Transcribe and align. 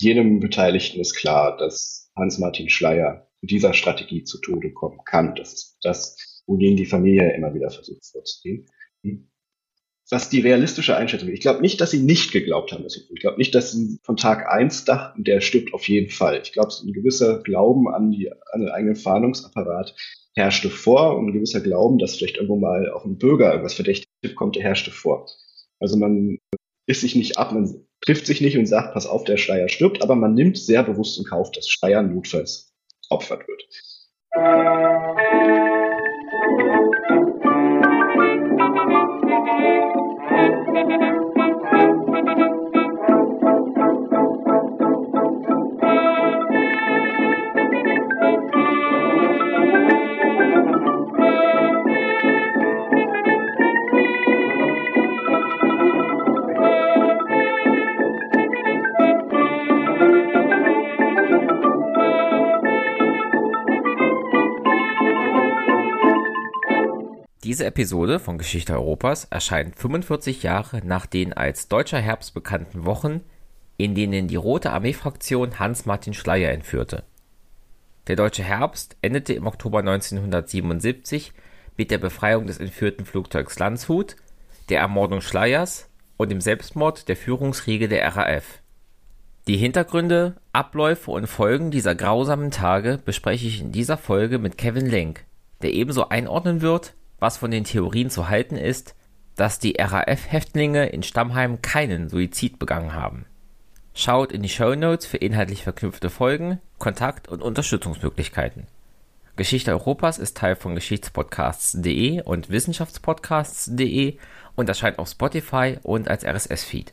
jedem 0.00 0.40
Beteiligten 0.40 1.00
ist 1.00 1.14
klar, 1.14 1.56
dass 1.56 2.10
Hans-Martin 2.16 2.68
Schleier 2.68 3.28
mit 3.40 3.50
dieser 3.50 3.74
Strategie 3.74 4.24
zu 4.24 4.38
Tode 4.40 4.72
kommen 4.72 5.00
kann. 5.04 5.34
Das 5.34 5.52
ist 5.52 5.78
das, 5.82 6.42
wogegen 6.46 6.76
die 6.76 6.86
Familie 6.86 7.34
immer 7.34 7.54
wieder 7.54 7.70
versucht 7.70 8.04
vorzugehen. 8.04 8.66
Was 10.10 10.28
die 10.28 10.40
realistische 10.40 10.96
Einschätzung 10.96 11.28
ich 11.28 11.40
glaube 11.40 11.60
nicht, 11.60 11.80
dass 11.80 11.92
sie 11.92 12.02
nicht 12.02 12.32
geglaubt 12.32 12.72
haben, 12.72 12.84
ich 12.84 13.20
glaube 13.20 13.38
nicht, 13.38 13.54
dass 13.54 13.72
sie 13.72 13.98
von 14.02 14.16
Tag 14.16 14.50
eins 14.50 14.84
dachten, 14.84 15.22
der 15.22 15.40
stirbt 15.40 15.72
auf 15.72 15.86
jeden 15.86 16.10
Fall. 16.10 16.40
Ich 16.42 16.52
glaube, 16.52 16.72
ein 16.82 16.92
gewisser 16.92 17.42
Glauben 17.42 17.86
an, 17.88 18.10
die, 18.10 18.32
an 18.52 18.60
den 18.60 18.70
eigenen 18.70 18.96
Fahndungsapparat 18.96 19.94
herrschte 20.34 20.70
vor 20.70 21.16
und 21.16 21.28
ein 21.28 21.32
gewisser 21.32 21.60
Glauben, 21.60 21.98
dass 21.98 22.16
vielleicht 22.16 22.36
irgendwo 22.36 22.56
mal 22.56 22.90
auch 22.90 23.04
ein 23.04 23.18
Bürger 23.18 23.50
irgendwas 23.50 23.74
verdächtig 23.74 24.08
kommt, 24.34 24.56
der 24.56 24.64
herrschte 24.64 24.90
vor. 24.90 25.26
Also 25.78 25.96
man 25.96 26.38
ist 26.86 27.02
sich 27.02 27.14
nicht 27.14 27.38
ab, 27.38 27.52
man 27.52 27.86
trifft 28.00 28.26
sich 28.26 28.40
nicht 28.40 28.56
und 28.56 28.66
sagt, 28.66 28.94
pass 28.94 29.06
auf, 29.06 29.24
der 29.24 29.36
Schleier 29.36 29.68
stirbt, 29.68 30.02
aber 30.02 30.14
man 30.14 30.34
nimmt 30.34 30.58
sehr 30.58 30.82
bewusst 30.82 31.18
in 31.18 31.24
Kauf, 31.24 31.50
dass 31.52 31.68
Schleier 31.68 32.02
notfalls 32.02 32.72
opfert 33.08 33.46
wird. 33.46 33.64
Diese 67.60 67.68
Episode 67.68 68.18
von 68.20 68.38
Geschichte 68.38 68.72
Europas 68.72 69.24
erscheint 69.24 69.76
45 69.76 70.42
Jahre 70.42 70.80
nach 70.82 71.04
den 71.04 71.34
als 71.34 71.68
Deutscher 71.68 71.98
Herbst 71.98 72.32
bekannten 72.32 72.86
Wochen, 72.86 73.20
in 73.76 73.94
denen 73.94 74.28
die 74.28 74.36
Rote 74.36 74.70
Armee-Fraktion 74.70 75.58
Hans-Martin 75.58 76.14
Schleyer 76.14 76.52
entführte. 76.52 77.04
Der 78.06 78.16
Deutsche 78.16 78.42
Herbst 78.42 78.96
endete 79.02 79.34
im 79.34 79.46
Oktober 79.46 79.80
1977 79.80 81.34
mit 81.76 81.90
der 81.90 81.98
Befreiung 81.98 82.46
des 82.46 82.56
entführten 82.56 83.04
Flugzeugs 83.04 83.58
Landshut, 83.58 84.16
der 84.70 84.80
Ermordung 84.80 85.20
Schleyers 85.20 85.90
und 86.16 86.30
dem 86.30 86.40
Selbstmord 86.40 87.08
der 87.08 87.16
Führungsriege 87.16 87.88
der 87.88 88.16
RAF. 88.16 88.62
Die 89.46 89.58
Hintergründe, 89.58 90.36
Abläufe 90.54 91.10
und 91.10 91.26
Folgen 91.26 91.70
dieser 91.70 91.94
grausamen 91.94 92.52
Tage 92.52 92.98
bespreche 93.04 93.48
ich 93.48 93.60
in 93.60 93.70
dieser 93.70 93.98
Folge 93.98 94.38
mit 94.38 94.56
Kevin 94.56 94.86
Lenk, 94.86 95.26
der 95.60 95.74
ebenso 95.74 96.08
einordnen 96.08 96.62
wird, 96.62 96.94
was 97.20 97.36
von 97.36 97.50
den 97.50 97.64
Theorien 97.64 98.10
zu 98.10 98.28
halten 98.28 98.56
ist, 98.56 98.96
dass 99.36 99.58
die 99.58 99.76
RAF-Häftlinge 99.78 100.86
in 100.88 101.02
Stammheim 101.02 101.62
keinen 101.62 102.08
Suizid 102.08 102.58
begangen 102.58 102.92
haben. 102.92 103.26
Schaut 103.94 104.32
in 104.32 104.42
die 104.42 104.48
Show 104.48 104.74
Notes 104.74 105.06
für 105.06 105.16
inhaltlich 105.16 105.62
verknüpfte 105.62 106.10
Folgen, 106.10 106.58
Kontakt- 106.78 107.28
und 107.28 107.42
Unterstützungsmöglichkeiten. 107.42 108.66
Geschichte 109.36 109.70
Europas 109.72 110.18
ist 110.18 110.36
Teil 110.36 110.56
von 110.56 110.74
Geschichtspodcasts.de 110.74 112.22
und 112.22 112.50
Wissenschaftspodcasts.de 112.50 114.18
und 114.54 114.68
erscheint 114.68 114.98
auf 114.98 115.08
Spotify 115.08 115.78
und 115.82 116.08
als 116.08 116.24
RSS-Feed. 116.24 116.92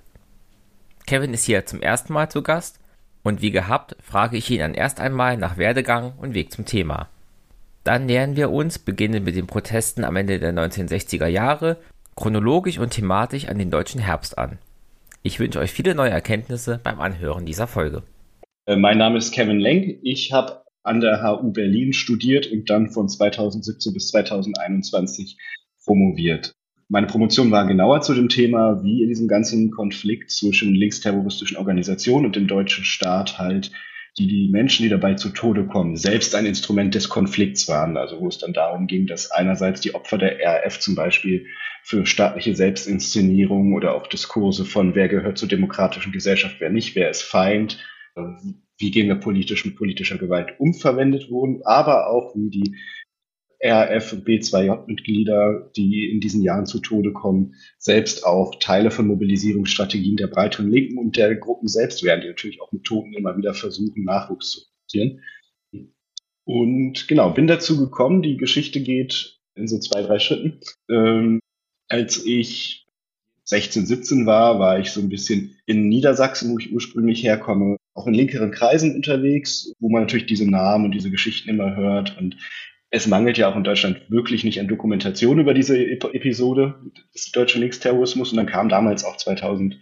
Kevin 1.05 1.33
ist 1.33 1.43
hier 1.43 1.65
zum 1.65 1.81
ersten 1.81 2.13
Mal 2.13 2.29
zu 2.29 2.41
Gast 2.41 2.79
und 3.23 3.41
wie 3.41 3.51
gehabt 3.51 3.97
frage 4.01 4.37
ich 4.37 4.49
ihn 4.49 4.59
dann 4.59 4.73
erst 4.73 4.99
einmal 4.99 5.35
nach 5.37 5.57
Werdegang 5.57 6.13
und 6.17 6.33
Weg 6.33 6.51
zum 6.51 6.65
Thema. 6.65 7.09
Dann 7.87 8.05
nähern 8.05 8.35
wir 8.35 8.51
uns, 8.51 8.79
beginnend 8.79 9.23
mit 9.23 9.37
den 9.37 9.47
Protesten 9.47 10.03
am 10.03 10.17
Ende 10.17 10.39
der 10.39 10.53
1960er 10.53 11.27
Jahre, 11.27 11.77
chronologisch 12.17 12.79
und 12.79 12.89
thematisch 12.89 13.47
an 13.47 13.57
den 13.57 13.71
deutschen 13.71 14.01
Herbst 14.01 14.37
an. 14.37 14.57
Ich 15.23 15.39
wünsche 15.39 15.59
euch 15.59 15.71
viele 15.71 15.95
neue 15.95 16.09
Erkenntnisse 16.09 16.81
beim 16.83 16.99
Anhören 16.99 17.45
dieser 17.45 17.65
Folge. 17.65 18.03
Äh, 18.65 18.75
mein 18.75 18.97
Name 18.97 19.17
ist 19.17 19.31
Kevin 19.31 19.61
Lenk. 19.61 19.99
Ich 20.03 20.33
habe 20.33 20.63
an 20.83 20.99
der 20.99 21.23
HU 21.23 21.53
Berlin 21.53 21.93
studiert 21.93 22.51
und 22.51 22.69
dann 22.69 22.89
von 22.89 23.07
2017 23.07 23.93
bis 23.93 24.09
2021 24.09 25.37
promoviert. 25.85 26.51
Meine 26.89 27.07
Promotion 27.07 27.51
war 27.51 27.65
genauer 27.67 28.01
zu 28.01 28.13
dem 28.13 28.27
Thema, 28.27 28.83
wie 28.83 29.01
in 29.01 29.07
diesem 29.07 29.29
ganzen 29.29 29.71
Konflikt 29.71 30.31
zwischen 30.31 30.75
linksterroristischen 30.75 31.55
Organisationen 31.55 32.25
und 32.25 32.35
dem 32.35 32.47
deutschen 32.47 32.83
Staat 32.83 33.39
halt 33.39 33.71
die 34.17 34.27
die 34.27 34.49
Menschen, 34.49 34.83
die 34.83 34.89
dabei 34.89 35.13
zu 35.13 35.29
Tode 35.29 35.65
kommen, 35.67 35.95
selbst 35.95 36.33
ein 36.33 36.45
Instrument 36.45 36.95
des 36.95 37.09
Konflikts 37.09 37.67
waren. 37.67 37.97
Also 37.97 38.19
wo 38.19 38.27
es 38.27 38.39
dann 38.39 38.53
darum 38.53 38.87
ging, 38.87 39.05
dass 39.05 39.31
einerseits 39.31 39.81
die 39.81 39.93
Opfer 39.93 40.17
der 40.17 40.39
RAF 40.39 40.79
zum 40.79 40.95
Beispiel 40.95 41.45
für 41.83 42.05
staatliche 42.05 42.55
Selbstinszenierung 42.55 43.73
oder 43.73 43.93
auch 43.93 44.07
Diskurse 44.07 44.65
von 44.65 44.95
wer 44.95 45.07
gehört 45.07 45.37
zur 45.37 45.47
demokratischen 45.47 46.11
Gesellschaft, 46.11 46.57
wer 46.59 46.69
nicht, 46.69 46.95
wer 46.95 47.09
ist 47.09 47.21
Feind, 47.21 47.77
wie 48.77 48.91
gehen 48.91 49.07
wir 49.07 49.15
politisch 49.15 49.65
mit 49.65 49.75
politischer 49.75 50.17
Gewalt 50.17 50.59
um, 50.59 50.73
verwendet 50.73 51.29
wurden, 51.29 51.61
aber 51.63 52.09
auch 52.09 52.35
wie 52.35 52.49
die 52.49 52.75
RAF 53.61 54.13
und 54.13 54.27
B2J-Mitglieder, 54.27 55.71
die 55.75 56.09
in 56.11 56.19
diesen 56.19 56.43
Jahren 56.43 56.65
zu 56.65 56.79
Tode 56.79 57.11
kommen, 57.13 57.55
selbst 57.77 58.25
auch 58.25 58.55
Teile 58.59 58.91
von 58.91 59.07
Mobilisierungsstrategien 59.07 60.17
der 60.17 60.27
breiteren 60.27 60.69
Linken 60.69 60.97
und 60.97 61.17
der 61.17 61.35
Gruppen 61.35 61.67
selbst 61.67 62.03
werden, 62.03 62.21
die 62.21 62.27
natürlich 62.27 62.61
auch 62.61 62.71
mit 62.71 62.83
Toten 62.83 63.13
immer 63.13 63.37
wieder 63.37 63.53
versuchen, 63.53 64.03
Nachwuchs 64.03 64.51
zu 64.51 64.61
rekrutieren. 64.61 65.23
Und 66.43 67.07
genau, 67.07 67.31
bin 67.31 67.47
dazu 67.47 67.77
gekommen, 67.77 68.21
die 68.21 68.37
Geschichte 68.37 68.79
geht 68.79 69.37
in 69.55 69.67
so 69.67 69.79
zwei, 69.79 70.01
drei 70.01 70.19
Schritten. 70.19 70.61
Ähm, 70.89 71.41
als 71.89 72.25
ich 72.25 72.87
16, 73.43 73.85
17 73.85 74.25
war, 74.25 74.59
war 74.59 74.79
ich 74.79 74.91
so 74.91 75.01
ein 75.01 75.09
bisschen 75.09 75.57
in 75.65 75.89
Niedersachsen, 75.89 76.51
wo 76.51 76.59
ich 76.59 76.71
ursprünglich 76.71 77.23
herkomme, 77.23 77.77
auch 77.93 78.07
in 78.07 78.13
linkeren 78.13 78.51
Kreisen 78.51 78.95
unterwegs, 78.95 79.73
wo 79.79 79.89
man 79.89 80.03
natürlich 80.03 80.27
diese 80.27 80.49
Namen 80.49 80.85
und 80.85 80.91
diese 80.91 81.09
Geschichten 81.09 81.49
immer 81.49 81.75
hört. 81.75 82.17
Und 82.17 82.37
es 82.89 83.07
mangelt 83.07 83.37
ja 83.37 83.49
auch 83.49 83.55
in 83.55 83.63
Deutschland 83.63 84.09
wirklich 84.09 84.43
nicht 84.43 84.59
an 84.59 84.67
Dokumentation 84.67 85.39
über 85.39 85.53
diese 85.53 85.77
Episode 85.77 86.75
des 87.13 87.31
deutschen 87.31 87.61
Linksterrorismus. 87.61 88.31
Und 88.31 88.37
dann 88.37 88.45
kam 88.45 88.69
damals 88.69 89.03
auch 89.03 89.17
2008, 89.17 89.77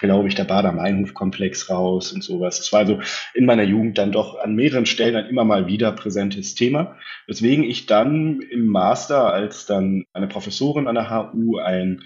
glaube 0.00 0.26
ich, 0.26 0.34
der 0.34 0.44
Bader-Meinhof-Komplex 0.44 1.70
raus 1.70 2.12
und 2.12 2.24
sowas. 2.24 2.58
Es 2.58 2.72
war 2.72 2.80
also 2.80 3.00
in 3.34 3.46
meiner 3.46 3.62
Jugend 3.62 3.98
dann 3.98 4.10
doch 4.10 4.38
an 4.40 4.56
mehreren 4.56 4.86
Stellen 4.86 5.14
ein 5.14 5.26
immer 5.26 5.44
mal 5.44 5.68
wieder 5.68 5.92
präsentes 5.92 6.56
Thema. 6.56 6.96
Weswegen 7.28 7.62
ich 7.62 7.86
dann 7.86 8.40
im 8.40 8.66
Master, 8.66 9.32
als 9.32 9.66
dann 9.66 10.04
eine 10.12 10.26
Professorin 10.26 10.88
an 10.88 10.96
der 10.96 11.10
HU 11.10 11.58
ein 11.58 12.02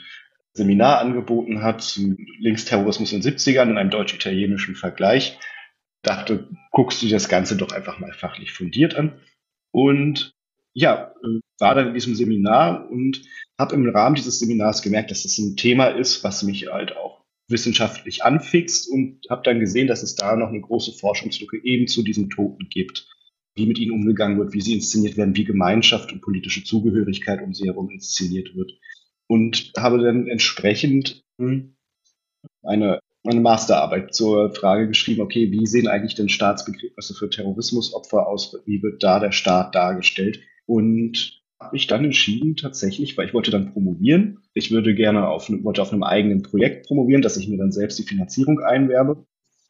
Seminar 0.53 1.01
angeboten 1.01 1.63
hat 1.63 1.83
zu 1.83 2.17
Linksterrorismus 2.39 3.13
in 3.13 3.23
den 3.23 3.33
70ern 3.33 3.71
in 3.71 3.79
einem 3.79 3.91
deutsch-italienischen 3.91 4.77
Vergleich, 4.77 5.39
dachte, 6.03 6.49
guckst 6.71 7.03
du 7.03 7.07
dir 7.07 7.15
das 7.15 7.31
Ganze 7.31 7.57
doch 7.57 7.73
einfach 7.73 7.99
mal 7.99 8.13
fachlich 8.13 8.53
fundiert 8.53 8.95
an. 8.95 9.15
Und 9.75 10.33
ja, 10.73 11.13
war 11.59 11.75
dann 11.75 11.89
in 11.89 11.95
diesem 11.95 12.15
Seminar 12.15 12.89
und 12.91 13.23
habe 13.59 13.75
im 13.75 13.89
Rahmen 13.89 14.15
dieses 14.15 14.39
Seminars 14.39 14.83
gemerkt, 14.83 15.11
dass 15.11 15.25
das 15.25 15.37
ein 15.39 15.57
Thema 15.57 15.89
ist, 15.89 16.23
was 16.23 16.45
mich 16.45 16.69
halt 16.71 16.97
auch 16.97 17.25
wissenschaftlich 17.49 18.23
anfixt 18.23 18.89
und 18.89 19.27
habe 19.29 19.43
dann 19.43 19.59
gesehen, 19.59 19.89
dass 19.89 20.05
es 20.05 20.15
da 20.15 20.37
noch 20.37 20.49
eine 20.49 20.61
große 20.61 20.93
Forschungslücke 20.93 21.59
eben 21.65 21.89
zu 21.89 22.05
diesen 22.05 22.31
Toten 22.31 22.69
gibt, 22.71 23.09
wie 23.57 23.67
mit 23.67 23.79
ihnen 23.81 23.91
umgegangen 23.91 24.39
wird, 24.39 24.53
wie 24.53 24.61
sie 24.61 24.75
inszeniert 24.75 25.17
werden, 25.17 25.37
wie 25.37 25.45
Gemeinschaft 25.45 26.13
und 26.13 26.23
politische 26.23 26.63
Zugehörigkeit 26.63 27.43
um 27.43 27.53
sie 27.53 27.67
herum 27.67 27.91
inszeniert 27.91 28.55
wird. 28.55 28.73
Und 29.27 29.73
habe 29.77 29.99
dann 29.99 30.29
entsprechend 30.29 31.25
hm, 31.41 31.75
eine, 32.63 33.01
eine 33.25 33.41
Masterarbeit 33.41 34.15
zur 34.15 34.55
Frage 34.55 34.87
geschrieben, 34.87 35.23
okay, 35.23 35.51
wie 35.51 35.67
sehen 35.67 35.89
eigentlich 35.89 36.15
denn 36.15 36.29
Staatsbegriffe 36.29 37.15
für 37.15 37.31
Terrorismusopfer 37.31 38.27
aus, 38.27 38.57
wie 38.67 38.83
wird 38.83 39.03
da 39.03 39.19
der 39.19 39.33
Staat 39.33 39.75
dargestellt 39.75 40.41
und 40.67 41.43
habe 41.61 41.75
mich 41.75 41.87
dann 41.87 42.05
entschieden 42.05 42.57
tatsächlich, 42.57 43.17
weil 43.17 43.27
ich 43.27 43.35
wollte 43.35 43.51
dann 43.51 43.73
promovieren. 43.73 44.41
Ich 44.53 44.71
würde 44.71 44.95
gerne 44.95 45.29
auf, 45.29 45.49
wollte 45.49 45.81
auf 45.81 45.93
einem 45.93 46.03
eigenen 46.03 46.43
Projekt 46.43 46.87
promovieren, 46.87 47.23
dass 47.23 47.37
ich 47.37 47.49
mir 47.49 47.57
dann 47.57 47.73
selbst 47.73 47.99
die 47.99 48.03
Finanzierung 48.03 48.61
einwerbe. 48.61 49.25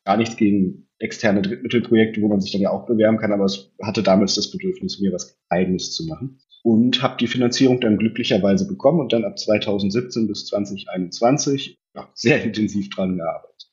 Gar 0.05 0.17
nichts 0.17 0.37
gegen 0.37 0.89
externe 0.99 1.43
Drittmittelprojekte, 1.43 2.21
wo 2.21 2.29
man 2.29 2.41
sich 2.41 2.53
dann 2.53 2.61
ja 2.61 2.71
auch 2.71 2.87
bewerben 2.87 3.19
kann, 3.19 3.33
aber 3.33 3.45
es 3.45 3.73
hatte 3.81 4.03
damals 4.03 4.35
das 4.35 4.51
Bedürfnis, 4.51 5.01
mir 5.01 5.13
was 5.13 5.39
Eigenes 5.49 5.93
zu 5.93 6.07
machen. 6.07 6.41
Und 6.63 7.03
habe 7.03 7.17
die 7.19 7.27
Finanzierung 7.27 7.81
dann 7.81 7.99
glücklicherweise 7.99 8.67
bekommen 8.67 9.01
und 9.01 9.13
dann 9.13 9.25
ab 9.25 9.39
2017 9.39 10.27
bis 10.27 10.47
2021 10.47 11.79
ja, 11.95 12.11
sehr 12.15 12.43
intensiv 12.45 12.91
dran 12.91 13.17
gearbeitet. 13.17 13.71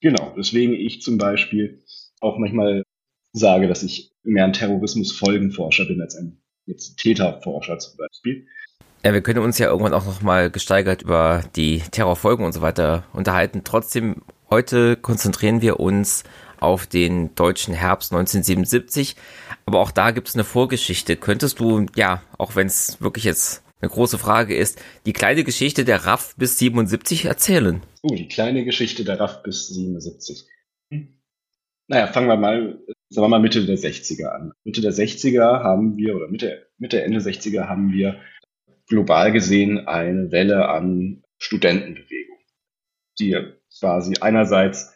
Genau, 0.00 0.34
deswegen 0.36 0.74
ich 0.74 1.02
zum 1.02 1.18
Beispiel 1.18 1.82
auch 2.20 2.38
manchmal 2.38 2.82
sage, 3.32 3.68
dass 3.68 3.82
ich 3.82 4.14
mehr 4.22 4.44
ein 4.44 4.52
Terrorismus-Folgenforscher 4.52 5.86
bin 5.86 6.00
als 6.00 6.16
ein 6.16 6.42
jetzt 6.66 6.96
Täterforscher 6.98 7.78
zum 7.78 7.96
Beispiel. 7.96 8.46
Ja, 9.04 9.12
wir 9.12 9.20
können 9.20 9.40
uns 9.40 9.58
ja 9.58 9.68
irgendwann 9.68 9.94
auch 9.94 10.04
nochmal 10.04 10.50
gesteigert 10.50 11.02
über 11.02 11.44
die 11.54 11.78
Terrorfolgen 11.78 12.44
und 12.44 12.52
so 12.52 12.60
weiter 12.60 13.04
unterhalten. 13.12 13.62
Trotzdem, 13.62 14.22
heute 14.50 14.96
konzentrieren 14.96 15.62
wir 15.62 15.78
uns 15.78 16.24
auf 16.58 16.86
den 16.86 17.34
deutschen 17.34 17.74
Herbst 17.74 18.12
1977. 18.12 19.16
Aber 19.64 19.80
auch 19.80 19.90
da 19.90 20.10
gibt 20.10 20.28
es 20.28 20.34
eine 20.34 20.44
Vorgeschichte. 20.44 21.16
Könntest 21.16 21.60
du, 21.60 21.86
ja, 21.94 22.22
auch 22.38 22.56
wenn 22.56 22.66
es 22.66 23.00
wirklich 23.00 23.24
jetzt 23.24 23.62
eine 23.80 23.90
große 23.90 24.18
Frage 24.18 24.56
ist, 24.56 24.82
die 25.04 25.12
kleine 25.12 25.44
Geschichte 25.44 25.84
der 25.84 26.06
RAF 26.06 26.34
bis 26.36 26.58
77 26.58 27.26
erzählen? 27.26 27.82
Oh, 28.02 28.14
die 28.14 28.28
kleine 28.28 28.64
Geschichte 28.64 29.04
der 29.04 29.20
RAF 29.20 29.42
bis 29.42 29.68
77. 29.68 30.46
Hm. 30.90 31.20
Naja, 31.88 32.06
fangen 32.06 32.28
wir 32.28 32.36
mal, 32.36 32.80
sagen 33.10 33.24
wir 33.24 33.28
mal 33.28 33.40
Mitte 33.40 33.64
der 33.64 33.78
60er 33.78 34.26
an. 34.26 34.52
Mitte 34.64 34.80
der 34.80 34.92
60er 34.92 35.62
haben 35.62 35.96
wir, 35.96 36.16
oder 36.16 36.28
Mitte, 36.28 36.66
Mitte 36.78 37.02
Ende 37.02 37.18
60er 37.18 37.68
haben 37.68 37.92
wir 37.92 38.20
global 38.88 39.32
gesehen 39.32 39.86
eine 39.86 40.30
Welle 40.30 40.68
an 40.68 41.22
Studentenbewegung, 41.38 42.38
die 43.18 43.36
quasi 43.78 44.14
einerseits 44.20 44.94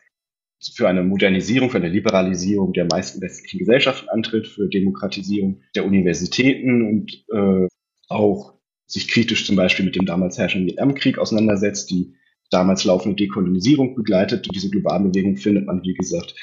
für 0.74 0.88
eine 0.88 1.02
Modernisierung, 1.02 1.70
für 1.70 1.78
eine 1.78 1.88
Liberalisierung 1.88 2.72
der 2.72 2.84
meisten 2.84 3.20
westlichen 3.20 3.58
Gesellschaften 3.58 4.08
antritt, 4.08 4.46
für 4.46 4.68
Demokratisierung 4.68 5.62
der 5.74 5.86
Universitäten 5.86 6.86
und 6.86 7.24
äh, 7.32 7.66
auch 8.08 8.59
sich 8.92 9.08
kritisch 9.08 9.46
zum 9.46 9.56
Beispiel 9.56 9.84
mit 9.84 9.96
dem 9.96 10.06
damals 10.06 10.38
herrschenden 10.38 10.68
Vietnamkrieg 10.68 11.18
auseinandersetzt, 11.18 11.90
die 11.90 12.14
damals 12.50 12.84
laufende 12.84 13.16
Dekolonisierung 13.16 13.94
begleitet. 13.94 14.46
Und 14.46 14.54
diese 14.54 14.70
globale 14.70 15.08
Bewegung 15.08 15.36
findet 15.36 15.66
man, 15.66 15.82
wie 15.82 15.94
gesagt, 15.94 16.34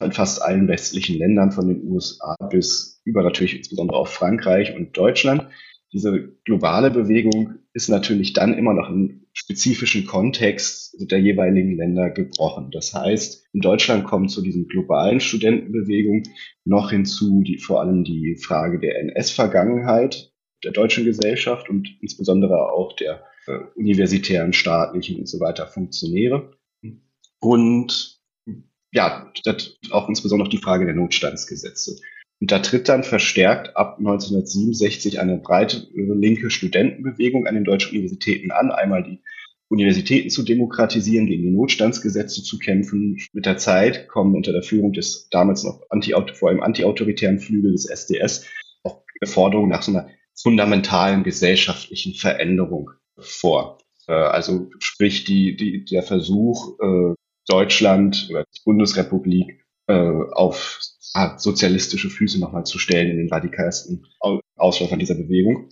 in 0.00 0.12
fast 0.12 0.42
allen 0.42 0.66
westlichen 0.66 1.18
Ländern, 1.18 1.52
von 1.52 1.68
den 1.68 1.86
USA 1.86 2.34
bis 2.50 3.02
über 3.04 3.22
natürlich 3.22 3.56
insbesondere 3.56 3.98
auch 3.98 4.08
Frankreich 4.08 4.74
und 4.74 4.96
Deutschland 4.96 5.46
diese 5.92 6.36
globale 6.44 6.90
Bewegung 6.90 7.54
ist 7.72 7.88
natürlich 7.88 8.32
dann 8.32 8.56
immer 8.56 8.74
noch 8.74 8.90
im 8.90 9.26
spezifischen 9.32 10.06
Kontext 10.06 10.96
der 11.10 11.20
jeweiligen 11.20 11.76
Länder 11.76 12.10
gebrochen. 12.10 12.70
Das 12.70 12.94
heißt, 12.94 13.46
in 13.52 13.60
Deutschland 13.60 14.04
kommt 14.04 14.30
zu 14.30 14.42
diesen 14.42 14.68
globalen 14.68 15.20
Studentenbewegung 15.20 16.22
noch 16.64 16.90
hinzu 16.90 17.42
die, 17.42 17.58
vor 17.58 17.80
allem 17.80 18.04
die 18.04 18.36
Frage 18.40 18.78
der 18.78 19.00
NS-Vergangenheit 19.00 20.29
der 20.64 20.72
deutschen 20.72 21.04
Gesellschaft 21.04 21.68
und 21.68 21.88
insbesondere 22.00 22.72
auch 22.72 22.94
der 22.96 23.24
äh, 23.46 23.58
universitären, 23.74 24.52
staatlichen 24.52 25.18
und 25.18 25.28
so 25.28 25.40
weiter 25.40 25.66
Funktionäre. 25.66 26.52
Und 27.40 28.20
ja, 28.92 29.32
auch 29.90 30.08
insbesondere 30.08 30.48
die 30.48 30.58
Frage 30.58 30.84
der 30.84 30.94
Notstandsgesetze. 30.94 31.96
Und 32.40 32.50
da 32.50 32.58
tritt 32.58 32.88
dann 32.88 33.04
verstärkt 33.04 33.76
ab 33.76 33.98
1967 33.98 35.20
eine 35.20 35.38
breite 35.38 35.76
äh, 35.94 36.12
linke 36.14 36.50
Studentenbewegung 36.50 37.46
an 37.46 37.54
den 37.54 37.64
deutschen 37.64 37.92
Universitäten 37.92 38.50
an. 38.50 38.70
Einmal 38.70 39.02
die 39.02 39.20
Universitäten 39.68 40.30
zu 40.30 40.42
demokratisieren, 40.42 41.26
gegen 41.26 41.44
die 41.44 41.50
Notstandsgesetze 41.50 42.42
zu 42.42 42.58
kämpfen. 42.58 43.18
Mit 43.32 43.46
der 43.46 43.56
Zeit 43.56 44.08
kommen 44.08 44.34
unter 44.34 44.52
der 44.52 44.62
Führung 44.62 44.92
des 44.92 45.28
damals 45.30 45.62
noch 45.62 45.82
anti 45.90 46.14
vor 46.34 46.48
allem 46.48 46.62
antiautoritären 46.62 47.38
Flügel 47.38 47.72
des 47.72 47.86
SDS 47.86 48.46
auch 48.82 49.04
Forderungen 49.24 49.68
nach 49.68 49.82
so 49.82 49.92
einer 49.92 50.08
fundamentalen 50.42 51.22
gesellschaftlichen 51.24 52.14
Veränderung 52.14 52.90
vor. 53.18 53.78
Äh, 54.06 54.12
also 54.12 54.70
sprich 54.78 55.24
die, 55.24 55.56
die, 55.56 55.84
der 55.84 56.02
Versuch, 56.02 56.78
äh, 56.80 57.14
Deutschland 57.46 58.28
oder 58.30 58.44
die 58.54 58.60
Bundesrepublik 58.64 59.64
auf 59.88 60.78
sozialistische 61.38 62.10
Füße 62.10 62.38
nochmal 62.38 62.64
zu 62.64 62.78
stellen 62.78 63.10
in 63.10 63.16
den 63.16 63.28
radikalsten 63.28 64.06
Ausläufern 64.56 65.00
dieser 65.00 65.16
Bewegung. 65.16 65.68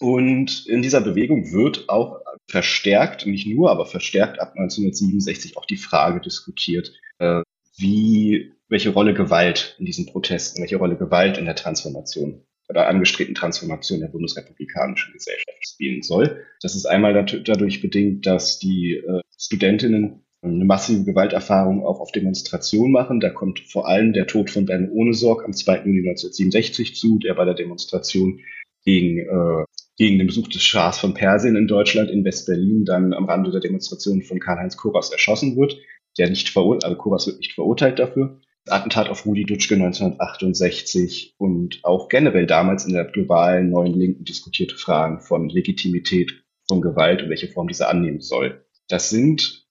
Und 0.00 0.66
in 0.66 0.80
dieser 0.80 1.02
Bewegung 1.02 1.52
wird 1.52 1.90
auch 1.90 2.20
verstärkt, 2.48 3.26
nicht 3.26 3.46
nur, 3.46 3.70
aber 3.70 3.84
verstärkt 3.84 4.40
ab 4.40 4.54
1967 4.56 5.58
auch 5.58 5.66
die 5.66 5.76
Frage 5.76 6.20
diskutiert, 6.20 6.92
äh, 7.18 7.42
wie, 7.76 8.52
welche 8.68 8.90
Rolle 8.90 9.12
Gewalt 9.12 9.76
in 9.78 9.84
diesen 9.84 10.06
Protesten, 10.06 10.62
welche 10.62 10.78
Rolle 10.78 10.96
Gewalt 10.96 11.36
in 11.36 11.44
der 11.44 11.54
Transformation 11.54 12.44
oder 12.70 12.88
angestrebten 12.88 13.34
Transformation 13.34 14.00
der 14.00 14.08
bundesrepublikanischen 14.08 15.12
Gesellschaft 15.12 15.58
spielen 15.60 16.02
soll. 16.02 16.44
Das 16.62 16.74
ist 16.74 16.86
einmal 16.86 17.12
dadurch 17.12 17.82
bedingt, 17.82 18.26
dass 18.26 18.58
die 18.58 18.94
äh, 18.94 19.20
Studentinnen 19.36 20.24
eine 20.42 20.64
massive 20.64 21.04
Gewalterfahrung 21.04 21.84
auch 21.84 22.00
auf 22.00 22.12
Demonstrationen 22.12 22.92
machen. 22.92 23.20
Da 23.20 23.28
kommt 23.28 23.60
vor 23.60 23.88
allem 23.88 24.12
der 24.12 24.26
Tod 24.26 24.50
von 24.50 24.64
Ben 24.64 24.90
Ohnesorg 24.90 25.44
am 25.44 25.52
2. 25.52 25.78
Juni 25.84 25.98
1967 26.08 26.94
zu, 26.94 27.18
der 27.18 27.34
bei 27.34 27.44
der 27.44 27.54
Demonstration 27.54 28.40
gegen, 28.84 29.18
äh, 29.18 29.64
gegen 29.98 30.18
den 30.18 30.28
Besuch 30.28 30.48
des 30.48 30.62
Schahs 30.62 30.98
von 30.98 31.12
Persien 31.12 31.56
in 31.56 31.66
Deutschland 31.66 32.10
in 32.10 32.24
West-Berlin 32.24 32.84
dann 32.84 33.12
am 33.12 33.26
Rande 33.26 33.50
der 33.50 33.60
Demonstration 33.60 34.22
von 34.22 34.38
Karl-Heinz 34.38 34.76
Koras 34.76 35.10
erschossen 35.10 35.56
wird. 35.56 35.76
Der 36.18 36.30
nicht 36.30 36.48
verurteilt, 36.48 36.84
also 36.84 36.96
Koras 36.96 37.26
wird 37.26 37.38
nicht 37.38 37.52
verurteilt 37.52 37.98
dafür. 37.98 38.40
Attentat 38.70 39.08
auf 39.08 39.26
Rudi 39.26 39.44
Dutschke 39.44 39.74
1968 39.74 41.34
und 41.38 41.80
auch 41.82 42.08
generell 42.08 42.46
damals 42.46 42.84
in 42.84 42.92
der 42.92 43.04
globalen 43.04 43.70
neuen 43.70 43.94
Linken 43.94 44.24
diskutierte 44.24 44.76
Fragen 44.76 45.20
von 45.20 45.48
Legitimität 45.48 46.44
von 46.68 46.80
Gewalt 46.80 47.22
und 47.22 47.30
welche 47.30 47.48
Form 47.48 47.68
diese 47.68 47.88
annehmen 47.88 48.20
soll. 48.20 48.64
Das 48.88 49.10
sind 49.10 49.66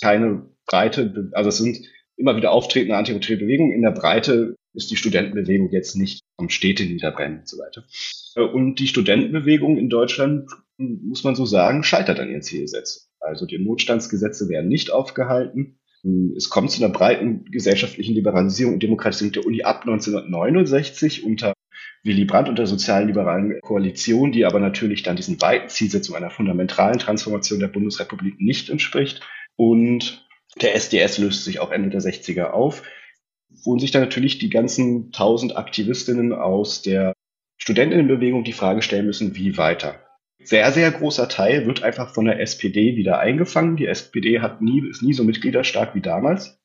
keine 0.00 0.50
breite, 0.66 1.30
also 1.32 1.48
es 1.48 1.58
sind 1.58 1.78
immer 2.16 2.36
wieder 2.36 2.52
auftretende 2.52 2.96
antiautoritäre 2.96 3.40
Bewegungen. 3.40 3.72
In 3.72 3.82
der 3.82 3.90
Breite 3.90 4.56
ist 4.74 4.90
die 4.90 4.96
Studentenbewegung 4.96 5.70
jetzt 5.70 5.96
nicht 5.96 6.20
am 6.36 6.48
Städte 6.48 6.84
niederbrennen 6.84 7.40
und 7.40 7.48
so 7.48 7.58
weiter. 7.58 7.84
Äh, 8.36 8.42
und 8.42 8.76
die 8.76 8.88
Studentenbewegung 8.88 9.76
in 9.78 9.88
Deutschland, 9.88 10.50
muss 10.76 11.24
man 11.24 11.34
so 11.34 11.46
sagen, 11.46 11.82
scheitert 11.82 12.20
an 12.20 12.30
ihren 12.30 12.42
Zielsetzungen. 12.42 13.06
Also 13.20 13.46
die 13.46 13.58
Notstandsgesetze 13.58 14.48
werden 14.48 14.68
nicht 14.68 14.92
aufgehalten. 14.92 15.78
Es 16.36 16.50
kommt 16.50 16.70
zu 16.70 16.82
einer 16.82 16.92
breiten 16.92 17.44
gesellschaftlichen 17.50 18.14
Liberalisierung 18.14 18.74
und 18.74 18.82
Demokratisierung 18.82 19.32
der 19.32 19.46
Uni 19.46 19.62
ab 19.62 19.82
1969 19.82 21.24
unter 21.24 21.52
Willy 22.04 22.24
Brandt 22.24 22.48
und 22.48 22.58
der 22.58 22.66
sozialliberalen 22.66 23.60
Koalition, 23.60 24.32
die 24.32 24.44
aber 24.44 24.60
natürlich 24.60 25.02
dann 25.02 25.16
diesen 25.16 25.40
weiten 25.42 25.68
Zielsetzungen 25.68 26.22
einer 26.22 26.30
fundamentalen 26.30 26.98
Transformation 26.98 27.58
der 27.58 27.68
Bundesrepublik 27.68 28.40
nicht 28.40 28.70
entspricht. 28.70 29.20
Und 29.56 30.26
der 30.60 30.74
SDS 30.74 31.18
löst 31.18 31.44
sich 31.44 31.58
auch 31.58 31.72
Ende 31.72 31.90
der 31.90 32.00
60er 32.00 32.50
auf, 32.50 32.82
wo 33.64 33.78
sich 33.78 33.90
dann 33.90 34.02
natürlich 34.02 34.38
die 34.38 34.50
ganzen 34.50 35.10
tausend 35.12 35.56
Aktivistinnen 35.56 36.32
aus 36.32 36.82
der 36.82 37.12
Studentinnenbewegung 37.58 38.44
die 38.44 38.52
Frage 38.52 38.82
stellen 38.82 39.06
müssen, 39.06 39.34
wie 39.34 39.56
weiter. 39.56 40.05
Sehr, 40.46 40.70
sehr 40.70 40.92
großer 40.92 41.28
Teil 41.28 41.66
wird 41.66 41.82
einfach 41.82 42.14
von 42.14 42.26
der 42.26 42.38
SPD 42.38 42.94
wieder 42.94 43.18
eingefangen. 43.18 43.76
Die 43.76 43.86
SPD 43.86 44.38
hat 44.38 44.62
nie, 44.62 44.88
ist 44.88 45.02
nie 45.02 45.12
so 45.12 45.24
mitgliederstark 45.24 45.96
wie 45.96 46.00
damals. 46.00 46.60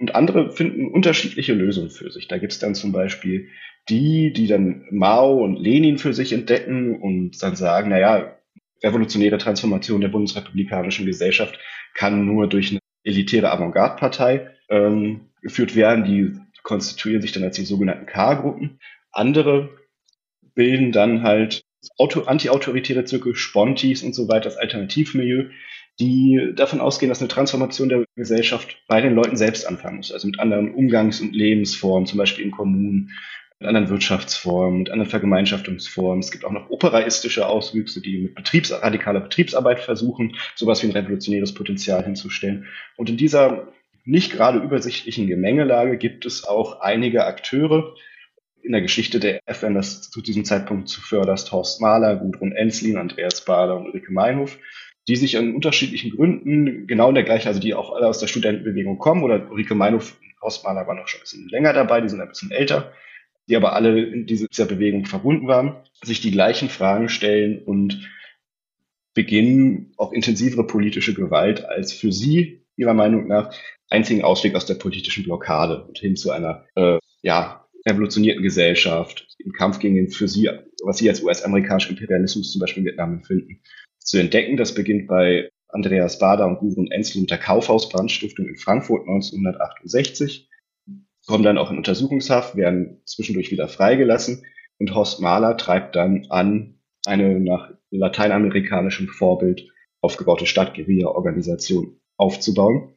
Und 0.00 0.16
andere 0.16 0.50
finden 0.50 0.90
unterschiedliche 0.90 1.52
Lösungen 1.52 1.90
für 1.90 2.10
sich. 2.10 2.26
Da 2.26 2.38
gibt 2.38 2.52
es 2.52 2.58
dann 2.58 2.74
zum 2.74 2.90
Beispiel 2.90 3.48
die, 3.88 4.32
die 4.32 4.48
dann 4.48 4.84
Mao 4.90 5.44
und 5.44 5.60
Lenin 5.60 5.98
für 5.98 6.12
sich 6.12 6.32
entdecken 6.32 7.00
und 7.00 7.40
dann 7.40 7.54
sagen, 7.54 7.90
naja, 7.90 8.36
revolutionäre 8.82 9.38
Transformation 9.38 10.00
der 10.00 10.08
bundesrepublikanischen 10.08 11.06
Gesellschaft 11.06 11.56
kann 11.94 12.24
nur 12.24 12.48
durch 12.48 12.70
eine 12.72 12.80
elitäre 13.04 13.52
Avantgarde-Partei 13.52 14.50
ähm, 14.70 15.30
geführt 15.40 15.76
werden. 15.76 16.04
Die 16.04 16.32
konstituieren 16.64 17.22
sich 17.22 17.30
dann 17.30 17.44
als 17.44 17.54
die 17.54 17.64
sogenannten 17.64 18.06
K-Gruppen. 18.06 18.80
Andere 19.12 19.70
bilden 20.56 20.90
dann 20.90 21.22
halt 21.22 21.62
anti-autoritäre 21.98 23.04
Zirkel, 23.04 23.34
Spontis 23.34 24.02
und 24.02 24.14
so 24.14 24.28
weiter, 24.28 24.44
das 24.44 24.56
Alternativmilieu, 24.56 25.50
die 25.98 26.52
davon 26.54 26.80
ausgehen, 26.80 27.10
dass 27.10 27.20
eine 27.20 27.28
Transformation 27.28 27.88
der 27.88 28.04
Gesellschaft 28.16 28.78
bei 28.88 29.00
den 29.00 29.14
Leuten 29.14 29.36
selbst 29.36 29.66
anfangen 29.66 29.98
muss, 29.98 30.12
also 30.12 30.26
mit 30.26 30.40
anderen 30.40 30.74
Umgangs- 30.74 31.20
und 31.20 31.34
Lebensformen, 31.34 32.06
zum 32.06 32.18
Beispiel 32.18 32.44
in 32.44 32.50
Kommunen, 32.50 33.10
mit 33.58 33.68
anderen 33.68 33.90
Wirtschaftsformen, 33.90 34.78
mit 34.78 34.90
anderen 34.90 35.10
Vergemeinschaftungsformen. 35.10 36.20
Es 36.20 36.30
gibt 36.30 36.46
auch 36.46 36.52
noch 36.52 36.70
operaistische 36.70 37.46
Auswüchse, 37.46 38.00
die 38.00 38.18
mit 38.18 38.34
Betriebs 38.34 38.72
radikaler 38.72 39.20
Betriebsarbeit 39.20 39.80
versuchen, 39.80 40.36
sowas 40.54 40.82
wie 40.82 40.86
ein 40.86 40.92
revolutionäres 40.92 41.52
Potenzial 41.52 42.02
hinzustellen. 42.02 42.66
Und 42.96 43.10
in 43.10 43.18
dieser 43.18 43.68
nicht 44.06 44.32
gerade 44.32 44.58
übersichtlichen 44.60 45.26
Gemengelage 45.26 45.98
gibt 45.98 46.24
es 46.24 46.44
auch 46.44 46.80
einige 46.80 47.26
Akteure, 47.26 47.94
in 48.62 48.72
der 48.72 48.82
Geschichte 48.82 49.20
der 49.20 49.40
F, 49.46 49.62
wenn 49.62 49.74
das 49.74 50.10
zu 50.10 50.20
diesem 50.20 50.44
Zeitpunkt 50.44 50.88
zuvörderst 50.88 51.52
Horst 51.52 51.80
Mahler, 51.80 52.16
Gudrun 52.16 52.52
Enslin, 52.52 52.96
Andreas 52.96 53.44
Bader 53.44 53.76
und 53.76 53.86
Ulrike 53.86 54.12
Meinhof, 54.12 54.58
die 55.08 55.16
sich 55.16 55.36
an 55.36 55.54
unterschiedlichen 55.54 56.10
Gründen 56.10 56.86
genau 56.86 57.08
in 57.08 57.14
der 57.14 57.24
gleichen, 57.24 57.48
also 57.48 57.60
die 57.60 57.74
auch 57.74 57.92
alle 57.92 58.06
aus 58.06 58.18
der 58.18 58.26
Studentenbewegung 58.26 58.98
kommen, 58.98 59.22
oder 59.22 59.50
Ulrike 59.50 59.74
Meinhof 59.74 60.16
und 60.20 60.42
Horst 60.42 60.64
Mahler 60.64 60.86
waren 60.86 60.98
auch 60.98 61.08
schon 61.08 61.20
ein 61.20 61.22
bisschen 61.22 61.48
länger 61.48 61.72
dabei, 61.72 62.00
die 62.00 62.08
sind 62.08 62.20
ein 62.20 62.28
bisschen 62.28 62.50
älter, 62.50 62.92
die 63.48 63.56
aber 63.56 63.74
alle 63.74 64.00
in 64.00 64.26
dieser 64.26 64.66
Bewegung 64.66 65.06
verbunden 65.06 65.48
waren, 65.48 65.76
sich 66.02 66.20
die 66.20 66.30
gleichen 66.30 66.68
Fragen 66.68 67.08
stellen 67.08 67.62
und 67.64 68.08
beginnen 69.14 69.92
auch 69.96 70.12
intensivere 70.12 70.66
politische 70.66 71.14
Gewalt 71.14 71.64
als 71.64 71.92
für 71.92 72.12
sie 72.12 72.64
ihrer 72.76 72.94
Meinung 72.94 73.26
nach 73.26 73.52
einzigen 73.88 74.22
Ausweg 74.22 74.54
aus 74.54 74.66
der 74.66 74.76
politischen 74.76 75.24
Blockade 75.24 75.84
und 75.84 75.98
hin 75.98 76.16
zu 76.16 76.30
einer 76.30 76.64
äh, 76.76 76.98
ja, 77.22 77.66
revolutionierten 77.86 78.42
Gesellschaft, 78.42 79.26
im 79.38 79.52
Kampf 79.52 79.78
gegen 79.78 79.94
den 79.94 80.10
für 80.10 80.28
sie 80.28 80.48
was 80.84 80.98
sie 80.98 81.08
als 81.08 81.22
US-amerikanischen 81.22 81.96
Imperialismus 81.96 82.52
zum 82.52 82.60
Beispiel 82.60 82.82
in 82.82 82.88
Vietnam 82.88 83.14
empfinden, 83.14 83.60
zu 83.98 84.18
entdecken. 84.18 84.56
Das 84.56 84.74
beginnt 84.74 85.06
bei 85.06 85.50
Andreas 85.68 86.18
Bader 86.18 86.46
und 86.46 86.58
Gudrun 86.58 86.90
Ensel 86.90 87.20
mit 87.20 87.30
der 87.30 87.38
Kaufhausbrandstiftung 87.38 88.46
in 88.46 88.56
Frankfurt 88.56 89.02
1968, 89.02 90.48
kommen 91.26 91.44
dann 91.44 91.58
auch 91.58 91.70
in 91.70 91.76
Untersuchungshaft, 91.76 92.56
werden 92.56 93.02
zwischendurch 93.04 93.50
wieder 93.50 93.68
freigelassen 93.68 94.44
und 94.78 94.94
Horst 94.94 95.20
Mahler 95.20 95.56
treibt 95.56 95.94
dann 95.94 96.26
an, 96.30 96.80
eine 97.06 97.38
nach 97.38 97.72
lateinamerikanischem 97.90 99.08
Vorbild 99.08 99.68
aufgebaute 100.00 100.46
Stadtguerilla-Organisation 100.46 102.00
aufzubauen. 102.16 102.94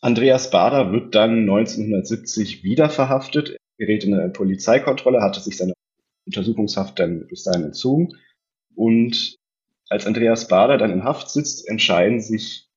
Andreas 0.00 0.50
Bader 0.50 0.92
wird 0.92 1.14
dann 1.14 1.40
1970 1.40 2.62
wieder 2.62 2.88
verhaftet, 2.88 3.57
gerät 3.78 4.04
in 4.04 4.14
eine 4.14 4.30
Polizeikontrolle, 4.30 5.22
hatte 5.22 5.40
sich 5.40 5.56
seine 5.56 5.72
Untersuchungshaft 6.26 6.98
dann 6.98 7.26
bis 7.28 7.44
dahin 7.44 7.64
entzogen. 7.64 8.14
Und 8.74 9.36
als 9.88 10.06
Andreas 10.06 10.48
Bader 10.48 10.76
dann 10.76 10.92
in 10.92 11.04
Haft 11.04 11.30
sitzt, 11.30 11.66
entscheiden 11.68 12.20
sich 12.20 12.68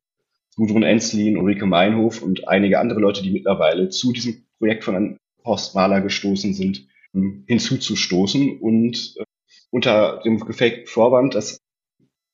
Gudrun 0.55 0.83
Enslin, 0.83 1.37
Ulrike 1.37 1.65
Meinhof 1.65 2.21
und 2.21 2.47
einige 2.47 2.79
andere 2.79 2.99
Leute, 2.99 3.23
die 3.23 3.31
mittlerweile 3.31 3.89
zu 3.89 4.11
diesem 4.11 4.45
Projekt 4.59 4.83
von 4.83 5.17
Horst 5.43 5.75
Mahler 5.75 6.01
gestoßen 6.01 6.53
sind, 6.53 6.87
hm, 7.13 7.43
hinzuzustoßen 7.47 8.59
und 8.59 9.15
äh, 9.17 9.23
unter 9.69 10.21
dem 10.23 10.39
gefakten 10.39 10.87
Vorwand, 10.87 11.35
dass 11.35 11.59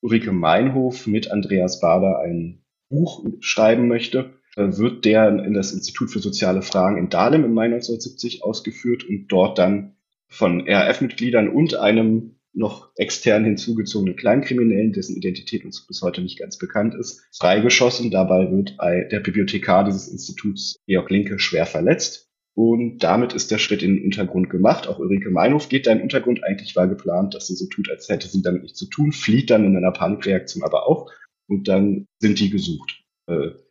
Ulrike 0.02 0.32
Meinhof 0.32 1.08
mit 1.08 1.32
Andreas 1.32 1.80
Bader 1.80 2.20
ein 2.20 2.64
Buch 2.90 3.26
schreiben 3.40 3.88
möchte, 3.88 4.37
wird 4.58 5.06
der 5.06 5.30
in 5.46 5.54
das 5.54 5.72
Institut 5.72 6.12
für 6.12 6.20
soziale 6.20 6.62
Fragen 6.62 6.98
in 6.98 7.10
Dahlem 7.10 7.46
im 7.46 7.54
Mai 7.54 7.66
1970 7.66 8.44
ausgeführt 8.44 9.04
und 9.08 9.28
dort 9.28 9.58
dann 9.58 9.96
von 10.28 10.68
RAF-Mitgliedern 10.68 11.48
und 11.48 11.76
einem 11.76 12.38
noch 12.54 12.90
extern 12.96 13.46
hinzugezogenen 13.46 14.16
Kleinkriminellen, 14.16 14.92
dessen 14.92 15.16
Identität 15.16 15.64
uns 15.64 15.86
bis 15.86 16.02
heute 16.02 16.22
nicht 16.22 16.40
ganz 16.40 16.58
bekannt 16.58 16.96
ist, 16.96 17.24
freigeschossen. 17.38 18.10
Dabei 18.10 18.52
wird 18.52 18.76
der 18.82 19.20
Bibliothekar 19.20 19.84
dieses 19.84 20.08
Instituts, 20.08 20.76
Georg 20.88 21.12
Linke, 21.12 21.38
schwer 21.38 21.68
verletzt. 21.68 22.28
Und 22.56 23.04
damit 23.04 23.34
ist 23.34 23.52
der 23.52 23.60
Schritt 23.60 23.84
in 23.84 23.98
den 23.98 24.06
Untergrund 24.06 24.50
gemacht. 24.50 24.88
Auch 24.88 24.98
Ulrike 24.98 25.30
Meinhof 25.30 25.70
geht 25.70 25.86
da 25.86 25.92
in 25.92 26.00
den 26.00 26.04
Untergrund. 26.06 26.44
Eigentlich 26.44 26.76
war 26.76 26.88
geplant, 26.88 27.36
dass 27.36 27.46
sie 27.46 27.56
so 27.56 27.68
tut, 27.68 27.92
als 27.92 28.10
hätte 28.10 28.28
sie 28.28 28.42
damit 28.42 28.64
nichts 28.64 28.80
zu 28.80 28.88
tun, 28.88 29.12
flieht 29.12 29.52
dann 29.52 29.64
in 29.64 29.78
einer 29.78 29.92
Panikreaktion 29.92 30.64
aber 30.64 30.88
auch. 30.88 31.12
Und 31.48 31.68
dann 31.68 32.08
sind 32.18 32.40
die 32.40 32.50
gesucht. 32.50 33.04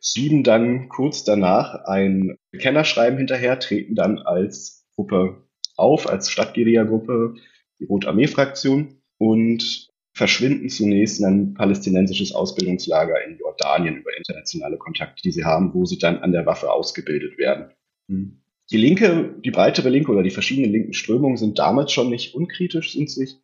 Schieben 0.01 0.43
dann 0.45 0.89
kurz 0.89 1.25
danach 1.25 1.87
ein 1.87 2.37
Bekennerschreiben 2.51 3.17
hinterher, 3.19 3.59
treten 3.59 3.95
dann 3.95 4.19
als 4.19 4.87
Gruppe 4.95 5.43
auf, 5.77 6.09
als 6.09 6.31
Stadtguerilla-Gruppe, 6.31 7.35
die 7.79 7.85
Rotarmee-Fraktion 7.85 9.01
und 9.19 9.89
verschwinden 10.13 10.71
zunächst 10.71 11.21
in 11.21 11.27
ein 11.27 11.55
palästinensisches 11.55 12.33
Ausbildungslager 12.35 13.23
in 13.27 13.39
Jordanien 13.39 13.97
über 13.97 14.17
internationale 14.17 14.79
Kontakte, 14.79 15.23
die 15.23 15.33
sie 15.33 15.45
haben, 15.45 15.75
wo 15.75 15.85
sie 15.85 15.99
dann 15.99 16.19
an 16.19 16.33
der 16.33 16.47
Waffe 16.47 16.71
ausgebildet 16.71 17.37
werden. 17.39 17.71
Hm. 18.09 18.41
Die 18.71 18.79
linke, 18.79 19.35
die 19.45 19.51
breitere 19.51 19.91
linke 19.91 20.11
oder 20.11 20.23
die 20.23 20.31
verschiedenen 20.31 20.73
linken 20.73 20.93
Strömungen 20.93 21.37
sind 21.37 21.59
damals 21.59 21.93
schon 21.93 22.11
nicht 22.11 22.35
unkritisch 22.35 22.95
sind 22.95 23.11
sich. 23.11 23.37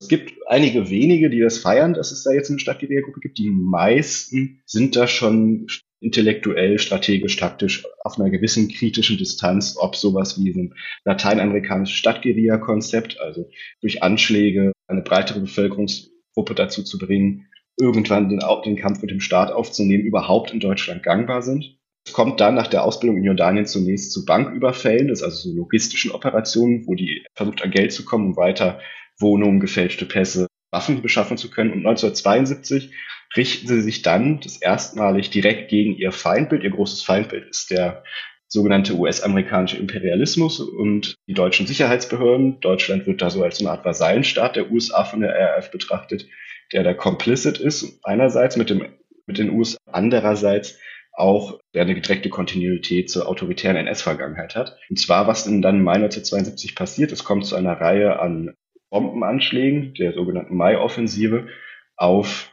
Es 0.00 0.08
gibt 0.08 0.34
einige 0.46 0.90
wenige, 0.90 1.30
die 1.30 1.40
das 1.40 1.58
feiern, 1.58 1.94
dass 1.94 2.12
es 2.12 2.22
da 2.22 2.32
jetzt 2.32 2.50
eine 2.50 2.58
Stadtgewehrgruppe 2.58 3.20
gibt. 3.20 3.38
Die 3.38 3.50
meisten 3.50 4.60
sind 4.66 4.94
da 4.94 5.06
schon 5.06 5.66
intellektuell, 6.00 6.78
strategisch, 6.78 7.36
taktisch 7.36 7.86
auf 8.04 8.20
einer 8.20 8.30
gewissen 8.30 8.68
kritischen 8.68 9.16
Distanz, 9.16 9.76
ob 9.78 9.96
sowas 9.96 10.38
wie 10.38 10.50
ein 10.50 10.74
lateinamerikanisches 11.04 11.96
Stadtguerilla-Konzept, 11.96 13.18
also 13.20 13.48
durch 13.80 14.02
Anschläge 14.02 14.72
eine 14.86 15.02
breitere 15.02 15.40
Bevölkerungsgruppe 15.40 16.54
dazu 16.54 16.82
zu 16.82 16.98
bringen, 16.98 17.48
irgendwann 17.78 18.28
den, 18.28 18.40
den 18.64 18.76
Kampf 18.76 19.00
mit 19.00 19.10
dem 19.10 19.20
Staat 19.20 19.50
aufzunehmen, 19.50 20.04
überhaupt 20.04 20.50
in 20.52 20.60
Deutschland 20.60 21.02
gangbar 21.02 21.42
sind. 21.42 21.78
Es 22.06 22.12
kommt 22.12 22.40
dann 22.40 22.54
nach 22.54 22.68
der 22.68 22.84
Ausbildung 22.84 23.16
in 23.18 23.24
Jordanien 23.24 23.66
zunächst 23.66 24.12
zu 24.12 24.24
Banküberfällen, 24.24 25.08
das 25.08 25.20
ist 25.20 25.24
also 25.24 25.48
so 25.48 25.56
logistischen 25.56 26.12
Operationen, 26.12 26.86
wo 26.86 26.94
die 26.94 27.24
versucht 27.34 27.62
an 27.62 27.70
Geld 27.70 27.92
zu 27.92 28.04
kommen, 28.04 28.26
um 28.26 28.36
weiter 28.36 28.78
Wohnungen, 29.18 29.60
gefälschte 29.60 30.06
Pässe, 30.06 30.46
Waffen 30.70 31.02
beschaffen 31.02 31.36
zu 31.36 31.50
können. 31.50 31.72
Und 31.72 31.86
1972 31.86 32.92
richten 33.36 33.66
sie 33.66 33.80
sich 33.80 34.02
dann 34.02 34.40
das 34.40 34.56
erstmalig 34.56 35.30
direkt 35.30 35.68
gegen 35.70 35.94
ihr 35.94 36.12
Feindbild. 36.12 36.64
Ihr 36.64 36.70
großes 36.70 37.02
Feindbild 37.02 37.48
ist 37.48 37.70
der 37.70 38.04
sogenannte 38.48 38.94
US-amerikanische 38.94 39.76
Imperialismus 39.78 40.60
und 40.60 41.16
die 41.26 41.34
deutschen 41.34 41.66
Sicherheitsbehörden. 41.66 42.60
Deutschland 42.60 43.06
wird 43.06 43.20
da 43.22 43.30
so 43.30 43.42
als 43.42 43.60
eine 43.60 43.70
Art 43.70 43.84
Vasallenstaat 43.84 44.56
der 44.56 44.70
USA 44.70 45.04
von 45.04 45.20
der 45.20 45.34
RAF 45.34 45.70
betrachtet, 45.70 46.28
der 46.72 46.84
da 46.84 46.94
complicit 46.94 47.58
ist, 47.58 48.00
einerseits 48.04 48.56
mit, 48.56 48.70
dem, 48.70 48.86
mit 49.26 49.38
den 49.38 49.50
USA, 49.50 49.78
andererseits 49.90 50.78
auch 51.12 51.58
der 51.74 51.82
eine 51.82 51.98
direkte 51.98 52.28
Kontinuität 52.28 53.10
zur 53.10 53.26
autoritären 53.26 53.76
NS-Vergangenheit 53.76 54.54
hat. 54.54 54.76
Und 54.90 54.98
zwar, 54.98 55.26
was 55.26 55.44
denn 55.44 55.62
dann 55.62 55.76
im 55.76 55.84
Mai 55.84 55.94
1972 55.94 56.74
passiert, 56.74 57.10
es 57.10 57.24
kommt 57.24 57.46
zu 57.46 57.56
einer 57.56 57.80
Reihe 57.80 58.20
an 58.20 58.54
Bombenanschlägen 58.90 59.94
der 59.94 60.12
sogenannten 60.12 60.56
Mai-Offensive 60.56 61.48
auf 61.96 62.52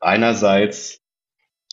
einerseits 0.00 1.02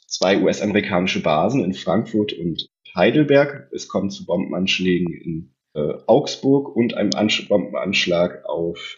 zwei 0.08 0.42
US-amerikanische 0.42 1.22
Basen 1.22 1.64
in 1.64 1.74
Frankfurt 1.74 2.34
und 2.34 2.68
Heidelberg. 2.96 3.70
Es 3.74 3.88
kommt 3.88 4.14
zu 4.14 4.26
Bombenanschlägen 4.26 5.14
in 5.14 5.56
äh, 5.74 5.94
Augsburg 6.08 6.76
und 6.76 6.96
einem 6.96 7.12
Ansch 7.16 7.48
Bombenanschlag 7.48 8.46
auf 8.46 8.98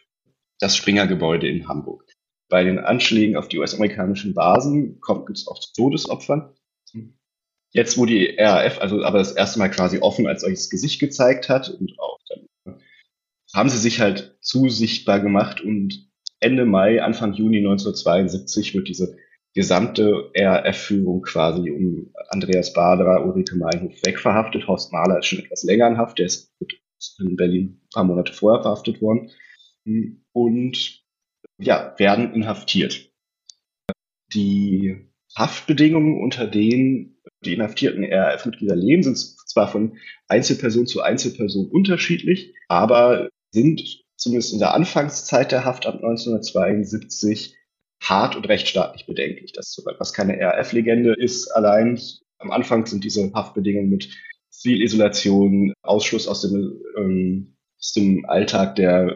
das 0.59 0.75
Springer-Gebäude 0.75 1.47
in 1.47 1.67
Hamburg. 1.67 2.05
Bei 2.49 2.63
den 2.63 2.79
Anschlägen 2.79 3.35
auf 3.35 3.47
die 3.47 3.59
US-amerikanischen 3.59 4.33
Basen 4.33 4.99
kommt 5.01 5.29
es 5.29 5.47
auch 5.47 5.59
zu 5.59 5.73
Todesopfern. 5.73 6.53
Jetzt, 7.71 7.97
wo 7.97 8.05
die 8.05 8.35
RAF 8.37 8.79
also 8.79 9.03
aber 9.03 9.17
das 9.17 9.31
erste 9.31 9.57
Mal 9.57 9.69
quasi 9.69 9.99
offen 9.99 10.27
als 10.27 10.41
solches 10.41 10.69
Gesicht 10.69 10.99
gezeigt 10.99 11.49
hat 11.49 11.69
und 11.69 11.99
auch 11.99 12.19
dann, 12.29 12.47
haben 13.53 13.69
sie 13.69 13.77
sich 13.77 13.99
halt 13.99 14.37
zu 14.41 14.69
sichtbar 14.69 15.19
gemacht 15.19 15.61
und 15.61 16.09
Ende 16.39 16.65
Mai, 16.65 17.01
Anfang 17.01 17.33
Juni 17.33 17.59
1972 17.59 18.75
wird 18.75 18.89
diese 18.89 19.15
gesamte 19.53 20.31
RAF-Führung 20.35 21.21
quasi 21.21 21.71
um 21.71 22.11
Andreas 22.29 22.73
Baderer, 22.73 23.25
Ulrike 23.25 23.55
Meinhof 23.55 23.93
wegverhaftet. 24.03 24.67
Horst 24.67 24.91
Mahler 24.91 25.19
ist 25.19 25.27
schon 25.27 25.39
etwas 25.39 25.63
länger 25.63 25.87
in 25.87 25.97
Haft, 25.97 26.19
der 26.19 26.25
ist 26.25 26.51
in 27.19 27.35
Berlin 27.35 27.81
ein 27.83 27.89
paar 27.93 28.03
Monate 28.03 28.33
vorher 28.33 28.63
verhaftet 28.63 29.01
worden 29.01 29.31
und 30.31 31.03
ja, 31.59 31.93
werden 31.97 32.33
inhaftiert. 32.33 33.11
Die 34.33 35.09
Haftbedingungen, 35.37 36.21
unter 36.21 36.47
denen 36.47 37.21
die 37.45 37.53
inhaftierten 37.53 38.03
RAF-Mitglieder 38.03 38.75
leben, 38.75 39.03
sind 39.03 39.17
zwar 39.17 39.67
von 39.67 39.97
Einzelperson 40.27 40.87
zu 40.87 41.01
Einzelperson 41.01 41.67
unterschiedlich, 41.67 42.55
aber 42.67 43.29
sind 43.53 44.03
zumindest 44.17 44.53
in 44.53 44.59
der 44.59 44.73
Anfangszeit 44.73 45.51
der 45.51 45.63
Haft 45.63 45.85
ab 45.85 45.95
1972 45.95 47.55
hart 48.01 48.35
und 48.35 48.47
rechtsstaatlich 48.49 49.05
bedenklich. 49.05 49.53
Das 49.53 49.69
ist 49.69 49.85
was 49.97 50.13
keine 50.13 50.37
RAF-Legende 50.39 51.13
ist. 51.13 51.49
Allein 51.49 51.99
am 52.39 52.51
Anfang 52.51 52.85
sind 52.85 53.03
diese 53.03 53.31
Haftbedingungen 53.33 53.89
mit 53.89 54.09
Zielisolation, 54.49 55.73
Ausschluss 55.81 56.27
aus 56.27 56.41
dem, 56.41 56.81
ähm, 56.97 57.55
aus 57.79 57.93
dem 57.93 58.25
Alltag 58.25 58.75
der, 58.75 59.15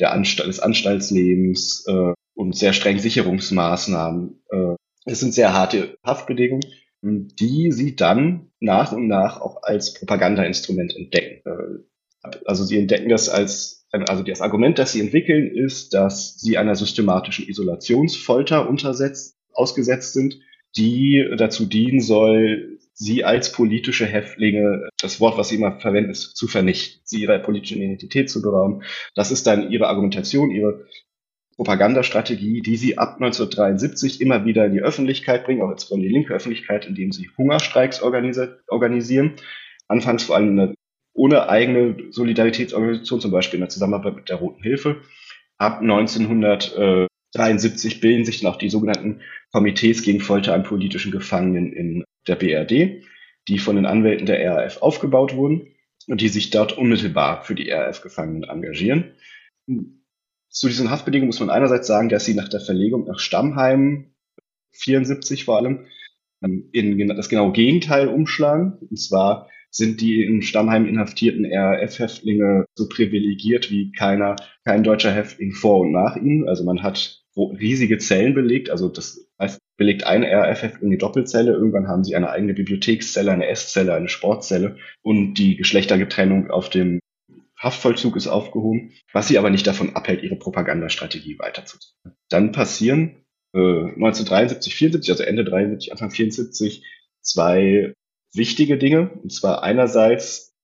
der 0.00 0.12
Anstalt, 0.12 0.48
des 0.48 0.60
Anstaltslebens 0.60 1.84
äh, 1.88 2.12
und 2.34 2.56
sehr 2.56 2.72
streng 2.72 2.98
Sicherungsmaßnahmen. 2.98 4.42
Äh, 4.50 4.74
es 5.04 5.20
sind 5.20 5.34
sehr 5.34 5.52
harte 5.52 5.96
Haftbedingungen, 6.04 6.62
die 7.02 7.72
sie 7.72 7.96
dann 7.96 8.50
nach 8.60 8.92
und 8.92 9.08
nach 9.08 9.40
auch 9.40 9.62
als 9.62 9.94
Propagandainstrument 9.94 10.94
entdecken. 10.94 11.42
Äh, 11.44 12.28
also 12.44 12.64
sie 12.64 12.78
entdecken 12.78 13.08
das 13.08 13.28
als 13.28 13.77
also 13.90 14.22
das 14.22 14.40
Argument, 14.40 14.78
das 14.78 14.92
sie 14.92 15.00
entwickeln, 15.00 15.50
ist, 15.50 15.94
dass 15.94 16.38
sie 16.38 16.58
einer 16.58 16.76
systematischen 16.76 17.48
Isolationsfolter 17.48 18.68
untersetzt, 18.68 19.36
ausgesetzt 19.52 20.12
sind, 20.12 20.40
die 20.76 21.26
dazu 21.36 21.64
dienen 21.64 22.00
soll, 22.00 22.78
sie 22.92 23.24
als 23.24 23.52
politische 23.52 24.06
Häftlinge, 24.06 24.88
das 25.00 25.20
Wort, 25.20 25.38
was 25.38 25.48
sie 25.48 25.56
immer 25.56 25.80
verwenden, 25.80 26.10
ist 26.10 26.36
zu 26.36 26.48
vernichten, 26.48 27.00
sie 27.04 27.22
ihrer 27.22 27.38
politischen 27.38 27.80
Identität 27.80 28.28
zu 28.28 28.42
berauben. 28.42 28.82
Das 29.14 29.30
ist 29.30 29.46
dann 29.46 29.70
ihre 29.70 29.86
Argumentation, 29.86 30.50
ihre 30.50 30.84
Propagandastrategie, 31.56 32.60
die 32.60 32.76
sie 32.76 32.98
ab 32.98 33.14
1973 33.14 34.20
immer 34.20 34.44
wieder 34.44 34.66
in 34.66 34.72
die 34.72 34.82
Öffentlichkeit 34.82 35.44
bringen, 35.44 35.62
auch 35.62 35.70
jetzt 35.70 35.88
von 35.88 36.00
die 36.00 36.08
linke 36.08 36.34
Öffentlichkeit, 36.34 36.86
indem 36.86 37.12
sie 37.12 37.30
Hungerstreiks 37.36 38.02
organisieren. 38.02 39.34
Anfangs 39.88 40.24
vor 40.24 40.36
allem 40.36 40.50
in 40.50 40.56
der 40.56 40.74
ohne 41.18 41.48
eigene 41.48 41.96
Solidaritätsorganisation, 42.10 43.20
zum 43.20 43.32
Beispiel 43.32 43.58
in 43.58 43.62
der 43.62 43.68
Zusammenarbeit 43.68 44.14
mit 44.14 44.28
der 44.28 44.36
Roten 44.36 44.62
Hilfe. 44.62 45.00
Ab 45.58 45.80
1973 45.80 48.00
bilden 48.00 48.24
sich 48.24 48.40
dann 48.40 48.52
auch 48.52 48.58
die 48.58 48.70
sogenannten 48.70 49.20
Komitees 49.52 50.02
gegen 50.02 50.20
Folter 50.20 50.54
an 50.54 50.62
politischen 50.62 51.10
Gefangenen 51.10 51.72
in 51.72 52.04
der 52.28 52.36
BRD, 52.36 53.02
die 53.48 53.58
von 53.58 53.74
den 53.74 53.86
Anwälten 53.86 54.26
der 54.26 54.48
RAF 54.48 54.80
aufgebaut 54.80 55.34
wurden 55.34 55.74
und 56.06 56.20
die 56.20 56.28
sich 56.28 56.50
dort 56.50 56.78
unmittelbar 56.78 57.42
für 57.42 57.56
die 57.56 57.70
RAF-Gefangenen 57.70 58.44
engagieren. 58.44 59.16
Zu 60.48 60.68
diesen 60.68 60.90
Haftbedingungen 60.90 61.28
muss 61.28 61.40
man 61.40 61.50
einerseits 61.50 61.88
sagen, 61.88 62.08
dass 62.08 62.24
sie 62.24 62.34
nach 62.34 62.48
der 62.48 62.60
Verlegung 62.60 63.06
nach 63.06 63.18
Stammheim 63.18 64.14
74 64.72 65.44
vor 65.44 65.56
allem 65.56 65.86
ähm, 66.42 66.68
in 66.72 67.08
das 67.08 67.28
genaue 67.28 67.50
Gegenteil 67.52 68.06
umschlagen. 68.06 68.78
Und 68.88 69.00
zwar 69.00 69.48
sind 69.70 70.00
die 70.00 70.22
in 70.22 70.42
Stammheim 70.42 70.86
inhaftierten 70.86 71.44
RAF-Häftlinge 71.44 72.64
so 72.74 72.88
privilegiert 72.88 73.70
wie 73.70 73.92
keiner, 73.92 74.36
kein 74.64 74.82
deutscher 74.82 75.12
Häftling 75.12 75.52
vor 75.52 75.80
und 75.80 75.92
nach 75.92 76.16
ihnen. 76.16 76.48
Also 76.48 76.64
man 76.64 76.82
hat 76.82 77.22
riesige 77.36 77.98
Zellen 77.98 78.34
belegt, 78.34 78.70
also 78.70 78.88
das 78.88 79.28
heißt, 79.40 79.60
belegt 79.76 80.04
ein 80.04 80.24
RAF-Häftling 80.24 80.90
eine 80.90 80.98
Doppelzelle, 80.98 81.52
irgendwann 81.52 81.86
haben 81.86 82.04
sie 82.04 82.16
eine 82.16 82.30
eigene 82.30 82.54
Bibliothekszelle, 82.54 83.30
eine 83.30 83.46
Esszelle, 83.46 83.94
eine 83.94 84.08
Sportzelle 84.08 84.76
und 85.02 85.34
die 85.34 85.56
Geschlechtergetrennung 85.56 86.50
auf 86.50 86.68
dem 86.68 86.98
Haftvollzug 87.56 88.16
ist 88.16 88.28
aufgehoben, 88.28 88.92
was 89.12 89.28
sie 89.28 89.38
aber 89.38 89.50
nicht 89.50 89.66
davon 89.66 89.96
abhält, 89.96 90.22
ihre 90.22 90.36
Propagandastrategie 90.36 91.38
weiterzuführen. 91.38 92.16
Dann 92.28 92.52
passieren 92.52 93.24
äh, 93.52 93.58
1973, 93.58 94.74
74, 94.74 95.10
also 95.10 95.24
Ende 95.24 95.44
73, 95.44 95.92
Anfang 95.92 96.10
74, 96.10 96.84
zwei 97.20 97.94
wichtige 98.38 98.78
Dinge. 98.78 99.10
Und 99.22 99.32
zwar 99.32 99.62
einerseits 99.62 100.56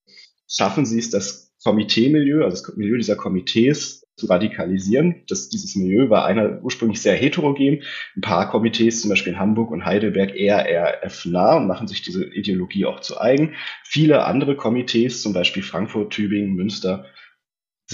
schaffen 0.48 0.86
sie 0.86 0.98
es, 0.98 1.10
das 1.10 1.52
Komitee-Milieu, 1.62 2.44
also 2.44 2.62
das 2.62 2.76
Milieu 2.76 2.96
dieser 2.96 3.16
Komitees 3.16 4.04
zu 4.16 4.26
radikalisieren. 4.26 5.22
Das, 5.28 5.48
dieses 5.48 5.74
Milieu 5.74 6.08
war 6.08 6.24
einer 6.24 6.62
ursprünglich 6.62 7.02
sehr 7.02 7.16
heterogen. 7.16 7.82
Ein 8.16 8.20
paar 8.20 8.48
Komitees, 8.48 9.00
zum 9.00 9.10
Beispiel 9.10 9.32
in 9.32 9.38
Hamburg 9.38 9.70
und 9.70 9.84
Heidelberg, 9.84 10.36
eher 10.36 10.64
RF-nah 11.04 11.56
und 11.56 11.66
machen 11.66 11.88
sich 11.88 12.02
diese 12.02 12.24
Ideologie 12.24 12.84
auch 12.84 13.00
zu 13.00 13.20
eigen. 13.20 13.54
Viele 13.82 14.24
andere 14.24 14.56
Komitees, 14.56 15.22
zum 15.22 15.32
Beispiel 15.32 15.62
Frankfurt, 15.62 16.12
Tübingen, 16.12 16.54
Münster, 16.54 17.06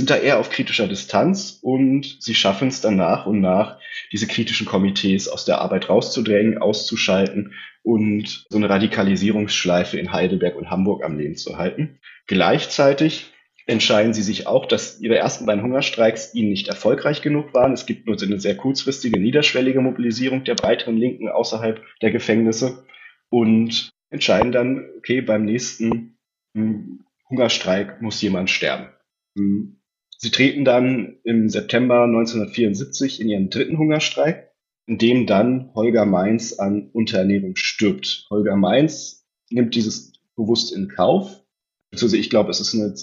sind 0.00 0.08
da 0.08 0.16
eher 0.16 0.38
auf 0.38 0.48
kritischer 0.48 0.88
Distanz 0.88 1.58
und 1.60 2.16
sie 2.20 2.34
schaffen 2.34 2.68
es 2.68 2.80
dann 2.80 2.96
nach 2.96 3.26
und 3.26 3.42
nach, 3.42 3.78
diese 4.12 4.26
kritischen 4.26 4.66
Komitees 4.66 5.28
aus 5.28 5.44
der 5.44 5.60
Arbeit 5.60 5.90
rauszudrängen, 5.90 6.56
auszuschalten 6.56 7.52
und 7.82 8.46
so 8.48 8.56
eine 8.56 8.70
Radikalisierungsschleife 8.70 9.98
in 9.98 10.10
Heidelberg 10.10 10.56
und 10.56 10.70
Hamburg 10.70 11.04
am 11.04 11.18
Leben 11.18 11.36
zu 11.36 11.58
halten. 11.58 11.98
Gleichzeitig 12.26 13.30
entscheiden 13.66 14.14
sie 14.14 14.22
sich 14.22 14.46
auch, 14.46 14.64
dass 14.64 15.02
ihre 15.02 15.18
ersten 15.18 15.44
beiden 15.44 15.62
Hungerstreiks 15.62 16.34
ihnen 16.34 16.48
nicht 16.48 16.68
erfolgreich 16.68 17.20
genug 17.20 17.52
waren. 17.52 17.74
Es 17.74 17.84
gibt 17.84 18.06
nur 18.06 18.16
eine 18.22 18.40
sehr 18.40 18.56
kurzfristige, 18.56 19.20
niederschwellige 19.20 19.82
Mobilisierung 19.82 20.44
der 20.44 20.54
breiteren 20.54 20.96
Linken 20.96 21.28
außerhalb 21.28 21.84
der 22.00 22.10
Gefängnisse 22.10 22.86
und 23.28 23.90
entscheiden 24.08 24.50
dann, 24.50 24.88
okay, 24.96 25.20
beim 25.20 25.44
nächsten 25.44 26.16
hm, 26.56 27.04
Hungerstreik 27.28 28.00
muss 28.00 28.22
jemand 28.22 28.48
sterben. 28.48 28.88
Sie 30.22 30.30
treten 30.30 30.66
dann 30.66 31.16
im 31.24 31.48
September 31.48 32.02
1974 32.02 33.22
in 33.22 33.30
ihren 33.30 33.48
dritten 33.48 33.78
Hungerstreik, 33.78 34.50
in 34.86 34.98
dem 34.98 35.26
dann 35.26 35.70
Holger 35.74 36.04
Mainz 36.04 36.52
an 36.52 36.90
Unterernährung 36.92 37.56
stirbt. 37.56 38.26
Holger 38.28 38.56
Mainz 38.56 39.26
nimmt 39.48 39.74
dieses 39.74 40.12
bewusst 40.36 40.74
in 40.74 40.88
Kauf. 40.88 41.42
Ich 41.92 42.28
glaube, 42.28 42.50
es 42.50 42.60
ist 42.60 42.74
eine 42.74 42.94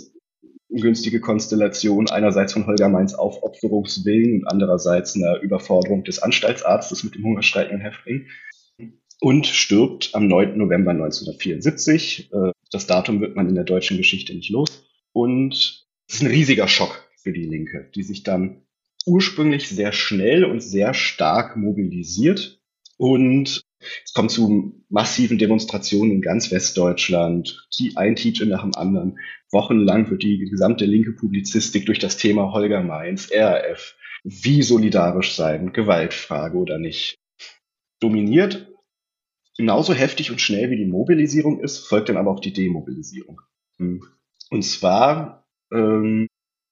ungünstige 0.70 1.20
Konstellation 1.20 2.08
einerseits 2.08 2.54
von 2.54 2.68
Holger 2.68 2.88
Mainz 2.88 3.16
Aufopferungswillen 3.16 4.42
und 4.42 4.48
andererseits 4.48 5.16
einer 5.16 5.42
Überforderung 5.42 6.04
des 6.04 6.20
Anstaltsarztes 6.20 7.04
mit 7.04 7.16
dem 7.16 7.24
hungerstreikenden 7.24 7.82
Häftling 7.82 8.28
und 9.22 9.48
stirbt 9.48 10.12
am 10.14 10.28
9. 10.28 10.56
November 10.56 10.92
1974. 10.92 12.32
Äh, 12.32 12.52
das 12.72 12.86
Datum 12.86 13.22
wird 13.22 13.36
man 13.36 13.50
in 13.50 13.56
der 13.56 13.64
deutschen 13.64 13.98
Geschichte 13.98 14.36
nicht 14.36 14.52
los. 14.52 14.88
Und 15.14 15.88
es 16.08 16.16
ist 16.16 16.22
ein 16.22 16.28
riesiger 16.28 16.68
Schock 16.68 17.07
für 17.28 17.34
die 17.34 17.46
Linke, 17.46 17.92
die 17.94 18.04
sich 18.04 18.24
dann 18.24 18.62
ursprünglich 19.06 19.68
sehr 19.68 19.92
schnell 19.92 20.46
und 20.46 20.64
sehr 20.64 20.94
stark 20.94 21.58
mobilisiert 21.58 22.62
und 22.96 23.66
es 24.06 24.14
kommt 24.14 24.32
zu 24.32 24.82
massiven 24.88 25.38
Demonstrationen 25.38 26.14
in 26.14 26.22
ganz 26.22 26.52
Westdeutschland, 26.52 27.68
ein 27.96 28.16
Teacher 28.16 28.46
nach 28.46 28.62
dem 28.62 28.74
anderen. 28.76 29.20
Wochenlang 29.52 30.10
wird 30.10 30.24
die 30.24 30.40
gesamte 30.40 30.86
linke 30.86 31.12
Publizistik 31.12 31.86
durch 31.86 32.00
das 32.00 32.16
Thema 32.16 32.54
Holger 32.54 32.82
Mainz, 32.82 33.30
RAF, 33.34 33.98
wie 34.24 34.64
solidarisch 34.64 35.36
sein, 35.36 35.74
Gewaltfrage 35.74 36.58
oder 36.58 36.80
nicht, 36.80 37.18
dominiert. 38.00 38.72
Genauso 39.58 39.94
heftig 39.94 40.32
und 40.32 40.40
schnell 40.40 40.72
wie 40.72 40.78
die 40.78 40.86
Mobilisierung 40.86 41.60
ist, 41.60 41.80
folgt 41.80 42.08
dann 42.08 42.18
aber 42.18 42.32
auch 42.32 42.40
die 42.40 42.54
Demobilisierung. 42.54 43.42
Und 43.80 44.64
zwar 44.64 45.46
ähm, 45.74 46.28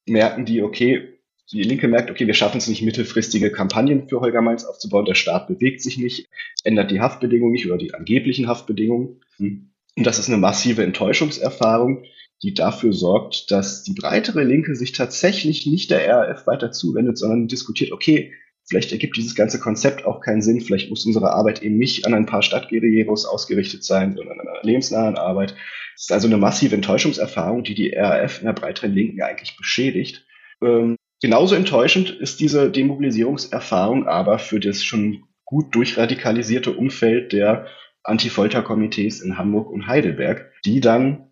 merken 0.05 0.45
die, 0.45 0.61
okay, 0.61 1.15
die 1.51 1.63
Linke 1.63 1.87
merkt, 1.87 2.09
okay, 2.09 2.25
wir 2.25 2.33
schaffen 2.33 2.57
es 2.57 2.67
nicht, 2.67 2.81
mittelfristige 2.81 3.51
Kampagnen 3.51 4.09
für 4.09 4.19
Holger 4.19 4.41
Mainz 4.41 4.63
aufzubauen. 4.65 5.05
Der 5.05 5.15
Staat 5.15 5.47
bewegt 5.47 5.81
sich 5.81 5.97
nicht, 5.97 6.27
ändert 6.63 6.91
die 6.91 7.01
Haftbedingungen 7.01 7.51
nicht 7.51 7.67
oder 7.67 7.77
die 7.77 7.93
angeblichen 7.93 8.47
Haftbedingungen. 8.47 9.21
Und 9.39 9.71
das 9.95 10.19
ist 10.19 10.27
eine 10.27 10.37
massive 10.37 10.83
Enttäuschungserfahrung, 10.83 12.03
die 12.41 12.53
dafür 12.53 12.93
sorgt, 12.93 13.51
dass 13.51 13.83
die 13.83 13.93
breitere 13.93 14.43
Linke 14.43 14.75
sich 14.75 14.91
tatsächlich 14.91 15.65
nicht 15.65 15.91
der 15.91 16.07
RAF 16.07 16.47
weiter 16.47 16.71
zuwendet, 16.71 17.17
sondern 17.17 17.47
diskutiert, 17.47 17.91
okay, 17.91 18.33
vielleicht 18.67 18.91
ergibt 18.91 19.17
dieses 19.17 19.36
ganze 19.36 19.60
Konzept 19.60 20.06
auch 20.06 20.21
keinen 20.21 20.41
Sinn, 20.41 20.62
vielleicht 20.62 20.89
muss 20.89 21.06
unsere 21.06 21.32
Arbeit 21.32 21.62
eben 21.62 21.78
nicht 21.78 22.06
an 22.06 22.13
ein 22.13 22.25
paar 22.25 22.41
Stadtguerilleros 22.41 23.25
ausgerichtet 23.25 23.84
sein, 23.84 24.15
sondern 24.15 24.39
an 24.39 24.47
einer 24.47 24.63
lebensnahen 24.63 25.17
Arbeit. 25.17 25.56
Es 25.95 26.04
ist 26.04 26.12
also 26.12 26.28
eine 26.28 26.38
massive 26.38 26.75
Enttäuschungserfahrung, 26.75 27.63
die 27.63 27.75
die 27.75 27.93
RAF 27.95 28.39
in 28.39 28.45
der 28.45 28.54
breiteren 28.54 28.93
Linken 28.93 29.21
eigentlich 29.21 29.56
beschädigt. 29.58 30.25
Ähm, 30.62 30.95
Genauso 31.21 31.56
enttäuschend 31.56 32.10
ist 32.10 32.39
diese 32.39 32.69
Demobilisierungserfahrung 32.69 34.08
aber 34.08 34.38
für 34.38 34.60
das 34.60 34.84
schon 34.84 35.23
gut 35.45 35.73
durchradikalisierte 35.73 36.71
Umfeld 36.73 37.32
der 37.32 37.67
Anti-Folter-Komitees 38.04 39.21
in 39.21 39.38
Hamburg 39.38 39.71
und 39.71 39.88
Heidelberg, 39.88 40.51
die 40.65 40.82
dann 40.82 41.32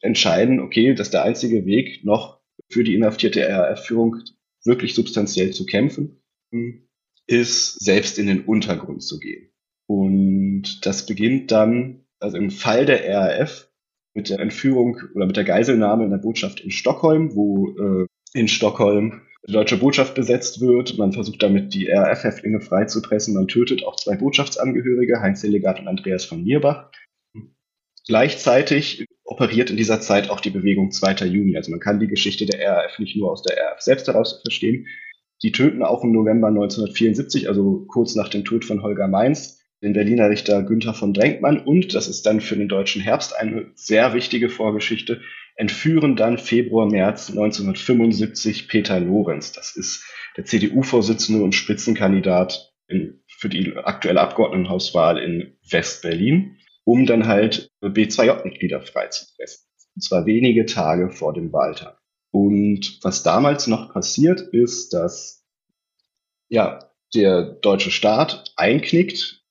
entscheiden, 0.00 0.58
okay, 0.58 0.94
dass 0.94 1.10
der 1.10 1.22
einzige 1.22 1.66
Weg 1.66 2.04
noch 2.04 2.40
für 2.68 2.82
die 2.82 2.94
inhaftierte 2.94 3.46
RAF-Führung 3.48 4.16
wirklich 4.64 4.94
substanziell 4.94 5.52
zu 5.52 5.66
kämpfen, 5.66 6.20
ist, 7.26 7.82
selbst 7.84 8.18
in 8.18 8.26
den 8.26 8.44
Untergrund 8.44 9.02
zu 9.02 9.18
gehen. 9.18 9.50
Und 9.86 10.86
das 10.86 11.06
beginnt 11.06 11.50
dann, 11.50 12.04
also 12.20 12.36
im 12.36 12.50
Fall 12.50 12.86
der 12.86 13.08
RAF, 13.08 13.68
mit 14.14 14.30
der 14.30 14.38
Entführung 14.38 14.98
oder 15.14 15.26
mit 15.26 15.36
der 15.36 15.44
Geiselnahme 15.44 16.04
in 16.04 16.10
der 16.10 16.18
Botschaft 16.18 16.60
in 16.60 16.70
Stockholm, 16.70 17.34
wo 17.34 17.68
äh, 17.76 18.06
in 18.32 18.48
Stockholm 18.48 19.22
die 19.46 19.52
deutsche 19.52 19.76
Botschaft 19.76 20.14
besetzt 20.14 20.60
wird. 20.60 20.96
Man 20.96 21.12
versucht 21.12 21.42
damit, 21.42 21.74
die 21.74 21.88
RAF-Häftlinge 21.88 22.60
freizupressen. 22.60 23.34
Man 23.34 23.48
tötet 23.48 23.84
auch 23.84 23.96
zwei 23.96 24.16
Botschaftsangehörige, 24.16 25.20
Heinz 25.20 25.42
Delegat 25.42 25.80
und 25.80 25.88
Andreas 25.88 26.24
von 26.24 26.44
Mierbach. 26.44 26.90
Gleichzeitig 28.06 29.06
operiert 29.24 29.70
in 29.70 29.76
dieser 29.76 30.00
Zeit 30.00 30.30
auch 30.30 30.40
die 30.40 30.50
Bewegung 30.50 30.90
2. 30.90 31.26
Juni. 31.26 31.56
Also 31.56 31.70
man 31.70 31.80
kann 31.80 32.00
die 32.00 32.06
Geschichte 32.06 32.46
der 32.46 32.66
RAF 32.66 32.98
nicht 32.98 33.16
nur 33.16 33.32
aus 33.32 33.42
der 33.42 33.56
RAF 33.56 33.80
selbst 33.80 34.06
heraus 34.06 34.40
verstehen. 34.42 34.86
Die 35.42 35.52
töten 35.52 35.82
auch 35.82 36.04
im 36.04 36.12
November 36.12 36.48
1974, 36.48 37.48
also 37.48 37.84
kurz 37.88 38.14
nach 38.14 38.28
dem 38.28 38.44
Tod 38.44 38.64
von 38.64 38.82
Holger 38.82 39.08
Mainz, 39.08 39.60
den 39.82 39.92
Berliner 39.92 40.30
Richter 40.30 40.62
Günther 40.62 40.94
von 40.94 41.12
Drenkmann. 41.12 41.58
Und 41.58 41.94
das 41.94 42.08
ist 42.08 42.24
dann 42.24 42.40
für 42.40 42.56
den 42.56 42.68
deutschen 42.68 43.02
Herbst 43.02 43.36
eine 43.36 43.70
sehr 43.74 44.14
wichtige 44.14 44.48
Vorgeschichte 44.48 45.20
entführen 45.56 46.16
dann 46.16 46.38
Februar, 46.38 46.86
März 46.86 47.30
1975 47.30 48.68
Peter 48.68 48.98
Lorenz. 49.00 49.52
Das 49.52 49.76
ist 49.76 50.04
der 50.36 50.44
CDU-Vorsitzende 50.44 51.42
und 51.42 51.54
Spitzenkandidat 51.54 52.72
in, 52.88 53.22
für 53.28 53.48
die 53.48 53.76
aktuelle 53.76 54.20
Abgeordnetenhauswahl 54.20 55.18
in 55.18 55.56
West-Berlin, 55.70 56.56
um 56.84 57.06
dann 57.06 57.26
halt 57.26 57.70
B2J-Mitglieder 57.82 58.80
freizupressen. 58.80 59.66
Und 59.94 60.02
zwar 60.02 60.26
wenige 60.26 60.66
Tage 60.66 61.10
vor 61.10 61.32
dem 61.32 61.52
Wahltag. 61.52 61.98
Und 62.34 62.98
was 63.02 63.22
damals 63.22 63.66
noch 63.68 63.92
passiert, 63.92 64.40
ist, 64.40 64.92
dass 64.92 65.44
ja, 66.48 66.90
der 67.14 67.44
deutsche 67.44 67.92
Staat 67.92 68.52
einknickt, 68.56 69.44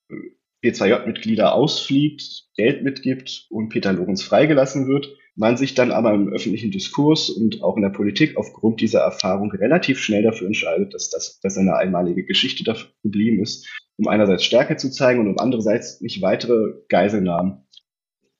B2J-Mitglieder 0.62 1.54
ausfliegt, 1.54 2.48
Geld 2.56 2.82
mitgibt 2.82 3.46
und 3.48 3.70
Peter 3.70 3.92
Lorenz 3.92 4.22
freigelassen 4.22 4.86
wird 4.86 5.16
man 5.36 5.56
sich 5.56 5.74
dann 5.74 5.90
aber 5.90 6.14
im 6.14 6.28
öffentlichen 6.28 6.70
Diskurs 6.70 7.28
und 7.28 7.62
auch 7.62 7.76
in 7.76 7.82
der 7.82 7.90
Politik 7.90 8.36
aufgrund 8.36 8.80
dieser 8.80 9.00
Erfahrung 9.00 9.50
relativ 9.50 9.98
schnell 9.98 10.22
dafür 10.22 10.46
entscheidet, 10.46 10.94
dass 10.94 11.10
das 11.10 11.40
dass 11.40 11.58
eine 11.58 11.76
einmalige 11.76 12.24
Geschichte 12.24 12.62
dafür 12.64 12.90
geblieben 13.02 13.42
ist, 13.42 13.66
um 13.96 14.08
einerseits 14.08 14.44
Stärke 14.44 14.76
zu 14.76 14.90
zeigen 14.90 15.20
und 15.20 15.28
um 15.28 15.38
andererseits 15.38 16.00
nicht 16.00 16.22
weitere 16.22 16.74
Geiselnahmen 16.88 17.66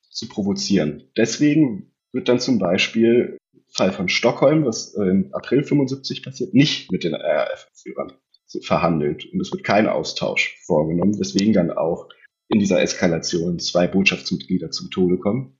zu 0.09 0.29
provozieren. 0.29 1.11
Deswegen 1.17 1.91
wird 2.13 2.29
dann 2.29 2.39
zum 2.39 2.59
Beispiel 2.59 3.37
Fall 3.75 3.91
von 3.91 4.07
Stockholm, 4.07 4.65
was 4.65 4.93
im 4.93 5.33
April 5.33 5.63
75 5.63 6.23
passiert, 6.23 6.53
nicht 6.53 6.91
mit 6.91 7.03
den 7.03 7.13
RAF-Führern 7.13 8.13
verhandelt 8.61 9.25
und 9.33 9.41
es 9.41 9.51
wird 9.51 9.63
kein 9.63 9.87
Austausch 9.87 10.57
vorgenommen, 10.65 11.19
weswegen 11.19 11.53
dann 11.53 11.71
auch 11.71 12.07
in 12.47 12.59
dieser 12.59 12.81
Eskalation 12.81 13.59
zwei 13.59 13.87
Botschaftsmitglieder 13.87 14.71
zum 14.71 14.91
Tode 14.91 15.17
kommen. 15.17 15.57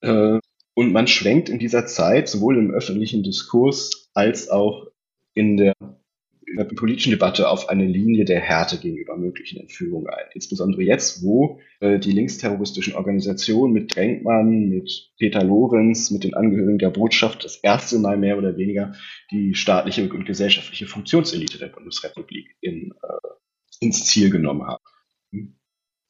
Äh, 0.00 0.38
und 0.74 0.92
man 0.92 1.06
schwenkt 1.06 1.48
in 1.48 1.58
dieser 1.58 1.86
Zeit 1.86 2.28
sowohl 2.28 2.58
im 2.58 2.72
öffentlichen 2.72 3.22
Diskurs 3.22 4.10
als 4.12 4.50
auch 4.50 4.88
in 5.34 5.56
der, 5.56 5.74
der 6.56 6.64
politischen 6.64 7.10
Debatte 7.10 7.48
auf 7.48 7.68
eine 7.68 7.86
Linie 7.86 8.24
der 8.24 8.40
Härte 8.40 8.78
gegenüber 8.78 9.16
möglichen 9.16 9.60
Entführungen 9.60 10.08
ein. 10.08 10.24
Insbesondere 10.34 10.82
jetzt, 10.82 11.22
wo 11.22 11.60
äh, 11.80 11.98
die 11.98 12.12
linksterroristischen 12.12 12.94
Organisationen 12.94 13.72
mit 13.72 13.94
Drenkmann, 13.94 14.68
mit 14.68 15.12
Peter 15.18 15.42
Lorenz, 15.42 16.10
mit 16.10 16.24
den 16.24 16.34
Angehörigen 16.34 16.78
der 16.78 16.90
Botschaft 16.90 17.44
das 17.44 17.56
erste 17.56 17.98
Mal 17.98 18.16
mehr 18.16 18.38
oder 18.38 18.56
weniger 18.56 18.94
die 19.30 19.54
staatliche 19.54 20.08
und 20.08 20.26
gesellschaftliche 20.26 20.86
Funktionselite 20.86 21.58
der 21.58 21.68
Bundesrepublik 21.68 22.56
in, 22.60 22.92
äh, 23.02 23.28
ins 23.80 24.04
Ziel 24.04 24.30
genommen 24.30 24.66
haben. 24.66 24.82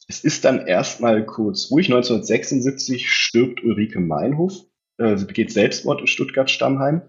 Es 0.09 0.24
ist 0.24 0.44
dann 0.44 0.66
erstmal 0.66 1.24
kurz 1.24 1.70
ruhig. 1.70 1.87
1976 1.87 3.09
stirbt 3.09 3.62
Ulrike 3.62 4.00
Meinhof. 4.00 4.55
Äh, 4.98 5.16
sie 5.16 5.26
begeht 5.26 5.52
Selbstmord 5.52 6.00
in 6.00 6.07
Stuttgart-Stammheim, 6.07 7.02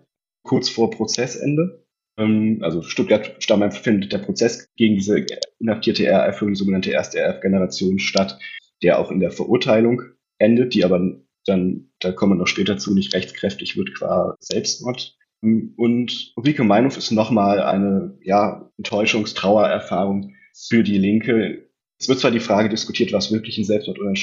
kurz 0.44 0.70
vor 0.70 0.92
Prozessende. 0.92 1.83
Ähm, 2.18 2.60
also 2.62 2.82
Stuttgart-Stammheim 2.82 3.72
findet 3.72 4.14
der 4.14 4.20
Prozess 4.20 4.70
gegen 4.76 4.96
diese 4.96 5.26
inhaftierte 5.60 6.10
RAF 6.10 6.40
die 6.40 6.56
sogenannte 6.56 6.92
erste 6.92 7.20
RAF-Generation 7.20 8.00
statt, 8.00 8.40
der 8.82 9.00
auch 9.00 9.12
in 9.12 9.20
der 9.20 9.32
Verurteilung 9.32 10.02
endet, 10.38 10.74
die 10.74 10.86
aber 10.86 11.02
dann, 11.46 11.92
da 12.00 12.12
kommen 12.12 12.34
wir 12.34 12.38
noch 12.38 12.48
später 12.48 12.78
zu, 12.78 12.94
nicht 12.94 13.14
rechtskräftig 13.14 13.78
wird 13.78 13.94
qua 13.96 14.36
Selbstmord. 14.40 15.18
Und 15.42 16.34
Ulrike 16.38 16.64
Meinhof 16.64 16.96
ist 16.96 17.12
nochmal 17.12 17.60
eine 17.60 18.18
ja, 18.22 18.72
Enttäuschungstrauererfahrung 18.78 20.34
für 20.54 20.84
die 20.84 20.98
Linke, 20.98 21.68
es 22.04 22.10
wird 22.10 22.20
zwar 22.20 22.32
die 22.32 22.42
Frage 22.42 22.68
diskutiert, 22.68 23.14
was 23.14 23.32
wirklich 23.32 23.58
ein 23.58 23.64
Selbstmord 23.64 23.98
oder 24.00 24.10
ein 24.10 24.18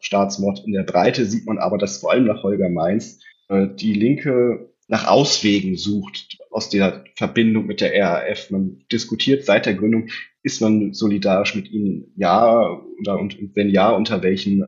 Staatsmord 0.00 0.64
in 0.64 0.72
der 0.72 0.84
Breite 0.84 1.26
sieht 1.26 1.44
man 1.44 1.58
aber, 1.58 1.76
dass 1.76 1.98
vor 1.98 2.12
allem 2.12 2.24
nach 2.24 2.44
Holger 2.44 2.68
Mainz 2.68 3.20
äh, 3.48 3.66
die 3.66 3.94
Linke 3.94 4.72
nach 4.88 5.06
Auswegen 5.06 5.76
sucht 5.76 6.38
aus 6.50 6.70
der 6.70 7.04
Verbindung 7.16 7.66
mit 7.66 7.80
der 7.80 7.92
RAF. 8.00 8.50
Man 8.50 8.84
diskutiert 8.92 9.44
seit 9.44 9.66
der 9.66 9.74
Gründung, 9.74 10.08
ist 10.42 10.60
man 10.60 10.92
solidarisch 10.92 11.54
mit 11.54 11.70
ihnen? 11.70 12.12
Ja, 12.16 12.60
oder, 13.00 13.18
und, 13.18 13.36
wenn 13.54 13.70
ja, 13.70 13.90
unter 13.90 14.22
welchen, 14.22 14.64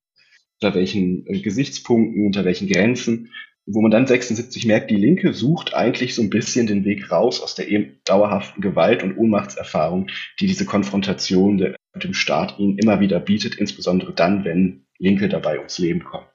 unter 0.61 0.75
welchen 0.75 1.27
äh, 1.27 1.41
Gesichtspunkten, 1.41 2.27
unter 2.27 2.45
welchen 2.45 2.69
Grenzen? 2.69 3.33
Wo 3.65 3.83
man 3.83 3.91
dann 3.91 4.07
76 4.07 4.65
merkt, 4.65 4.91
die 4.91 4.97
Linke 4.97 5.35
sucht 5.35 5.75
eigentlich 5.75 6.15
so 6.15 6.23
ein 6.23 6.31
bisschen 6.31 6.67
den 6.67 6.85
Weg 6.85 7.13
raus 7.13 7.43
aus 7.43 7.55
der 7.55 7.69
eben 7.69 8.01
dauerhaften 8.05 8.63
Gewalt- 8.63 9.03
und 9.03 9.17
Ohnmachtserfahrung, 9.19 10.09
die 10.41 10.47
diese 10.47 10.65
Konfrontation 10.65 11.59
der 11.59 11.77
dem 11.99 12.15
Staat 12.15 12.59
ihnen 12.59 12.79
immer 12.79 13.01
wieder 13.01 13.21
bietet, 13.21 13.57
insbesondere 13.57 14.13
dann, 14.13 14.45
wenn 14.45 14.87
Linke 14.99 15.29
dabei 15.29 15.59
ums 15.59 15.79
Leben 15.79 16.05
kommen. 16.05 16.27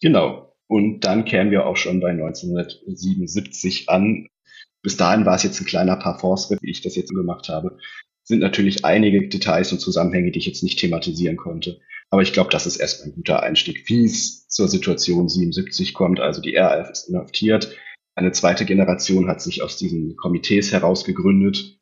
Genau. 0.00 0.47
Und 0.68 1.00
dann 1.00 1.24
kämen 1.24 1.50
wir 1.50 1.66
auch 1.66 1.76
schon 1.76 2.00
bei 2.00 2.10
1977 2.10 3.88
an. 3.88 4.28
Bis 4.82 4.96
dahin 4.96 5.26
war 5.26 5.34
es 5.34 5.42
jetzt 5.42 5.60
ein 5.60 5.66
kleiner 5.66 5.96
Parforce, 5.96 6.50
wie 6.50 6.70
ich 6.70 6.82
das 6.82 6.94
jetzt 6.94 7.12
gemacht 7.12 7.48
habe. 7.48 7.78
Sind 8.22 8.40
natürlich 8.40 8.84
einige 8.84 9.28
Details 9.28 9.72
und 9.72 9.80
Zusammenhänge, 9.80 10.30
die 10.30 10.38
ich 10.38 10.46
jetzt 10.46 10.62
nicht 10.62 10.78
thematisieren 10.78 11.38
konnte. 11.38 11.80
Aber 12.10 12.22
ich 12.22 12.32
glaube, 12.32 12.50
das 12.50 12.66
ist 12.66 12.76
erstmal 12.76 13.08
ein 13.08 13.14
guter 13.14 13.42
Einstieg, 13.42 13.88
wie 13.88 14.04
es 14.04 14.46
zur 14.48 14.68
Situation 14.68 15.28
77 15.28 15.94
kommt. 15.94 16.20
Also 16.20 16.40
die 16.40 16.56
RAF 16.56 16.90
ist 16.90 17.08
inhaftiert. 17.08 17.74
Eine 18.14 18.32
zweite 18.32 18.64
Generation 18.64 19.28
hat 19.28 19.40
sich 19.40 19.62
aus 19.62 19.78
diesen 19.78 20.16
Komitees 20.16 20.72
heraus 20.72 21.04
gegründet 21.04 21.78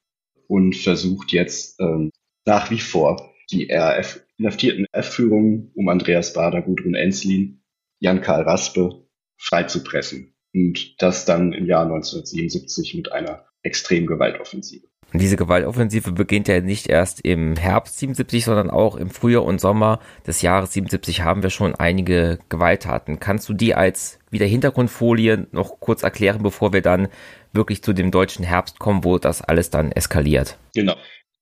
und 0.46 0.76
versucht 0.76 1.32
jetzt 1.32 1.80
ähm, 1.80 2.10
nach 2.44 2.70
wie 2.70 2.78
vor 2.78 3.34
die 3.50 3.70
RAF 3.70 4.20
inhaftierten 4.38 4.86
F-Führungen 4.92 5.72
um 5.74 5.88
Andreas 5.88 6.32
Bader, 6.32 6.62
Gudrun 6.62 6.94
Enslin, 6.94 7.62
Jan-Karl 7.98 8.42
Raspe 8.42 9.06
freizupressen. 9.38 10.34
Und 10.54 11.00
das 11.02 11.24
dann 11.24 11.52
im 11.52 11.66
Jahr 11.66 11.82
1977 11.82 12.94
mit 12.94 13.12
einer 13.12 13.44
extremen 13.62 14.06
Gewaltoffensive. 14.06 14.86
Und 15.12 15.20
diese 15.22 15.36
Gewaltoffensive 15.36 16.12
beginnt 16.12 16.48
ja 16.48 16.60
nicht 16.60 16.88
erst 16.88 17.20
im 17.20 17.56
Herbst 17.56 17.98
77, 17.98 18.44
sondern 18.44 18.70
auch 18.70 18.96
im 18.96 19.10
Frühjahr 19.10 19.44
und 19.44 19.60
Sommer 19.60 20.00
des 20.26 20.42
Jahres 20.42 20.72
77 20.72 21.22
haben 21.22 21.42
wir 21.42 21.50
schon 21.50 21.74
einige 21.74 22.38
Gewalttaten. 22.48 23.20
Kannst 23.20 23.48
du 23.48 23.54
die 23.54 23.74
als 23.74 24.18
wieder 24.30 24.46
Hintergrundfolie 24.46 25.46
noch 25.52 25.78
kurz 25.80 26.02
erklären, 26.02 26.42
bevor 26.42 26.72
wir 26.72 26.82
dann 26.82 27.08
wirklich 27.52 27.82
zu 27.82 27.92
dem 27.92 28.10
deutschen 28.10 28.44
Herbst 28.44 28.78
kommen, 28.78 29.04
wo 29.04 29.18
das 29.18 29.42
alles 29.42 29.70
dann 29.70 29.92
eskaliert? 29.92 30.58
Genau. 30.74 30.96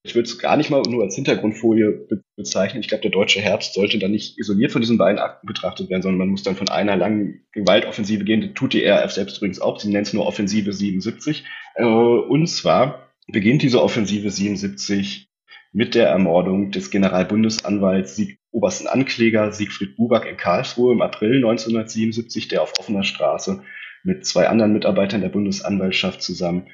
Ich 0.07 0.15
würde 0.15 0.29
es 0.29 0.39
gar 0.39 0.59
nicht 0.59 0.69
mal 0.69 0.83
nur 0.83 1.03
als 1.03 1.15
Hintergrundfolie 1.15 1.91
be 1.91 2.23
bezeichnen. 2.37 2.81
Ich 2.81 2.89
glaube, 2.89 3.03
der 3.03 3.11
deutsche 3.11 3.41
Herbst 3.41 3.75
sollte 3.75 3.99
dann 3.99 4.11
nicht 4.11 4.39
isoliert 4.39 4.71
von 4.71 4.83
diesen 4.83 4.99
beiden 4.99 5.19
Akten 5.19 5.47
betrachtet 5.47 5.89
werden, 5.89 6.03
sondern 6.03 6.19
man 6.19 6.29
muss 6.29 6.43
dann 6.43 6.57
von 6.57 6.69
einer 6.69 6.97
langen 6.97 7.47
Gewaltoffensive 7.53 8.25
gehen. 8.25 8.43
Das 8.43 8.51
tut 8.55 8.75
die 8.75 8.85
RAF 8.85 9.13
selbst 9.13 9.39
übrigens 9.39 9.61
auch. 9.61 9.81
Sie 9.81 9.89
nennt 9.89 10.09
es 10.09 10.13
nur 10.13 10.27
Offensive 10.27 10.73
77. 10.73 11.45
Äh, 11.77 11.85
und 11.85 12.47
zwar 12.49 13.13
beginnt 13.29 13.63
diese 13.63 13.83
Offensive 13.83 14.29
77 14.31 15.29
mit 15.73 15.95
der 15.95 16.09
Ermordung 16.09 16.71
des 16.71 16.91
Generalbundesanwalts, 16.91 18.17
Sieg, 18.17 18.39
obersten 18.51 18.89
Ankläger 18.89 19.53
Siegfried 19.53 19.97
Buback 19.97 20.27
in 20.27 20.37
Karlsruhe 20.37 20.93
im 20.93 21.01
April 21.03 21.37
1977, 21.37 22.49
der 22.49 22.63
auf 22.63 22.75
offener 22.79 23.05
Straße 23.05 23.63
mit 24.03 24.27
zwei 24.27 24.49
anderen 24.49 24.73
Mitarbeitern 24.73 25.23
der 25.23 25.31
Bundesanwaltschaft 25.31 26.21
zusammen 26.21 26.69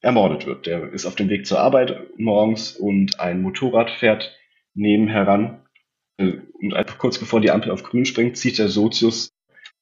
ermordet 0.00 0.46
wird. 0.46 0.66
Der 0.66 0.92
ist 0.92 1.06
auf 1.06 1.16
dem 1.16 1.28
Weg 1.28 1.46
zur 1.46 1.60
Arbeit 1.60 2.18
morgens 2.18 2.72
und 2.72 3.20
ein 3.20 3.42
Motorrad 3.42 3.90
fährt 3.90 4.36
neben 4.74 5.08
heran. 5.08 5.64
Äh, 6.18 6.38
und 6.60 6.98
kurz 6.98 7.18
bevor 7.18 7.40
die 7.40 7.50
Ampel 7.50 7.70
auf 7.70 7.82
grün 7.82 8.04
springt, 8.04 8.36
zieht 8.36 8.58
der 8.58 8.68
Sozius 8.68 9.30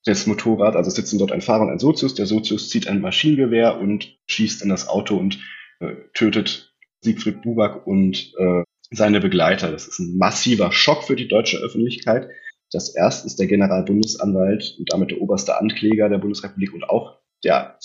das 0.05 0.27
Motorrad, 0.27 0.77
also 0.77 0.89
sitzen 0.91 1.19
dort 1.19 1.33
ein 1.33 1.41
Fahrer 1.41 1.63
und 1.63 1.71
ein 1.71 1.79
Sozius. 1.79 2.15
Der 2.15 2.27
Sozius 2.27 2.71
zieht 2.71 2.87
ein 2.87 3.01
Maschinengewehr 3.01 3.79
und 3.79 4.17
schießt 4.29 4.63
in 4.63 4.69
das 4.69 4.89
Auto 4.89 5.17
und 5.17 5.41
äh, 5.81 5.95
tötet 6.15 6.75
Siegfried 7.01 7.43
Buback 7.43 7.87
und 7.87 8.33
äh, 8.39 8.63
seine 8.91 9.21
Begleiter. 9.21 9.71
Das 9.71 9.89
ist 9.89 9.99
ein 9.99 10.17
massiver 10.17 10.71
Schock 10.71 11.05
für 11.05 11.17
die 11.17 11.29
deutsche 11.29 11.59
Öffentlichkeit. 11.59 12.29
Das 12.71 12.95
erst 12.95 13.27
ist 13.27 13.39
der 13.39 13.47
Generalbundesanwalt 13.47 14.77
und 14.79 14.93
damit 14.93 15.11
der 15.11 15.21
oberste 15.21 15.59
Ankläger 15.59 16.09
der 16.09 16.19
Bundesrepublik 16.19 16.73
und 16.73 16.85
auch 16.85 17.19
der 17.45 17.77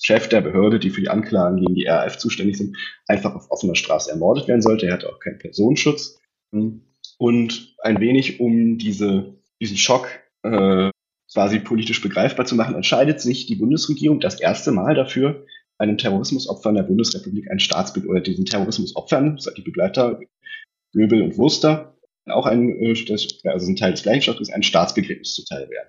Chef 0.00 0.28
der 0.28 0.40
Behörde, 0.40 0.78
die 0.78 0.90
für 0.90 1.00
die 1.00 1.08
Anklagen 1.08 1.58
gegen 1.58 1.74
die 1.74 1.86
RAF 1.86 2.18
zuständig 2.18 2.58
sind, 2.58 2.76
einfach 3.06 3.34
auf 3.34 3.50
offener 3.50 3.74
Straße 3.74 4.10
ermordet 4.10 4.48
werden 4.48 4.62
sollte. 4.62 4.86
Er 4.86 4.94
hatte 4.94 5.08
auch 5.08 5.20
keinen 5.20 5.38
Personenschutz. 5.38 6.20
Und 7.18 7.76
ein 7.82 8.00
wenig 8.00 8.40
um 8.40 8.78
diese, 8.78 9.34
diesen 9.60 9.76
Schock 9.76 10.08
äh, 10.42 10.90
quasi 11.32 11.58
politisch 11.58 12.00
begreifbar 12.00 12.46
zu 12.46 12.54
machen, 12.54 12.74
entscheidet 12.74 13.20
sich 13.20 13.46
die 13.46 13.56
Bundesregierung 13.56 14.20
das 14.20 14.40
erste 14.40 14.72
Mal 14.72 14.94
dafür, 14.94 15.46
einem 15.78 15.98
Terrorismusopfer 15.98 16.70
in 16.70 16.76
der 16.76 16.82
Bundesrepublik 16.84 17.50
ein 17.50 17.58
Staatsbild 17.58 18.06
oder 18.06 18.20
diesen 18.20 18.44
Terrorismusopfern, 18.44 19.38
die 19.56 19.62
Begleiter 19.62 20.20
Göbel 20.92 21.22
und 21.22 21.36
Wurster, 21.36 21.96
auch 22.26 22.46
ein, 22.46 22.68
äh, 22.80 22.94
also 23.44 23.70
ein 23.70 23.76
Teil 23.76 23.92
des 23.92 24.02
gleichen 24.02 24.22
Staates, 24.22 24.50
ein 24.50 24.62
Staatsbegräbnis 24.62 25.34
zuteil 25.34 25.68
werden. 25.68 25.88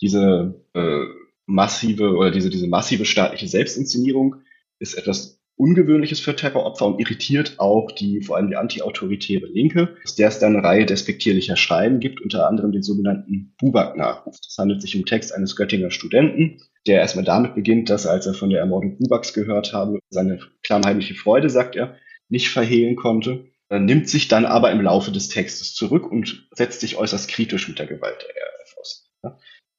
Diese 0.00 0.64
äh, 0.74 1.04
massive 1.48 2.14
oder 2.14 2.30
diese, 2.30 2.50
diese 2.50 2.68
massive 2.68 3.04
staatliche 3.04 3.48
Selbstinszenierung 3.48 4.36
ist 4.78 4.94
etwas 4.94 5.40
Ungewöhnliches 5.56 6.20
für 6.20 6.36
Terroropfer 6.36 6.86
und 6.86 7.00
irritiert 7.00 7.54
auch 7.58 7.90
die, 7.90 8.20
vor 8.20 8.36
allem 8.36 8.48
die 8.48 8.54
antiautoritäre 8.54 9.46
Linke, 9.46 9.96
aus 10.04 10.14
der 10.14 10.28
es 10.28 10.38
dann 10.38 10.54
eine 10.54 10.64
Reihe 10.64 10.86
despektierlicher 10.86 11.56
Schreiben 11.56 11.98
gibt, 11.98 12.20
unter 12.20 12.48
anderem 12.48 12.70
den 12.70 12.84
sogenannten 12.84 13.56
Buback-Nachruf. 13.58 14.36
Es 14.48 14.56
handelt 14.56 14.80
sich 14.82 14.94
um 14.94 15.04
Text 15.04 15.34
eines 15.34 15.56
Göttinger 15.56 15.90
Studenten, 15.90 16.62
der 16.86 17.00
erstmal 17.00 17.24
damit 17.24 17.56
beginnt, 17.56 17.90
dass 17.90 18.06
als 18.06 18.26
er 18.26 18.34
von 18.34 18.50
der 18.50 18.60
Ermordung 18.60 18.98
Bubaks 18.98 19.32
gehört 19.32 19.72
habe, 19.72 19.98
seine 20.10 20.38
klammheimliche 20.62 21.14
Freude, 21.14 21.50
sagt 21.50 21.74
er, 21.74 21.96
nicht 22.28 22.50
verhehlen 22.50 22.94
konnte, 22.94 23.46
er 23.68 23.80
nimmt 23.80 24.08
sich 24.08 24.28
dann 24.28 24.46
aber 24.46 24.70
im 24.70 24.80
Laufe 24.80 25.10
des 25.10 25.28
Textes 25.28 25.74
zurück 25.74 26.10
und 26.10 26.48
setzt 26.52 26.80
sich 26.80 26.96
äußerst 26.96 27.28
kritisch 27.28 27.68
mit 27.68 27.80
der 27.80 27.86
Gewalt 27.86 28.22
der 28.22 28.34
RAF 28.34 28.76
aus. 28.78 29.10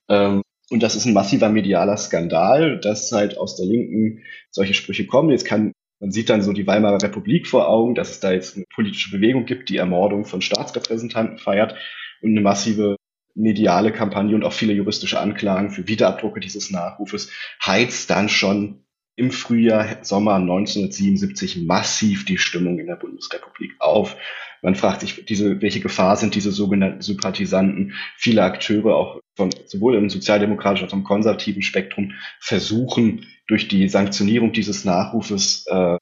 Ja? 0.09 0.41
Und 0.69 0.83
das 0.83 0.95
ist 0.95 1.05
ein 1.05 1.13
massiver 1.13 1.49
medialer 1.49 1.97
Skandal, 1.97 2.79
dass 2.79 3.11
halt 3.11 3.37
aus 3.37 3.55
der 3.55 3.65
Linken 3.65 4.23
solche 4.51 4.73
Sprüche 4.73 5.07
kommen. 5.07 5.31
Jetzt 5.31 5.45
kann, 5.45 5.73
man 5.99 6.11
sieht 6.11 6.29
dann 6.29 6.41
so 6.41 6.53
die 6.53 6.67
Weimarer 6.67 7.01
Republik 7.01 7.47
vor 7.47 7.67
Augen, 7.67 7.95
dass 7.95 8.11
es 8.11 8.19
da 8.19 8.31
jetzt 8.31 8.55
eine 8.55 8.65
politische 8.73 9.11
Bewegung 9.11 9.45
gibt, 9.45 9.69
die 9.69 9.77
Ermordung 9.77 10.25
von 10.25 10.41
Staatsrepräsentanten 10.41 11.39
feiert 11.39 11.75
und 12.21 12.31
eine 12.31 12.41
massive 12.41 12.95
mediale 13.35 13.91
Kampagne 13.91 14.35
und 14.35 14.43
auch 14.43 14.53
viele 14.53 14.73
juristische 14.73 15.19
Anklagen 15.19 15.71
für 15.71 15.87
Wiederabdrucke 15.87 16.39
dieses 16.39 16.71
Nachrufes 16.71 17.31
heizt 17.65 18.09
dann 18.09 18.29
schon 18.29 18.83
im 19.15 19.31
Frühjahr, 19.31 19.97
Sommer 20.01 20.35
1977 20.35 21.65
massiv 21.65 22.25
die 22.25 22.37
Stimmung 22.37 22.79
in 22.79 22.87
der 22.87 22.95
Bundesrepublik 22.95 23.75
auf. 23.79 24.15
Man 24.61 24.75
fragt 24.75 25.01
sich, 25.01 25.25
diese, 25.25 25.61
welche 25.61 25.81
Gefahr 25.81 26.15
sind 26.15 26.35
diese 26.35 26.51
sogenannten 26.51 27.01
Sympathisanten? 27.01 27.93
Viele 28.15 28.43
Akteure, 28.43 28.95
auch 28.95 29.19
von, 29.39 29.49
sowohl 29.65 29.95
im 29.95 30.09
sozialdemokratischen 30.09 30.85
als 30.85 30.93
auch 30.93 30.97
im 30.97 31.03
konservativen 31.03 31.61
Spektrum, 31.61 32.11
versuchen 32.39 33.25
durch 33.47 33.69
die 33.69 33.87
Sanktionierung 33.87 34.51
dieses 34.51 34.83
Nachrufes 34.83 35.65
äh, 35.67 35.97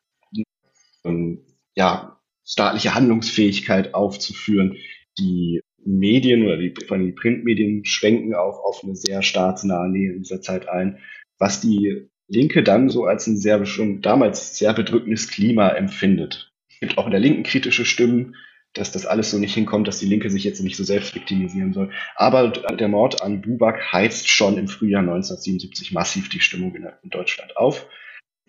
ähm, 1.06 1.46
ja, 1.76 2.20
staatliche 2.44 2.96
Handlungsfähigkeit 2.96 3.94
aufzuführen. 3.94 4.78
Die 5.20 5.62
Medien 5.86 6.44
oder 6.46 6.58
die, 6.58 6.74
vor 6.88 6.98
allem 6.98 7.06
die 7.06 7.12
Printmedien 7.12 7.86
schwenken 7.86 8.34
auch 8.34 8.60
auf 8.64 8.84
eine 8.84 8.96
sehr 8.96 9.22
staatsnahe 9.22 9.88
Nähe 9.88 10.14
in 10.14 10.24
dieser 10.24 10.42
Zeit 10.42 10.68
ein, 10.68 10.98
was 11.38 11.62
die 11.62 12.10
Linke 12.28 12.64
dann 12.64 12.90
so 12.90 13.06
als 13.06 13.28
ein 13.28 13.38
sehr 13.38 13.64
schon 13.66 14.02
damals 14.02 14.58
sehr 14.58 14.74
bedrückendes 14.74 15.30
Klima 15.30 15.70
empfindet. 15.70 16.52
Es 16.70 16.80
gibt 16.80 16.98
auch 16.98 17.06
in 17.06 17.12
der 17.12 17.20
Linken 17.20 17.44
kritische 17.44 17.86
Stimmen, 17.86 18.36
dass 18.78 18.92
das 18.92 19.06
alles 19.06 19.32
so 19.32 19.38
nicht 19.38 19.54
hinkommt, 19.54 19.88
dass 19.88 20.00
die 20.00 20.06
Linke 20.06 20.30
sich 20.30 20.44
jetzt 20.44 20.62
nicht 20.62 20.76
so 20.76 20.84
selbst 20.84 21.16
viktimisieren 21.16 21.74
soll. 21.74 21.92
Aber 22.16 22.50
der 22.50 22.88
Mord 22.88 23.22
an 23.22 23.42
Buback 23.42 23.92
heizt 23.92 24.30
schon 24.30 24.58
im 24.58 24.68
Frühjahr 24.68 25.02
1977 25.02 25.92
massiv 25.92 26.30
die 26.30 26.40
Stimmung 26.40 26.76
in 26.76 27.10
Deutschland 27.10 27.58
auf 27.58 27.88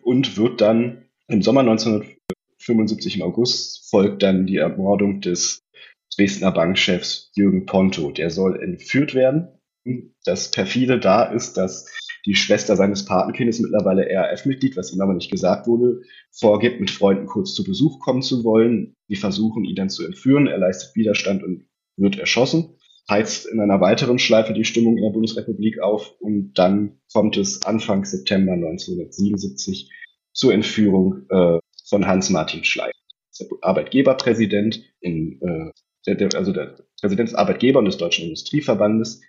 und 0.03 0.37
wird 0.37 0.61
dann 0.61 1.05
im 1.29 1.43
Sommer 1.43 1.61
1975 1.61 3.17
im 3.17 3.23
August 3.23 3.91
folgt 3.91 4.23
dann 4.23 4.47
die 4.47 4.57
Ermordung 4.57 5.21
des 5.21 5.63
Dresdner 6.17 6.53
Bankchefs 6.53 7.31
Jürgen 7.35 7.67
Ponto. 7.67 8.11
Der 8.11 8.31
soll 8.31 8.61
entführt 8.63 9.15
werden. 9.15 9.49
Das 10.25 10.51
perfide 10.51 10.99
da 10.99 11.25
ist, 11.25 11.57
dass 11.57 11.87
die 12.27 12.35
Schwester 12.35 12.77
seines 12.77 13.05
Patenkindes, 13.05 13.61
mittlerweile 13.61 14.07
RAF-Mitglied, 14.09 14.77
was 14.77 14.93
ihm 14.93 15.01
aber 15.01 15.15
nicht 15.15 15.31
gesagt 15.31 15.67
wurde, 15.67 16.03
vorgibt, 16.33 16.81
mit 16.81 16.91
Freunden 16.91 17.27
kurz 17.27 17.55
zu 17.55 17.65
Besuch 17.65 18.01
kommen 18.01 18.23
zu 18.23 18.45
wollen. 18.45 18.97
Die 19.09 19.17
versuchen, 19.17 19.65
ihn 19.65 19.77
dann 19.77 19.91
zu 19.91 20.05
entführen. 20.05 20.47
Er 20.47 20.59
leistet 20.59 20.95
Widerstand 20.95 21.43
und 21.43 21.67
wird 21.97 22.19
erschossen. 22.19 22.77
Heizt 23.11 23.47
in 23.47 23.61
einer 23.61 23.81
weiteren 23.81 24.19
Schleife 24.19 24.53
die 24.53 24.65
Stimmung 24.65 24.99
in 24.99 25.05
der 25.05 25.11
Bundesrepublik 25.11 25.81
auf 25.81 26.15
und 26.21 26.53
dann 26.55 27.01
kommt 27.13 27.39
es 27.39 27.63
Anfang 27.63 28.05
September 28.05 28.53
1977 28.53 29.91
zur 30.33 30.53
Entführung 30.53 31.27
äh, 31.31 31.59
von 31.89 32.07
Hans-Martin 32.07 32.65
Schleier, 32.65 32.93
der 33.41 33.49
Arbeitgeberpräsident 33.63 34.85
in, 35.01 35.41
äh, 35.41 36.15
der, 36.15 36.35
also 36.35 36.53
der 36.53 36.77
Präsident 37.01 37.31
des 37.31 37.35
Arbeitgeber 37.35 37.79
und 37.79 37.87
des 37.87 37.97
Deutschen 37.97 38.25
Industrieverbandes. 38.25 39.23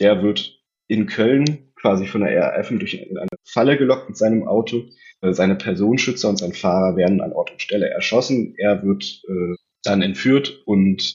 Der 0.00 0.22
wird 0.22 0.58
in 0.86 1.06
Köln 1.06 1.67
quasi 1.80 2.06
von 2.06 2.22
der 2.22 2.36
RAF 2.36 2.68
durch 2.70 2.94
in 2.94 3.18
eine 3.18 3.28
Falle 3.44 3.76
gelockt 3.76 4.08
mit 4.08 4.18
seinem 4.18 4.46
Auto. 4.46 4.84
Äh, 5.20 5.32
seine 5.32 5.56
Personenschützer 5.56 6.28
und 6.28 6.38
sein 6.38 6.52
Fahrer 6.52 6.96
werden 6.96 7.20
an 7.20 7.32
Ort 7.32 7.50
und 7.50 7.62
Stelle 7.62 7.88
erschossen. 7.88 8.54
Er 8.56 8.82
wird 8.82 9.22
äh, 9.28 9.54
dann 9.82 10.02
entführt 10.02 10.62
und 10.66 11.14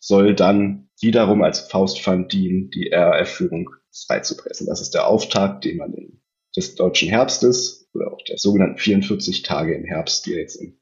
soll 0.00 0.34
dann 0.34 0.88
wiederum 1.00 1.42
als 1.42 1.60
Faustpfand 1.60 2.32
dienen, 2.32 2.70
die 2.70 2.88
RAF-Führung 2.92 3.70
freizupressen. 4.06 4.66
Das 4.66 4.80
ist 4.80 4.94
der 4.94 5.06
Auftakt, 5.06 5.64
den 5.64 5.78
man 5.78 5.92
in, 5.92 6.20
des 6.56 6.74
deutschen 6.74 7.08
Herbstes 7.08 7.88
oder 7.92 8.12
auch 8.12 8.22
der 8.28 8.38
sogenannten 8.38 8.78
44 8.78 9.42
Tage 9.42 9.74
im 9.74 9.84
Herbst, 9.84 10.26
die 10.26 10.32
jetzt 10.32 10.56
im 10.56 10.78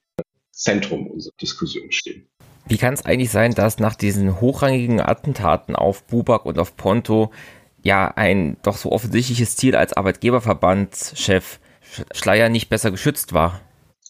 Zentrum 0.52 1.06
unserer 1.06 1.34
Diskussion 1.40 1.90
stehen. 1.90 2.28
Wie 2.66 2.78
kann 2.78 2.94
es 2.94 3.04
eigentlich 3.04 3.30
sein, 3.30 3.52
dass 3.52 3.78
nach 3.78 3.94
diesen 3.94 4.40
hochrangigen 4.40 5.00
Attentaten 5.00 5.76
auf 5.76 6.04
Bubak 6.04 6.46
und 6.46 6.58
auf 6.58 6.76
Ponto 6.76 7.30
ja 7.84 8.08
ein 8.08 8.56
doch 8.62 8.76
so 8.76 8.90
offensichtliches 8.90 9.56
Ziel 9.56 9.76
als 9.76 9.92
Arbeitgeberverbandschef 9.92 11.60
Schleier 12.12 12.48
nicht 12.48 12.68
besser 12.68 12.90
geschützt 12.90 13.32
war. 13.32 13.60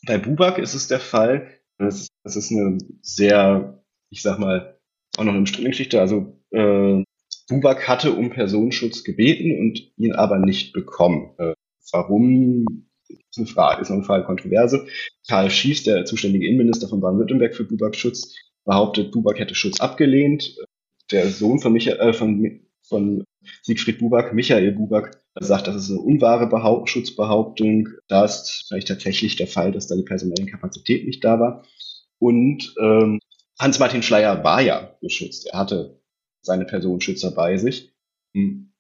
Bei 0.07 0.17
Bubak 0.17 0.59
ist 0.59 0.75
es 0.75 0.89
der 0.89 1.01
Fall, 1.01 1.51
das 1.79 2.03
ist, 2.03 2.09
das 2.23 2.37
ist 2.37 2.53
eine 2.53 2.79
sehr, 3.03 3.83
ich 4.11 4.23
sag 4.23 4.39
mal, 4.39 4.79
auch 5.17 5.25
noch 5.25 5.33
eine 5.33 5.41
umstrittene. 5.41 6.01
Also 6.01 6.41
äh, 6.51 7.03
Bubak 7.49 7.89
hatte 7.89 8.13
um 8.13 8.31
Personenschutz 8.31 9.05
gebeten 9.05 9.59
und 9.59 9.93
ihn 9.97 10.13
aber 10.13 10.39
nicht 10.39 10.73
bekommen. 10.73 11.35
Äh, 11.39 11.55
warum? 11.93 12.87
Ist 13.09 13.39
eine 13.39 13.47
Frage, 13.47 13.83
ist 13.83 13.91
noch 13.91 13.97
eine 13.97 14.05
Frage 14.05 14.25
Kontroverse. 14.25 14.87
Karl 15.29 15.51
Schies, 15.51 15.83
der 15.83 16.05
zuständige 16.05 16.47
Innenminister 16.47 16.89
von 16.89 17.01
Baden-Württemberg 17.01 17.55
für 17.55 17.65
Bubak-Schutz, 17.65 18.35
behauptet, 18.65 19.13
Bubak 19.13 19.39
hätte 19.39 19.55
Schutz 19.55 19.81
abgelehnt. 19.81 20.57
Der 21.11 21.29
Sohn 21.29 21.59
von, 21.59 21.73
Michael, 21.73 21.99
äh, 21.99 22.13
von, 22.13 22.61
von 22.83 23.25
Siegfried 23.63 23.99
Buback, 23.99 24.33
Michael 24.33 24.73
Buback, 24.73 25.17
sagt, 25.41 25.67
das 25.67 25.77
ist 25.77 25.91
eine 25.91 26.01
unwahre 26.01 26.49
Behaupt 26.49 26.89
Schutzbehauptung. 26.89 27.89
Da 28.09 28.25
ist 28.25 28.67
vielleicht 28.69 28.89
tatsächlich 28.89 29.37
der 29.37 29.47
Fall, 29.47 29.73
dass 29.73 29.87
da 29.87 29.97
die 29.97 30.03
personelle 30.03 30.47
Kapazität 30.47 31.07
nicht 31.07 31.25
da 31.25 31.41
war. 31.41 31.65
Und 32.19 32.75
ähm, 32.81 33.21
Hans-Martin 33.59 34.03
Schleier 34.03 34.45
war 34.45 34.61
ja 34.61 34.97
geschützt. 35.01 35.47
Er 35.47 35.59
hatte 35.59 36.01
seine 36.43 36.65
Personenschützer 36.65 37.31
bei 37.33 37.57
sich. 37.57 37.93
Hm. 38.35 38.73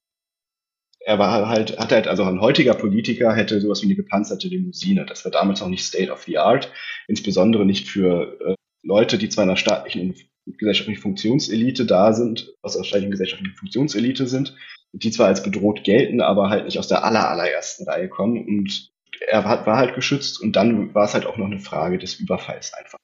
Er 1.00 1.18
war 1.18 1.48
halt, 1.48 1.78
hatte 1.78 1.96
halt, 1.96 2.08
also 2.08 2.24
ein 2.24 2.40
heutiger 2.40 2.74
Politiker 2.74 3.34
hätte 3.34 3.60
sowas 3.60 3.82
wie 3.82 3.86
eine 3.86 3.94
gepanzerte 3.94 4.48
Limousine. 4.48 5.04
Das 5.04 5.24
war 5.24 5.32
damals 5.32 5.60
noch 5.60 5.68
nicht 5.68 5.84
State 5.84 6.10
of 6.10 6.22
the 6.22 6.38
Art, 6.38 6.72
insbesondere 7.08 7.66
nicht 7.66 7.88
für 7.88 8.38
äh, 8.40 8.54
Leute, 8.82 9.18
die 9.18 9.28
zwar 9.28 9.44
in 9.44 9.50
einer 9.50 9.58
staatlichen 9.58 10.14
gesellschaftliche 10.46 11.00
Funktionselite 11.00 11.86
da 11.86 12.12
sind, 12.12 12.52
aus 12.62 12.76
der 12.76 12.84
staatlichen 12.84 13.10
gesellschaftlichen 13.10 13.56
Funktionselite 13.56 14.26
sind, 14.26 14.56
die 14.92 15.10
zwar 15.10 15.26
als 15.26 15.42
bedroht 15.42 15.84
gelten, 15.84 16.20
aber 16.20 16.50
halt 16.50 16.66
nicht 16.66 16.78
aus 16.78 16.88
der 16.88 17.04
aller, 17.04 17.28
allerersten 17.28 17.88
Reihe 17.88 18.08
kommen. 18.08 18.46
Und 18.46 18.90
er 19.28 19.44
war, 19.44 19.66
war 19.66 19.76
halt 19.76 19.94
geschützt 19.94 20.40
und 20.40 20.54
dann 20.56 20.94
war 20.94 21.04
es 21.06 21.14
halt 21.14 21.26
auch 21.26 21.36
noch 21.36 21.46
eine 21.46 21.60
Frage 21.60 21.98
des 21.98 22.14
Überfalls 22.20 22.72
einfach. 22.74 22.98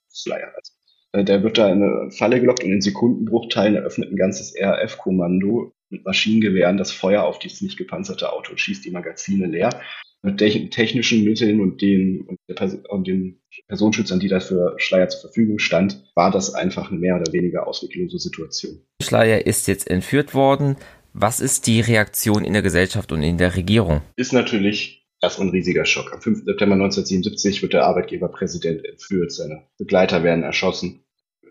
Äh, 1.13 1.25
der 1.25 1.43
wird 1.43 1.59
da 1.59 1.69
in 1.69 1.83
eine 1.83 2.11
Falle 2.11 2.41
gelockt 2.41 2.63
und 2.63 2.73
in 2.73 2.81
Sekundenbruchteilen 2.81 3.77
eröffnet 3.77 4.13
ein 4.13 4.17
ganzes 4.17 4.55
RAF-Kommando 4.59 5.73
mit 5.89 6.05
Maschinengewehren 6.05 6.77
das 6.77 6.93
Feuer 6.93 7.25
auf 7.25 7.39
dieses 7.39 7.63
nicht 7.63 7.77
gepanzerte 7.77 8.33
Auto 8.33 8.53
und 8.53 8.61
schießt 8.61 8.85
die 8.85 8.93
Magazine 8.93 9.47
leer 9.47 9.81
mit 10.23 10.39
technischen 10.39 11.25
Mitteln 11.25 11.61
und 11.61 11.81
den, 11.81 12.23
und, 12.23 12.89
und 12.89 13.07
den 13.07 13.41
Personenschützern, 13.69 14.21
die 14.21 14.29
dafür 14.29 14.75
Schleier 14.77 15.09
zur 15.09 15.21
Verfügung 15.21 15.59
stand, 15.59 16.05
war 16.15 16.31
das 16.31 16.55
einfach 16.55 16.91
eine 16.91 17.01
mehr 17.01 17.17
oder 17.17 17.33
weniger 17.33 17.67
ausweglose 17.67 18.19
Situation. 18.19 18.81
Schleier 19.03 19.47
ist 19.47 19.67
jetzt 19.67 19.89
entführt 19.89 20.35
worden. 20.35 20.77
Was 21.13 21.41
ist 21.41 21.67
die 21.67 21.81
Reaktion 21.81 22.45
in 22.45 22.53
der 22.53 22.63
Gesellschaft 22.63 23.11
und 23.13 23.23
in 23.23 23.39
der 23.39 23.57
Regierung? 23.57 24.03
Ist 24.17 24.33
natürlich 24.33 25.09
erstmal 25.21 25.49
ein 25.49 25.53
riesiger 25.53 25.85
Schock. 25.85 26.13
Am 26.13 26.21
5. 26.21 26.45
September 26.45 26.75
1977 26.75 27.63
wird 27.63 27.73
der 27.73 27.87
Arbeitgeberpräsident 27.87 28.85
entführt, 28.85 29.33
seine 29.33 29.67
Begleiter 29.79 30.23
werden 30.23 30.45
erschossen. 30.45 31.05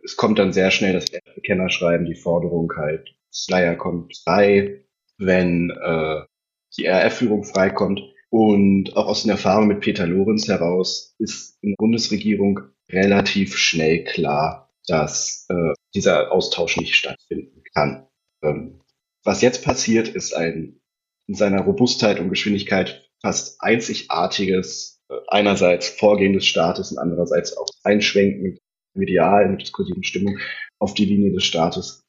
Es 0.04 0.16
kommt 0.16 0.40
dann 0.40 0.54
sehr 0.54 0.72
schnell 0.72 0.94
das 0.94 1.06
Bekennerschreiben, 1.36 2.06
die 2.06 2.16
Forderung 2.16 2.72
halt, 2.78 3.10
Schleier 3.32 3.76
kommt 3.76 4.16
frei, 4.24 4.86
wenn 5.18 5.70
äh, 5.72 6.22
die 6.78 6.88
RF-Führung 6.88 7.44
freikommt. 7.44 8.02
Und 8.30 8.96
auch 8.96 9.08
aus 9.08 9.24
den 9.24 9.32
Erfahrungen 9.32 9.68
mit 9.70 9.82
Peter 9.82 10.06
Lorenz 10.06 10.48
heraus 10.48 11.16
ist 11.18 11.58
in 11.62 11.72
der 11.72 11.78
Bundesregierung 11.78 12.60
relativ 12.92 13.58
schnell 13.58 14.04
klar, 14.04 14.72
dass 14.88 15.48
äh, 15.50 15.74
dieser 15.96 16.32
Austausch 16.32 16.78
nicht 16.78 16.96
stattfinden 16.96 17.64
kann. 17.74 18.08
Ähm, 18.44 18.82
was 19.24 19.42
jetzt 19.42 19.64
passiert, 19.64 20.10
ist 20.10 20.34
ein 20.34 20.80
in 21.28 21.36
seiner 21.36 21.62
Robustheit 21.62 22.20
und 22.20 22.30
Geschwindigkeit 22.30 23.08
fast 23.22 23.62
einzigartiges, 23.62 25.02
äh, 25.10 25.16
einerseits 25.28 25.90
Vorgehen 25.90 26.34
des 26.34 26.46
Staates 26.46 26.92
und 26.92 26.98
andererseits 26.98 27.56
auch 27.56 27.68
Einschwenken 27.84 28.42
mit 28.42 28.62
medial, 28.96 29.50
mit 29.50 29.62
diskursiven 29.62 30.04
Stimmung 30.04 30.40
auf 30.80 30.94
die 30.94 31.06
Linie 31.06 31.32
des 31.32 31.44
Staates. 31.44 32.04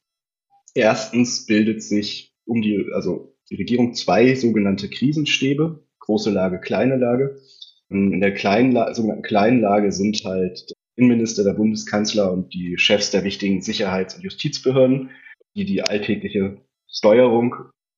Erstens 0.74 1.46
bildet 1.46 1.82
sich 1.82 2.34
um 2.44 2.62
die, 2.62 2.86
also 2.94 3.36
die 3.50 3.56
Regierung 3.56 3.94
zwei 3.94 4.34
sogenannte 4.34 4.88
Krisenstäbe, 4.88 5.84
große 6.00 6.30
Lage, 6.30 6.60
kleine 6.60 6.96
Lage. 6.96 7.40
In 7.88 8.20
der 8.20 8.34
kleinen, 8.34 8.72
sogenannten 8.94 9.22
kleinen 9.22 9.60
Lage 9.60 9.92
sind 9.92 10.22
halt 10.24 10.70
der 10.70 10.76
Innenminister, 10.96 11.44
der 11.44 11.54
Bundeskanzler 11.54 12.30
und 12.32 12.52
die 12.52 12.78
Chefs 12.78 13.10
der 13.10 13.24
wichtigen 13.24 13.62
Sicherheits- 13.62 14.14
und 14.14 14.22
Justizbehörden, 14.22 15.10
die 15.54 15.64
die 15.64 15.82
alltägliche 15.82 16.58
Steuerung 16.88 17.56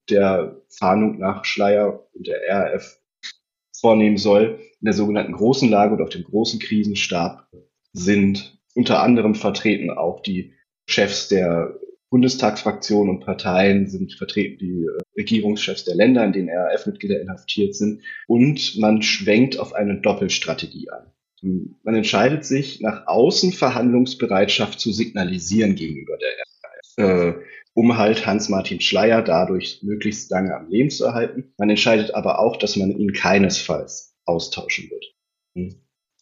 der 0.08 0.60
Fahndung 0.68 1.18
nach 1.18 1.44
Schleier 1.44 2.06
und 2.14 2.26
der 2.26 2.40
RAF 2.48 2.98
vornehmen 3.78 4.16
soll. 4.16 4.60
In 4.80 4.86
der 4.86 4.94
sogenannten 4.94 5.32
großen 5.32 5.68
Lage 5.68 5.94
und 5.94 6.02
auf 6.02 6.10
dem 6.10 6.24
großen 6.24 6.60
Krisenstab 6.60 7.48
sind 7.92 8.58
unter 8.74 9.02
anderem 9.02 9.34
vertreten 9.34 9.90
auch 9.90 10.20
die 10.20 10.54
Chefs 10.86 11.28
der 11.28 11.78
Bundestagsfraktionen 12.12 13.16
und 13.16 13.24
Parteien 13.24 13.88
sind 13.88 14.12
vertreten 14.12 14.58
die 14.58 14.84
äh, 14.84 15.18
Regierungschefs 15.18 15.84
der 15.84 15.94
Länder, 15.94 16.22
in 16.26 16.34
denen 16.34 16.50
RAF-Mitglieder 16.50 17.18
inhaftiert 17.22 17.74
sind. 17.74 18.02
Und 18.26 18.78
man 18.78 19.00
schwenkt 19.00 19.58
auf 19.58 19.72
eine 19.72 19.98
Doppelstrategie 19.98 20.90
an. 20.90 21.06
Man 21.82 21.94
entscheidet 21.94 22.44
sich, 22.44 22.82
nach 22.82 23.06
außen 23.06 23.52
Verhandlungsbereitschaft 23.52 24.78
zu 24.78 24.92
signalisieren 24.92 25.74
gegenüber 25.74 26.18
der 26.18 27.08
RAF, 27.08 27.38
äh, 27.38 27.40
um 27.72 27.96
halt 27.96 28.26
Hans-Martin 28.26 28.82
Schleier 28.82 29.22
dadurch 29.22 29.80
möglichst 29.82 30.30
lange 30.30 30.54
am 30.54 30.68
Leben 30.68 30.90
zu 30.90 31.06
erhalten. 31.06 31.54
Man 31.56 31.70
entscheidet 31.70 32.14
aber 32.14 32.40
auch, 32.40 32.58
dass 32.58 32.76
man 32.76 32.90
ihn 32.90 33.14
keinesfalls 33.14 34.14
austauschen 34.26 34.90
wird. 34.90 35.72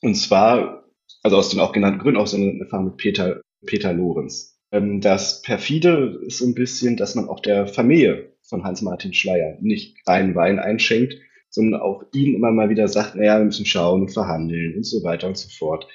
Und 0.03 0.14
zwar, 0.14 0.85
also 1.24 1.37
aus 1.37 1.50
den 1.50 1.59
auch 1.59 1.72
genannten 1.72 1.98
Gründen, 1.98 2.20
auch 2.20 2.29
so 2.29 2.37
eine 2.37 2.61
Erfahrung 2.61 2.87
mit 2.87 2.96
Peter, 2.96 3.40
Peter 3.66 3.92
Lorenz. 3.92 4.49
Ähm, 4.72 5.00
das 5.00 5.42
perfide 5.42 6.20
ist 6.26 6.38
so 6.38 6.46
ein 6.46 6.54
bisschen, 6.54 6.96
dass 6.96 7.14
man 7.14 7.28
auch 7.28 7.40
der 7.40 7.66
Familie 7.66 8.33
von 8.42 8.64
Hans-Martin 8.64 9.14
Schleier 9.14 9.56
nicht 9.61 9.96
reinen 10.06 10.35
Wein 10.35 10.59
einschenkt, 10.59 11.14
sondern 11.48 11.80
auch 11.80 12.04
ihm 12.12 12.35
immer 12.35 12.52
mal 12.52 12.70
wieder 12.70 12.88
sagt, 12.88 13.16
naja, 13.16 13.38
wir 13.38 13.44
müssen 13.46 13.66
schauen 13.66 14.02
und 14.02 14.12
verhandeln 14.12 14.76
und 14.76 14.85
so 14.85 15.02
weiter 15.02 15.26
und 15.26 15.37
so 15.37 15.48
fort. 15.48 15.87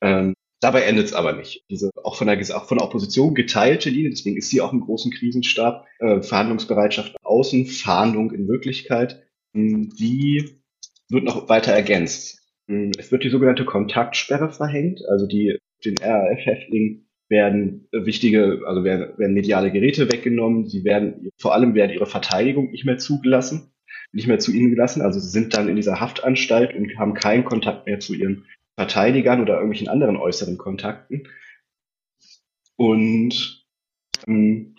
Ähm, 0.00 0.34
dabei 0.60 0.82
endet 0.82 1.06
es 1.06 1.12
aber 1.12 1.34
nicht. 1.34 1.64
Diese 1.70 1.90
auch 2.02 2.16
von, 2.16 2.26
der, 2.26 2.38
auch 2.56 2.66
von 2.66 2.78
der 2.78 2.86
Opposition 2.86 3.34
geteilte 3.34 3.90
Linie, 3.90 4.10
deswegen 4.10 4.36
ist 4.36 4.50
sie 4.50 4.60
auch 4.60 4.72
im 4.72 4.80
großen 4.80 5.12
Krisenstab, 5.12 5.86
äh, 5.98 6.22
Verhandlungsbereitschaft 6.22 7.16
außen, 7.22 7.66
Fahndung 7.66 8.32
in 8.32 8.48
Wirklichkeit, 8.48 9.22
die 9.54 10.62
wird 11.10 11.24
noch 11.24 11.48
weiter 11.50 11.72
ergänzt. 11.72 12.42
Hm, 12.68 12.92
es 12.98 13.12
wird 13.12 13.24
die 13.24 13.30
sogenannte 13.30 13.64
Kontaktsperre 13.64 14.50
verhängt, 14.50 15.02
also 15.08 15.26
die, 15.26 15.58
den 15.84 15.98
RAF-Häftlingen 15.98 17.06
werden 17.32 17.88
wichtige, 17.90 18.60
also 18.66 18.84
werden, 18.84 19.18
werden 19.18 19.34
mediale 19.34 19.72
Geräte 19.72 20.12
weggenommen, 20.12 20.68
sie 20.68 20.84
werden, 20.84 21.30
vor 21.38 21.54
allem 21.54 21.74
werden 21.74 21.90
ihre 21.90 22.06
Verteidigung 22.06 22.70
nicht 22.70 22.84
mehr 22.84 22.98
zugelassen, 22.98 23.72
nicht 24.12 24.28
mehr 24.28 24.38
zu 24.38 24.52
ihnen 24.52 24.70
gelassen, 24.70 25.02
also 25.02 25.18
sie 25.18 25.30
sind 25.30 25.54
dann 25.54 25.68
in 25.68 25.74
dieser 25.74 25.98
Haftanstalt 25.98 26.76
und 26.76 26.96
haben 26.98 27.14
keinen 27.14 27.44
Kontakt 27.44 27.86
mehr 27.86 27.98
zu 27.98 28.14
ihren 28.14 28.44
Verteidigern 28.76 29.40
oder 29.40 29.54
irgendwelchen 29.54 29.88
anderen 29.88 30.16
äußeren 30.16 30.58
Kontakten. 30.58 31.28
Und 32.76 33.66
ähm, 34.28 34.76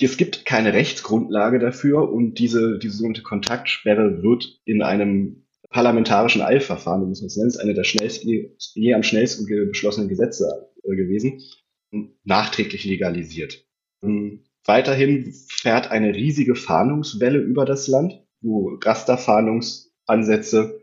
es 0.00 0.16
gibt 0.16 0.46
keine 0.46 0.72
Rechtsgrundlage 0.72 1.58
dafür 1.58 2.10
und 2.10 2.38
diese, 2.38 2.78
diese 2.78 2.96
sogenannte 2.96 3.22
Kontaktsperre 3.22 4.22
wird 4.22 4.60
in 4.64 4.82
einem 4.82 5.44
parlamentarischen 5.68 6.42
Eilverfahren, 6.42 7.06
muss 7.06 7.20
man 7.20 7.26
es 7.26 7.36
nennen, 7.36 7.48
ist 7.48 7.58
eine 7.58 7.74
der 7.74 7.84
schnellsten, 7.84 8.56
je 8.74 8.94
am 8.94 9.02
schnellsten 9.02 9.46
beschlossenen 9.68 10.08
Gesetze 10.08 10.70
äh, 10.82 10.96
gewesen, 10.96 11.42
nachträglich 12.24 12.84
legalisiert. 12.84 13.64
Ähm, 14.02 14.44
weiterhin 14.64 15.34
fährt 15.48 15.90
eine 15.90 16.14
riesige 16.14 16.54
Fahndungswelle 16.54 17.38
über 17.38 17.64
das 17.64 17.88
Land, 17.88 18.22
wo 18.40 18.78
Rasterfahndungsansätze 18.82 20.80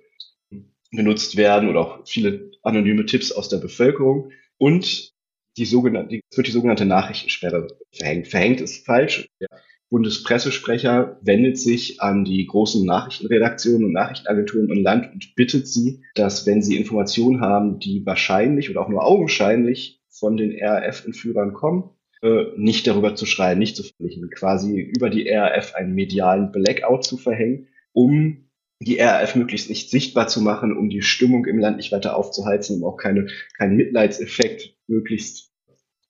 genutzt 0.91 1.37
werden 1.37 1.69
oder 1.69 1.79
auch 1.81 2.07
viele 2.07 2.51
anonyme 2.63 3.05
Tipps 3.05 3.31
aus 3.31 3.49
der 3.49 3.57
Bevölkerung. 3.57 4.31
Und 4.57 5.13
die 5.57 5.65
sogenannte, 5.65 6.21
es 6.29 6.37
wird 6.37 6.47
die 6.47 6.51
sogenannte 6.51 6.85
Nachrichtensperre 6.85 7.67
verhängt. 7.91 8.27
Verhängt 8.27 8.61
ist 8.61 8.85
falsch. 8.85 9.27
Der 9.39 9.49
Bundespressesprecher 9.89 11.17
wendet 11.21 11.57
sich 11.57 12.01
an 12.01 12.25
die 12.25 12.45
großen 12.45 12.85
Nachrichtenredaktionen 12.85 13.85
und 13.85 13.93
Nachrichtenagenturen 13.93 14.69
im 14.69 14.83
Land 14.83 15.13
und 15.13 15.33
bittet 15.35 15.67
sie, 15.67 16.03
dass 16.13 16.45
wenn 16.45 16.61
sie 16.61 16.77
Informationen 16.77 17.41
haben, 17.41 17.79
die 17.79 18.05
wahrscheinlich 18.05 18.69
oder 18.69 18.81
auch 18.81 18.89
nur 18.89 19.05
augenscheinlich 19.05 19.96
von 20.19 20.38
den 20.38 20.58
RAF-Entführern 20.60 21.53
kommen, 21.53 21.89
äh, 22.21 22.45
nicht 22.56 22.88
darüber 22.88 23.15
zu 23.15 23.25
schreiben, 23.25 23.60
nicht 23.60 23.75
zu 23.75 23.84
veröffentlichen, 23.84 24.30
quasi 24.30 24.80
über 24.80 25.10
die 25.10 25.30
RAF 25.30 25.75
einen 25.75 25.93
medialen 25.93 26.51
Blackout 26.51 27.03
zu 27.03 27.17
verhängen, 27.17 27.67
um 27.93 28.49
die 28.80 28.99
RAF 28.99 29.36
möglichst 29.36 29.69
nicht 29.69 29.89
sichtbar 29.89 30.27
zu 30.27 30.41
machen, 30.41 30.75
um 30.75 30.89
die 30.89 31.01
Stimmung 31.01 31.45
im 31.45 31.60
Land 31.60 31.77
nicht 31.77 31.91
weiter 31.91 32.15
aufzuheizen, 32.15 32.77
um 32.77 32.86
auch 32.86 32.97
keine, 32.97 33.27
keinen 33.58 33.75
Mitleidseffekt 33.75 34.75
möglichst 34.88 35.51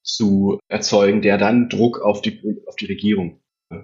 zu 0.03 0.59
erzeugen, 0.69 1.21
der 1.21 1.37
dann 1.37 1.69
Druck 1.69 2.01
auf 2.01 2.21
die, 2.21 2.61
auf 2.67 2.75
die 2.75 2.85
Regierung 2.85 3.41
äh, 3.69 3.79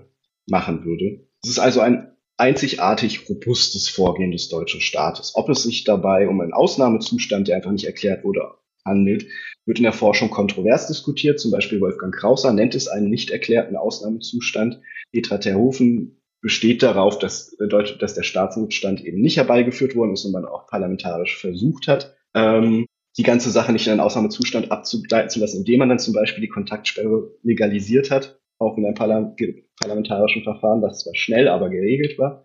machen 0.48 0.86
würde. 0.86 1.28
Es 1.44 1.50
ist 1.50 1.60
also 1.60 1.82
ein 1.82 2.14
einzigartig 2.38 3.30
robustes 3.30 3.90
Vorgehen 3.90 4.32
des 4.32 4.50
deutschen 4.50 4.82
Staates. 4.82 5.34
Ob 5.36 5.50
es 5.50 5.64
sich 5.64 5.84
dabei 5.84 6.28
um 6.28 6.42
einen 6.42 6.54
Ausnahmezustand, 6.54 7.48
der 7.48 7.58
einfach 7.58 7.72
nicht 7.72 7.86
erklärt 7.86 8.24
wurde, 8.24 8.54
handelt, 8.86 9.28
wird 9.66 9.80
in 9.80 9.84
der 9.84 9.94
Forschung 9.94 10.30
kontrovers 10.30 10.88
diskutiert. 10.88 11.40
Zum 11.40 11.52
Beispiel 11.52 11.82
Wolfgang 11.82 12.14
Krauser 12.14 12.54
nennt 12.54 12.76
es 12.76 12.88
einen 12.88 13.10
nicht 13.10 13.32
erklärten 13.32 13.76
Ausnahmezustand. 13.76 14.80
Petra 15.12 15.38
Terhofen 15.38 16.20
besteht 16.42 16.84
darauf, 16.84 17.20
dass, 17.20 17.56
dass 17.58 18.14
der 18.14 18.24
Staatsnotstand 18.24 19.04
eben 19.06 19.22
nicht 19.22 19.38
herbeigeführt 19.38 19.96
worden 19.96 20.14
ist 20.14 20.26
und 20.26 20.34
man 20.34 20.46
auch 20.46 20.68
parlamentarisch 20.68 21.38
versucht 21.38 21.88
hat, 21.88 22.16
ähm, 22.36 22.86
die 23.18 23.24
ganze 23.24 23.50
Sache 23.50 23.72
nicht 23.72 23.86
in 23.88 23.94
einen 23.94 24.02
Ausnahmezustand 24.02 24.72
abzugleiten 24.72 25.30
zu 25.30 25.40
lassen, 25.40 25.60
indem 25.60 25.80
man 25.80 25.90
dann 25.90 26.00
zum 26.00 26.14
Beispiel 26.14 26.42
die 26.42 26.50
Kontaktsperre 26.50 27.32
legalisiert 27.44 28.12
hat, 28.12 28.40
auch 28.60 28.78
in 28.78 28.86
einem 28.86 28.96
Parla 28.96 29.34
parlamentarischen 29.80 30.44
Verfahren, 30.44 30.82
was 30.82 31.00
zwar 31.00 31.16
schnell, 31.16 31.48
aber 31.48 31.70
geregelt 31.70 32.18
war. 32.18 32.44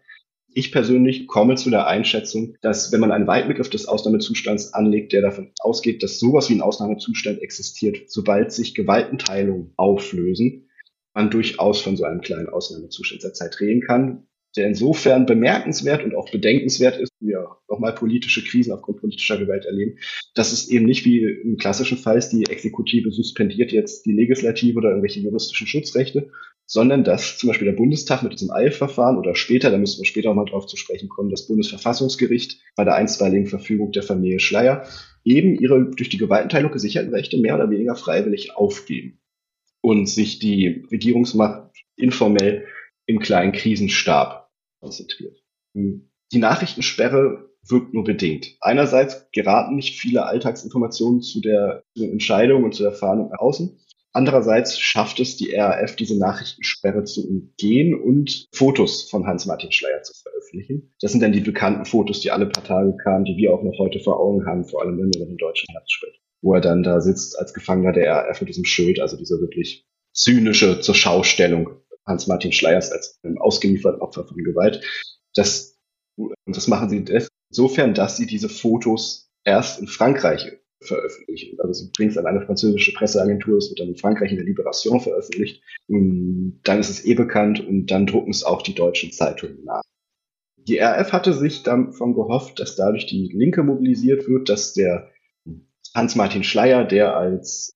Ich 0.53 0.73
persönlich 0.73 1.27
komme 1.27 1.57
zu 1.57 1.71
der 1.71 1.87
Einschätzung, 1.87 2.57
dass 2.63 2.91
wenn 2.91 3.01
man 3.01 3.13
einen 3.13 3.27
Weitbegriff 3.27 3.71
des 3.71 3.87
Ausnahmezustands 3.87 4.73
anlegt, 4.73 5.13
der 5.13 5.23
davon 5.23 5.53
ausgeht, 5.61 6.03
dass 6.03 6.19
sowas 6.19 6.49
wie 6.49 6.55
ein 6.55 6.63
Ausnahmezustand 6.63 7.41
existiert, 7.43 8.11
sobald 8.11 8.53
sich 8.53 8.75
Gewaltenteilungen 8.75 9.73
auflösen, 9.77 10.69
man 11.15 11.31
durchaus 11.31 11.81
von 11.81 11.97
so 11.97 12.05
einem 12.05 12.21
kleinen 12.21 12.49
Ausnahmezustand 12.49 13.23
der 13.23 13.35
Zeit 13.35 13.61
reden 13.61 13.83
kann, 13.83 14.27
der 14.57 14.67
insofern 14.67 15.27
bemerkenswert 15.27 16.03
und 16.03 16.15
auch 16.15 16.31
bedenkenswert 16.31 16.99
ist, 16.99 17.13
wir 17.21 17.47
nochmal 17.69 17.95
politische 17.95 18.43
Krisen 18.43 18.73
aufgrund 18.73 19.01
politischer 19.01 19.39
Gewalt 19.39 19.65
erleben, 19.67 19.99
dass 20.35 20.53
es 20.53 20.69
eben 20.69 20.87
nicht 20.87 21.05
wie 21.05 21.23
im 21.23 21.57
klassischen 21.57 21.99
Fall 21.99 22.17
ist, 22.17 22.31
die 22.31 22.45
Exekutive 22.49 23.11
suspendiert 23.11 23.73
jetzt 23.73 24.07
die 24.07 24.13
Legislative 24.13 24.79
oder 24.79 24.91
irgendwelche 24.91 25.21
juristischen 25.21 25.67
Schutzrechte, 25.67 26.31
sondern 26.71 27.03
dass 27.03 27.39
zum 27.39 27.49
Beispiel 27.49 27.65
der 27.65 27.77
Bundestag 27.77 28.23
mit 28.23 28.35
diesem 28.35 28.51
Eilverfahren 28.51 29.17
oder 29.17 29.35
später, 29.35 29.71
da 29.71 29.79
müssen 29.79 30.01
wir 30.01 30.05
später 30.05 30.31
auch 30.31 30.35
mal 30.35 30.45
drauf 30.45 30.67
zu 30.67 30.77
sprechen 30.77 31.09
kommen, 31.09 31.31
das 31.31 31.47
Bundesverfassungsgericht 31.47 32.61
bei 32.77 32.85
der 32.85 32.95
einstweiligen 32.95 33.47
Verfügung 33.47 33.91
der 33.91 34.03
Familie 34.03 34.39
Schleier 34.39 34.87
eben 35.25 35.59
ihre 35.59 35.91
durch 35.91 36.11
die 36.11 36.19
Gewaltenteilung 36.19 36.71
gesicherten 36.71 37.13
Rechte 37.13 37.39
mehr 37.39 37.55
oder 37.55 37.71
weniger 37.71 37.97
freiwillig 37.97 38.55
aufgeben 38.55 39.19
und 39.81 40.07
sich 40.11 40.41
die 40.41 40.85
Regierungsmacht 40.91 41.73
informell 41.97 42.67
im 43.07 43.19
kleinen 43.19 43.53
Krisenstab 43.53 44.51
konzentriert. 44.81 45.43
Die 45.75 46.39
Nachrichtensperre 46.39 47.49
wirkt 47.67 47.95
nur 47.95 48.05
bedingt. 48.05 48.57
Einerseits 48.61 49.27
geraten 49.33 49.77
nicht 49.77 49.99
viele 49.99 50.27
Alltagsinformationen 50.27 51.23
zu 51.23 51.41
der, 51.41 51.83
Entscheidung 51.97 52.65
und 52.65 52.75
zu 52.75 52.83
der 52.83 52.93
Fahndung 52.93 53.31
nach 53.31 53.41
außen. 53.41 53.79
Andererseits 54.13 54.79
schafft 54.79 55.21
es 55.21 55.37
die 55.37 55.55
RAF, 55.55 55.97
diese 55.97 56.19
Nachrichtensperre 56.19 57.05
zu 57.05 57.29
umgehen 57.29 57.95
und 57.95 58.47
Fotos 58.53 59.09
von 59.11 59.27
Hans-Martin 59.27 59.71
Schleier 59.71 60.03
zu 60.03 60.15
veröffentlichen. 60.15 60.95
Das 61.01 61.13
sind 61.13 61.23
dann 61.23 61.33
die 61.33 61.41
bekannten 61.41 61.85
Fotos, 61.85 62.21
die 62.21 62.31
alle 62.31 62.47
paar 62.47 62.65
Tage 62.65 62.97
kamen, 62.97 63.25
die 63.25 63.37
wir 63.37 63.53
auch 63.53 63.63
noch 63.63 63.79
heute 63.79 64.01
vor 64.01 64.19
Augen 64.19 64.47
haben, 64.47 64.65
vor 64.65 64.83
allem 64.83 64.99
wenn 64.99 65.13
wir 65.13 65.21
über 65.21 65.27
den 65.27 65.37
deutschen 65.37 65.69
Herbst 65.73 65.93
sprechen 65.93 66.19
wo 66.41 66.55
er 66.55 66.61
dann 66.61 66.83
da 66.83 67.01
sitzt 67.01 67.39
als 67.39 67.55
Gefangener 67.55 67.93
der 67.93 68.11
RAF 68.13 68.41
mit 68.41 68.49
diesem 68.49 68.65
Schild, 68.65 69.01
also 69.01 69.17
diese 69.17 69.41
wirklich 69.41 69.87
zynische 70.13 70.81
zur 70.81 70.95
Schaustellung 70.95 71.71
Hans-Martin 72.07 72.53
Schleiers 72.53 72.91
als 72.91 73.19
einem 73.23 73.39
ausgelieferten 73.39 74.01
Opfer 74.01 74.25
von 74.25 74.37
Gewalt. 74.37 74.83
Das, 75.35 75.79
und 76.17 76.35
das 76.47 76.69
machen 76.69 76.89
sie 76.89 77.05
insofern, 77.51 77.95
dass 77.95 78.17
sie 78.17 78.27
diese 78.27 78.49
Fotos 78.49 79.31
erst 79.45 79.81
in 79.81 79.89
Frankreich 79.89 80.58
veröffentlichen. 80.81 81.59
Also 81.61 81.89
bringen 81.97 82.11
es 82.11 82.19
an 82.19 82.27
eine 82.27 82.45
französische 82.45 82.93
Presseagentur, 82.93 83.59
es 83.59 83.71
wird 83.71 83.81
dann 83.81 83.89
in 83.89 83.97
Frankreich 83.97 84.31
in 84.31 84.37
der 84.37 84.47
Liberation 84.47 85.01
veröffentlicht. 85.01 85.63
Und 85.89 86.61
dann 86.65 86.79
ist 86.79 86.91
es 86.91 87.05
eh 87.05 87.15
bekannt 87.15 87.67
und 87.67 87.87
dann 87.87 88.07
drucken 88.07 88.31
es 88.31 88.45
auch 88.45 88.63
die 88.63 88.75
deutschen 88.75 89.13
Zeitungen 89.13 89.65
nach. 89.65 89.83
Die 90.57 90.79
RF 90.79 91.13
hatte 91.13 91.33
sich 91.33 91.63
davon 91.63 92.15
gehofft, 92.15 92.61
dass 92.61 92.77
dadurch 92.77 93.07
die 93.07 93.31
Linke 93.33 93.63
mobilisiert 93.63 94.29
wird, 94.29 94.49
dass 94.49 94.75
der 94.75 95.11
Hans-Martin 95.95 96.45
Schleier, 96.45 96.85
der 96.85 97.17
als 97.17 97.73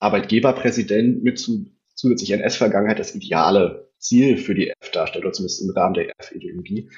Arbeitgeberpräsident 0.00 1.22
mit 1.22 1.38
zu, 1.38 1.66
zusätzlich 1.94 2.32
NS-Vergangenheit 2.32 2.98
das 2.98 3.14
ideale 3.14 3.88
Ziel 3.98 4.36
für 4.36 4.54
die 4.54 4.70
F 4.80 4.90
darstellt, 4.90 5.24
oder 5.24 5.32
zumindest 5.32 5.62
im 5.62 5.70
Rahmen 5.70 5.94
der 5.94 6.10
F-Ideologie, 6.18 6.90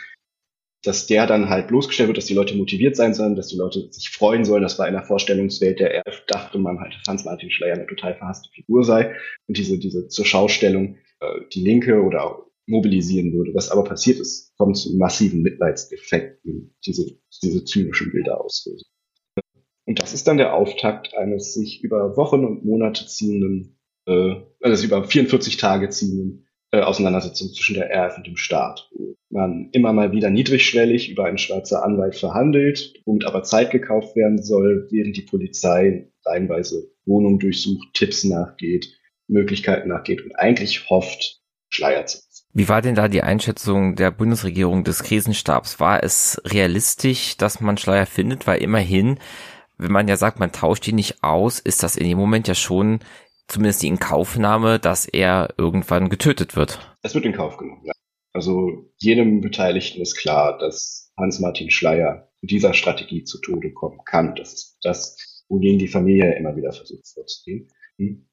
dass 0.85 1.07
der 1.07 1.27
dann 1.27 1.49
halt 1.49 1.69
bloßgestellt 1.69 2.09
wird, 2.09 2.19
dass 2.19 2.27
die 2.27 2.35
Leute 2.35 2.55
motiviert 2.57 2.97
sein 2.97 3.15
sollen, 3.15 3.37
dass 3.37 3.49
die 3.49 3.57
Leute 3.57 3.91
sich 3.91 4.11
freuen 4.11 4.45
sollen. 4.45 4.63
Das 4.63 4.79
war 4.79 4.87
in 4.87 4.95
der 4.95 5.03
Vorstellungswelt 5.03 5.81
der 5.81 6.07
F, 6.07 6.25
dachte 6.27 6.59
man 6.59 6.79
halt, 6.79 6.95
dass 6.95 7.09
Hans-Martin 7.09 7.51
Schleier 7.51 7.75
eine 7.75 7.87
total 7.87 8.15
verhasste 8.15 8.51
Figur 8.53 8.85
sei 8.85 9.15
und 9.47 9.57
diese, 9.57 9.79
diese 9.79 10.09
zur 10.09 10.25
Schaustellung 10.25 10.97
äh, 11.21 11.41
die 11.53 11.63
Linke 11.63 12.03
oder 12.03 12.25
auch 12.25 12.47
mobilisieren 12.67 13.33
würde. 13.33 13.55
Was 13.55 13.71
aber 13.71 13.85
passiert 13.85 14.21
ist, 14.21 14.55
kommt 14.57 14.77
zu 14.77 14.97
massiven 14.97 15.43
Mitleidsdefekten, 15.43 16.75
diese, 16.85 17.19
diese 17.43 17.65
zynischen 17.65 18.13
Bilder 18.13 18.41
auslösen. 18.41 18.87
Und 19.87 20.01
das 20.01 20.15
ist 20.15 20.27
dann 20.27 20.39
der 20.39 20.55
Auftakt 20.55 21.15
eines 21.15 21.55
sich 21.55 21.83
über 21.83 22.17
Wochen 22.17 22.45
und 22.45 22.65
Monate 22.65 23.07
ziehenden, 23.07 23.79
äh, 24.07 24.37
also 24.61 24.87
über 24.87 25.05
44 25.05 25.57
Tage 25.57 25.91
ziehenden 25.91 26.44
äh, 26.75 26.81
Auseinandersetzung 26.81 27.49
zwischen 27.53 27.75
der 27.75 27.91
RF 27.91 28.17
und 28.17 28.27
dem 28.27 28.37
Staat, 28.37 28.91
man 29.31 29.69
immer 29.73 29.93
mal 29.93 30.13
wieder 30.13 30.31
niedrigschwellig 30.31 31.11
über 31.11 31.25
einen 31.25 31.39
Schweizer 31.39 31.85
Anwalt 31.85 32.17
verhandelt, 32.17 32.95
womit 33.05 33.25
aber 33.27 33.43
Zeit 33.43 33.71
gekauft 33.71 34.17
werden 34.17 34.43
soll, 34.43 34.89
während 34.91 35.17
die 35.17 35.23
Polizei 35.23 36.09
reihenweise 36.25 36.91
Wohnungen 37.05 37.39
durchsucht, 37.39 37.95
Tipps 37.95 38.25
nachgeht, 38.25 38.89
Möglichkeiten 39.29 39.89
nachgeht 39.89 40.23
und 40.25 40.35
eigentlich 40.37 40.91
hofft, 40.91 41.41
Schleier 41.69 42.07
zu 42.07 42.19
wie 42.57 42.69
war 42.69 42.83
denn 42.83 42.95
da 42.95 43.09
die 43.09 43.23
Einschätzung 43.25 43.97
der 43.97 44.13
Bundesregierung 44.13 44.85
des 44.85 45.03
Krisenstabs? 45.03 45.81
War 45.81 46.05
es 46.05 46.41
realistisch, 46.45 47.37
dass 47.37 47.61
man 47.61 47.77
Schleier 47.77 48.07
findet? 48.07 48.47
Weil 48.47 48.63
immerhin 48.63 49.19
wenn 49.77 49.93
man 49.93 50.09
ja 50.09 50.17
sagt, 50.17 50.39
man 50.39 50.53
tauscht 50.53 50.87
ihn 50.87 50.95
nicht 50.95 51.23
aus, 51.23 51.59
ist 51.59 51.83
das 51.83 51.97
in 51.97 52.09
dem 52.09 52.19
Moment 52.19 52.47
ja 52.49 52.55
schon 52.55 53.01
zumindest 53.49 53.83
die 53.83 53.89
Inkaufnahme, 53.89 54.79
dass 54.79 55.07
er 55.07 55.55
irgendwann 55.59 56.09
getötet 56.09 56.57
wird. 56.57 56.79
Es 57.03 57.15
wird 57.15 57.25
in 57.25 57.33
Kauf 57.33 57.57
genommen, 57.57 57.83
ja. 57.85 57.93
Also 58.33 58.91
jedem 58.99 59.41
Beteiligten 59.41 60.03
ist 60.03 60.17
klar, 60.17 60.59
dass 60.59 61.13
Hans-Martin 61.17 61.71
Schleier 61.71 62.29
mit 62.41 62.51
dieser 62.51 62.75
Strategie 62.75 63.23
zu 63.25 63.41
Tode 63.41 63.73
kommen 63.73 64.01
kann. 64.05 64.35
Das 64.35 64.53
ist 64.53 64.79
das, 64.83 65.45
wogegen 65.49 65.79
die 65.79 65.89
Familie 65.89 66.37
immer 66.37 66.57
wieder 66.57 66.73
versucht 66.73 67.07
vorzugehen. 67.07 67.69
Hm. 67.97 68.27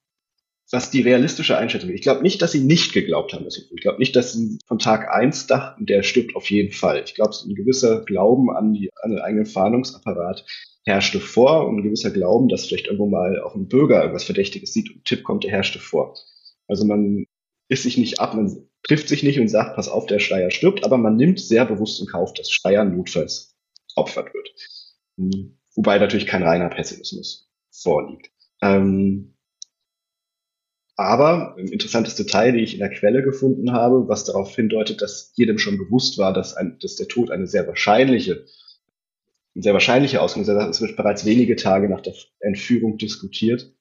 was 0.72 0.90
die 0.90 1.02
realistische 1.02 1.56
Einschätzung 1.56 1.90
ist. 1.90 1.96
Ich 1.96 2.02
glaube 2.02 2.22
nicht, 2.22 2.42
dass 2.42 2.50
sie 2.50 2.64
nicht 2.64 2.92
geglaubt 2.92 3.32
haben. 3.32 3.46
Ich 3.46 3.80
glaube 3.80 3.98
nicht, 3.98 4.16
dass 4.16 4.32
sie 4.32 4.58
von 4.66 4.80
Tag 4.80 5.08
eins 5.14 5.46
dachten, 5.46 5.86
der 5.86 6.02
stirbt 6.02 6.34
auf 6.34 6.50
jeden 6.50 6.72
Fall. 6.72 7.02
Ich 7.04 7.14
glaube, 7.14 7.36
ein 7.44 7.54
gewisser 7.54 8.04
Glauben 8.04 8.50
an, 8.50 8.72
die, 8.72 8.90
an 9.02 9.10
den 9.12 9.20
eigenen 9.20 9.46
Fahndungsapparat 9.46 10.44
herrschte 10.84 11.20
vor 11.20 11.66
und 11.66 11.78
ein 11.78 11.82
gewisser 11.82 12.10
Glauben, 12.10 12.48
dass 12.48 12.66
vielleicht 12.66 12.86
irgendwo 12.86 13.06
mal 13.06 13.40
auch 13.40 13.54
ein 13.54 13.68
Bürger 13.68 14.00
irgendwas 14.00 14.24
Verdächtiges 14.24 14.72
sieht 14.72 14.94
und 14.94 15.04
Tipp 15.04 15.22
kommt, 15.22 15.44
der 15.44 15.50
herrschte 15.50 15.78
vor. 15.78 16.16
Also 16.66 16.84
man 16.84 17.24
ist 17.68 17.84
sich 17.84 17.98
nicht 17.98 18.20
ab, 18.20 18.34
man 18.34 18.68
trifft 18.82 19.08
sich 19.08 19.22
nicht 19.22 19.38
und 19.38 19.48
sagt, 19.48 19.76
pass 19.76 19.88
auf, 19.88 20.06
der 20.06 20.18
Schleier 20.18 20.50
stirbt, 20.50 20.84
aber 20.84 20.98
man 20.98 21.16
nimmt 21.16 21.40
sehr 21.40 21.64
bewusst 21.64 22.00
in 22.00 22.06
Kauf, 22.06 22.34
dass 22.34 22.50
Schleier 22.50 22.84
notfalls 22.84 23.54
opfert 23.94 24.34
wird. 24.34 24.50
Hm. 25.18 25.58
Wobei 25.74 25.98
natürlich 25.98 26.26
kein 26.26 26.42
reiner 26.42 26.68
Pessimismus 26.68 27.48
vorliegt. 27.70 28.30
Ähm, 28.60 29.34
aber 30.96 31.56
ein 31.56 31.68
interessantes 31.68 32.16
Detail, 32.16 32.52
die 32.52 32.60
ich 32.60 32.74
in 32.74 32.80
der 32.80 32.90
Quelle 32.90 33.22
gefunden 33.22 33.72
habe, 33.72 34.08
was 34.08 34.24
darauf 34.24 34.54
hindeutet, 34.54 35.00
dass 35.00 35.32
jedem 35.34 35.58
schon 35.58 35.78
bewusst 35.78 36.18
war, 36.18 36.32
dass, 36.32 36.54
ein, 36.54 36.78
dass 36.80 36.96
der 36.96 37.08
Tod 37.08 37.30
eine 37.30 37.46
sehr 37.46 37.66
wahrscheinliche, 37.66 38.44
eine 39.54 39.62
sehr 39.62 39.72
wahrscheinliche 39.72 40.20
Ausgang 40.20 40.42
ist. 40.42 40.48
Es 40.48 40.80
wird 40.80 40.96
bereits 40.96 41.24
wenige 41.24 41.56
Tage 41.56 41.88
nach 41.88 42.00
der 42.00 42.14
Entführung 42.40 42.98
diskutiert, 42.98 43.74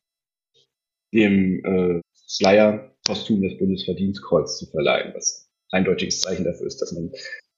dem 1.13 1.63
äh, 1.63 2.01
Slayer 2.15 2.95
posthum 3.05 3.41
das 3.41 3.57
Bundesverdienstkreuz 3.57 4.57
zu 4.57 4.67
verleihen, 4.67 5.13
was 5.13 5.49
eindeutiges 5.71 6.21
Zeichen 6.21 6.45
dafür 6.45 6.67
ist, 6.67 6.81
dass 6.81 6.91
man 6.91 7.11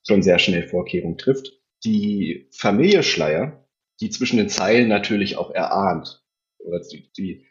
schon 0.06 0.22
sehr 0.22 0.40
schnell 0.40 0.68
Vorkehrungen 0.68 1.18
trifft. 1.18 1.52
Die 1.84 2.48
Familie 2.52 3.04
Schleier, 3.04 3.68
die 4.00 4.10
zwischen 4.10 4.38
den 4.38 4.50
Zeilen 4.50 4.88
natürlich 4.88 5.38
auch 5.38 5.52
erahnt, 5.52 6.24
oder 6.60 6.80
die, 6.80 7.12
die 7.18 7.46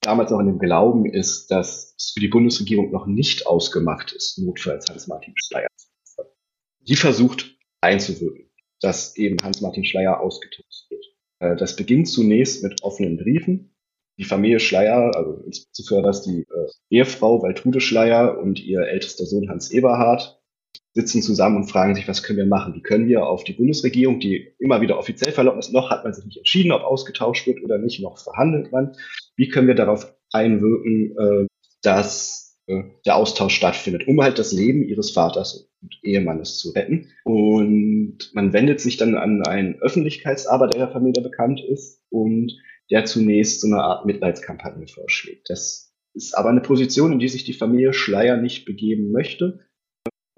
damals 0.00 0.30
noch 0.30 0.40
in 0.40 0.46
dem 0.46 0.58
Glauben 0.58 1.06
ist, 1.06 1.50
dass 1.50 1.94
es 1.96 2.10
für 2.12 2.20
die 2.20 2.28
Bundesregierung 2.28 2.90
noch 2.90 3.06
nicht 3.06 3.46
ausgemacht 3.46 4.12
ist, 4.12 4.38
notfalls 4.38 4.88
Hans-Martin 4.88 5.34
Schleier. 5.36 5.68
Die 6.80 6.96
versucht 6.96 7.56
einzuwirken, 7.80 8.47
dass 8.80 9.16
eben 9.16 9.38
Hans-Martin 9.42 9.84
Schleier 9.84 10.20
ausgetauscht 10.20 10.90
wird. 10.90 11.04
Äh, 11.40 11.56
das 11.56 11.76
beginnt 11.76 12.08
zunächst 12.08 12.62
mit 12.62 12.82
offenen 12.82 13.16
Briefen. 13.16 13.74
Die 14.18 14.24
Familie 14.24 14.58
Schleier, 14.58 15.12
also 15.14 15.42
insbesondere 15.44 16.12
die 16.26 16.40
äh, 16.40 16.96
Ehefrau 16.96 17.42
Waltrude 17.42 17.80
Schleier 17.80 18.38
und 18.38 18.60
ihr 18.60 18.80
ältester 18.80 19.26
Sohn 19.26 19.48
Hans 19.48 19.70
Eberhard, 19.70 20.40
sitzen 20.94 21.22
zusammen 21.22 21.58
und 21.58 21.70
fragen 21.70 21.94
sich, 21.94 22.08
was 22.08 22.22
können 22.22 22.38
wir 22.38 22.46
machen? 22.46 22.74
Wie 22.74 22.82
können 22.82 23.06
wir 23.06 23.26
auf 23.26 23.44
die 23.44 23.52
Bundesregierung, 23.52 24.18
die 24.18 24.54
immer 24.58 24.80
wieder 24.80 24.98
offiziell 24.98 25.32
verlocken 25.32 25.60
ist, 25.60 25.72
noch 25.72 25.90
hat 25.90 26.02
man 26.02 26.12
sich 26.12 26.24
nicht 26.24 26.38
entschieden, 26.38 26.72
ob 26.72 26.82
ausgetauscht 26.82 27.46
wird 27.46 27.62
oder 27.62 27.78
nicht, 27.78 28.00
noch 28.00 28.18
verhandelt 28.18 28.72
man. 28.72 28.96
Wie 29.36 29.48
können 29.48 29.68
wir 29.68 29.76
darauf 29.76 30.12
einwirken, 30.32 31.16
äh, 31.16 31.46
dass 31.82 32.47
der 32.68 33.16
Austausch 33.16 33.54
stattfindet, 33.54 34.06
um 34.06 34.20
halt 34.20 34.38
das 34.38 34.52
Leben 34.52 34.82
ihres 34.82 35.10
Vaters 35.10 35.70
und 35.82 35.98
Ehemannes 36.02 36.58
zu 36.58 36.70
retten. 36.70 37.08
Und 37.24 38.30
man 38.34 38.52
wendet 38.52 38.80
sich 38.80 38.96
dann 38.96 39.14
an 39.14 39.42
einen 39.42 39.80
Öffentlichkeitsarbeit, 39.80 40.74
der 40.74 40.86
der 40.86 40.92
Familie 40.92 41.22
bekannt 41.22 41.60
ist 41.60 42.02
und 42.10 42.52
der 42.90 43.04
zunächst 43.04 43.60
so 43.60 43.66
eine 43.66 43.82
Art 43.82 44.06
Mitleidskampagne 44.06 44.86
vorschlägt. 44.86 45.48
Das 45.50 45.94
ist 46.14 46.36
aber 46.36 46.50
eine 46.50 46.60
Position, 46.60 47.12
in 47.12 47.18
die 47.18 47.28
sich 47.28 47.44
die 47.44 47.52
Familie 47.52 47.92
Schleier 47.92 48.36
nicht 48.36 48.64
begeben 48.64 49.12
möchte 49.12 49.60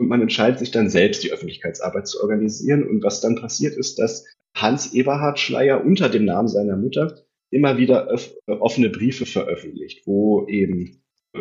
und 0.00 0.08
man 0.08 0.22
entscheidet 0.22 0.58
sich 0.58 0.70
dann 0.70 0.88
selbst, 0.88 1.22
die 1.22 1.30
Öffentlichkeitsarbeit 1.30 2.08
zu 2.08 2.22
organisieren. 2.22 2.88
Und 2.88 3.04
was 3.04 3.20
dann 3.20 3.36
passiert 3.36 3.76
ist, 3.76 3.98
dass 3.98 4.24
Hans 4.56 4.94
Eberhard 4.94 5.38
Schleier 5.38 5.84
unter 5.84 6.08
dem 6.08 6.24
Namen 6.24 6.48
seiner 6.48 6.78
Mutter 6.78 7.18
immer 7.50 7.76
wieder 7.76 8.08
offene 8.46 8.88
Briefe 8.88 9.26
veröffentlicht, 9.26 10.06
wo 10.06 10.46
eben 10.48 11.02
äh, 11.34 11.40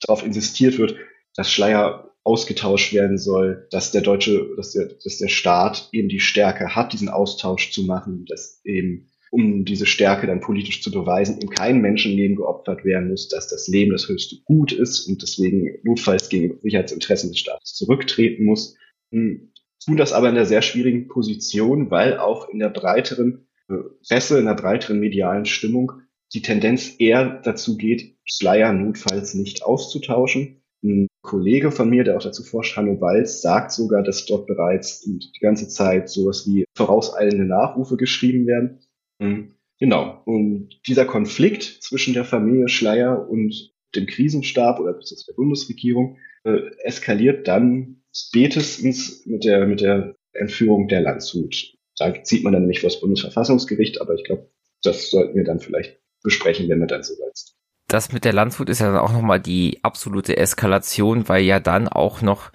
darauf 0.00 0.24
insistiert 0.24 0.78
wird, 0.78 0.96
dass 1.34 1.50
Schleier 1.50 2.10
ausgetauscht 2.24 2.92
werden 2.92 3.18
soll, 3.18 3.68
dass 3.70 3.92
der 3.92 4.02
deutsche, 4.02 4.50
dass 4.56 4.72
der, 4.72 4.86
dass 5.02 5.18
der 5.18 5.28
Staat 5.28 5.88
eben 5.92 6.08
die 6.08 6.20
Stärke 6.20 6.74
hat, 6.74 6.92
diesen 6.92 7.08
Austausch 7.08 7.70
zu 7.70 7.84
machen, 7.84 8.24
dass 8.28 8.60
eben 8.64 9.08
um 9.30 9.64
diese 9.64 9.86
Stärke 9.86 10.26
dann 10.26 10.40
politisch 10.40 10.82
zu 10.82 10.90
beweisen, 10.90 11.38
in 11.38 11.50
kein 11.50 11.80
Menschenleben 11.80 12.36
geopfert 12.36 12.84
werden 12.84 13.08
muss, 13.08 13.28
dass 13.28 13.48
das 13.48 13.68
Leben 13.68 13.92
das 13.92 14.08
höchste 14.08 14.36
Gut 14.44 14.72
ist 14.72 15.06
und 15.06 15.22
deswegen 15.22 15.78
notfalls 15.82 16.28
gegen 16.28 16.58
Sicherheitsinteressen 16.62 17.30
des 17.30 17.38
Staates 17.38 17.74
zurücktreten 17.74 18.44
muss. 18.44 18.76
Hm, 19.12 19.52
tun 19.84 19.96
das 19.96 20.12
aber 20.12 20.28
in 20.28 20.36
einer 20.36 20.46
sehr 20.46 20.62
schwierigen 20.62 21.06
Position, 21.08 21.90
weil 21.90 22.18
auch 22.18 22.48
in 22.48 22.58
der 22.58 22.70
breiteren 22.70 23.46
äh, 23.68 23.74
Presse, 24.06 24.38
in 24.38 24.46
der 24.46 24.54
breiteren 24.54 25.00
medialen 25.00 25.44
Stimmung 25.44 25.92
die 26.34 26.42
Tendenz 26.42 26.96
eher 26.98 27.40
dazu 27.42 27.76
geht, 27.76 28.16
Schleier 28.24 28.72
notfalls 28.72 29.34
nicht 29.34 29.62
auszutauschen. 29.62 30.62
Ein 30.82 31.08
Kollege 31.22 31.70
von 31.70 31.88
mir, 31.88 32.04
der 32.04 32.16
auch 32.16 32.22
dazu 32.22 32.42
forscht, 32.42 32.76
Hanno 32.76 32.96
Balz, 32.96 33.40
sagt 33.40 33.72
sogar, 33.72 34.02
dass 34.02 34.26
dort 34.26 34.46
bereits 34.46 35.00
die 35.00 35.20
ganze 35.40 35.68
Zeit 35.68 36.08
sowas 36.08 36.46
wie 36.46 36.64
vorauseilende 36.74 37.44
Nachrufe 37.44 37.96
geschrieben 37.96 38.46
werden. 38.46 38.80
Mhm. 39.18 39.52
Genau. 39.78 40.22
Und 40.24 40.80
dieser 40.86 41.04
Konflikt 41.04 41.62
zwischen 41.62 42.14
der 42.14 42.24
Familie 42.24 42.68
Schleier 42.68 43.28
und 43.28 43.72
dem 43.94 44.06
Krisenstab 44.06 44.80
oder 44.80 44.94
der 44.94 45.34
Bundesregierung 45.34 46.16
äh, 46.44 46.70
eskaliert 46.82 47.46
dann 47.46 48.02
spätestens 48.14 49.26
mit 49.26 49.44
der, 49.44 49.66
mit 49.66 49.80
der 49.80 50.16
Entführung 50.32 50.88
der 50.88 51.02
Landshut. 51.02 51.74
Da 51.98 52.22
zieht 52.22 52.44
man 52.44 52.52
dann 52.52 52.62
nämlich 52.62 52.80
vor 52.80 52.90
das 52.90 53.00
Bundesverfassungsgericht, 53.00 54.00
aber 54.00 54.14
ich 54.14 54.24
glaube, 54.24 54.50
das 54.82 55.10
sollten 55.10 55.34
wir 55.34 55.44
dann 55.44 55.60
vielleicht 55.60 55.98
besprechen, 56.26 56.68
wir 56.68 56.86
dann 56.86 57.02
so 57.02 57.14
weit 57.14 57.36
sind. 57.36 57.56
Das 57.88 58.12
mit 58.12 58.24
der 58.24 58.32
Landshut 58.32 58.68
ist 58.68 58.80
ja 58.80 58.90
dann 58.90 59.00
auch 59.00 59.12
nochmal 59.12 59.40
die 59.40 59.78
absolute 59.82 60.36
Eskalation, 60.36 61.28
weil 61.28 61.44
ja 61.44 61.60
dann 61.60 61.88
auch 61.88 62.20
noch 62.20 62.50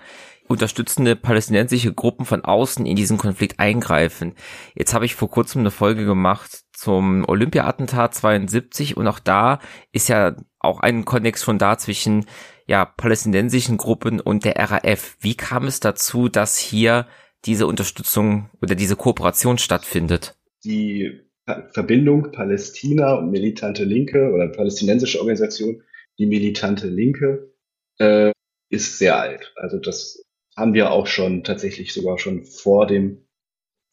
unterstützende 0.47 1.15
palästinensische 1.15 1.93
Gruppen 1.93 2.25
von 2.25 2.43
außen 2.43 2.85
in 2.85 2.97
diesen 2.97 3.17
Konflikt 3.17 3.57
eingreifen. 3.59 4.35
Jetzt 4.75 4.93
habe 4.93 5.05
ich 5.05 5.15
vor 5.15 5.29
kurzem 5.29 5.61
eine 5.61 5.71
Folge 5.71 6.05
gemacht 6.05 6.63
zum 6.73 7.23
Olympia-Attentat 7.27 8.13
72 8.13 8.97
und 8.97 9.07
auch 9.07 9.19
da 9.19 9.59
ist 9.93 10.09
ja 10.09 10.35
auch 10.59 10.81
ein 10.81 11.05
Konnex 11.05 11.41
von 11.41 11.57
da 11.57 11.77
zwischen 11.77 12.25
ja, 12.67 12.85
palästinensischen 12.85 13.77
Gruppen 13.77 14.19
und 14.19 14.43
der 14.43 14.57
RAF. 14.57 15.15
Wie 15.19 15.35
kam 15.35 15.65
es 15.65 15.79
dazu, 15.79 16.27
dass 16.27 16.57
hier 16.57 17.07
diese 17.45 17.65
Unterstützung 17.65 18.49
oder 18.61 18.75
diese 18.75 18.95
Kooperation 18.95 19.57
stattfindet? 19.57 20.35
Die 20.63 21.21
Verbindung 21.45 22.31
Palästina 22.31 23.15
und 23.15 23.31
militante 23.31 23.83
Linke 23.83 24.31
oder 24.31 24.47
palästinensische 24.47 25.19
Organisation, 25.19 25.83
die 26.19 26.25
militante 26.27 26.87
Linke, 26.87 27.53
äh, 27.97 28.31
ist 28.69 28.97
sehr 28.97 29.19
alt. 29.19 29.53
Also 29.55 29.79
das 29.79 30.23
haben 30.55 30.73
wir 30.73 30.91
auch 30.91 31.07
schon 31.07 31.43
tatsächlich 31.43 31.93
sogar 31.93 32.19
schon 32.19 32.43
vor 32.45 32.87
dem, 32.87 33.27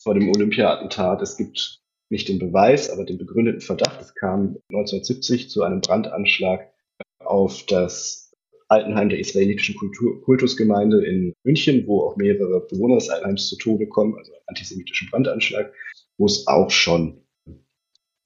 vor 0.02 0.14
dem 0.14 0.28
Olympia-Attentat. 0.28 1.22
Es 1.22 1.36
gibt 1.36 1.80
nicht 2.10 2.28
den 2.28 2.38
Beweis, 2.38 2.90
aber 2.90 3.04
den 3.04 3.18
begründeten 3.18 3.60
Verdacht. 3.60 4.00
Es 4.00 4.14
kam 4.14 4.58
1970 4.70 5.50
zu 5.50 5.62
einem 5.62 5.80
Brandanschlag 5.80 6.72
auf 7.20 7.64
das 7.66 8.32
Altenheim 8.68 9.08
der 9.08 9.18
israelitischen 9.18 9.76
Kultur 9.76 10.22
Kultusgemeinde 10.22 11.04
in 11.04 11.34
München, 11.44 11.86
wo 11.86 12.02
auch 12.02 12.16
mehrere 12.16 12.66
Bewohner 12.66 12.96
des 12.96 13.08
Altenheims 13.08 13.48
zu 13.48 13.56
Tode 13.56 13.86
kommen, 13.86 14.16
also 14.16 14.32
einen 14.32 14.42
antisemitischen 14.46 15.08
Brandanschlag, 15.10 15.72
wo 16.18 16.26
es 16.26 16.46
auch 16.46 16.70
schon 16.70 17.22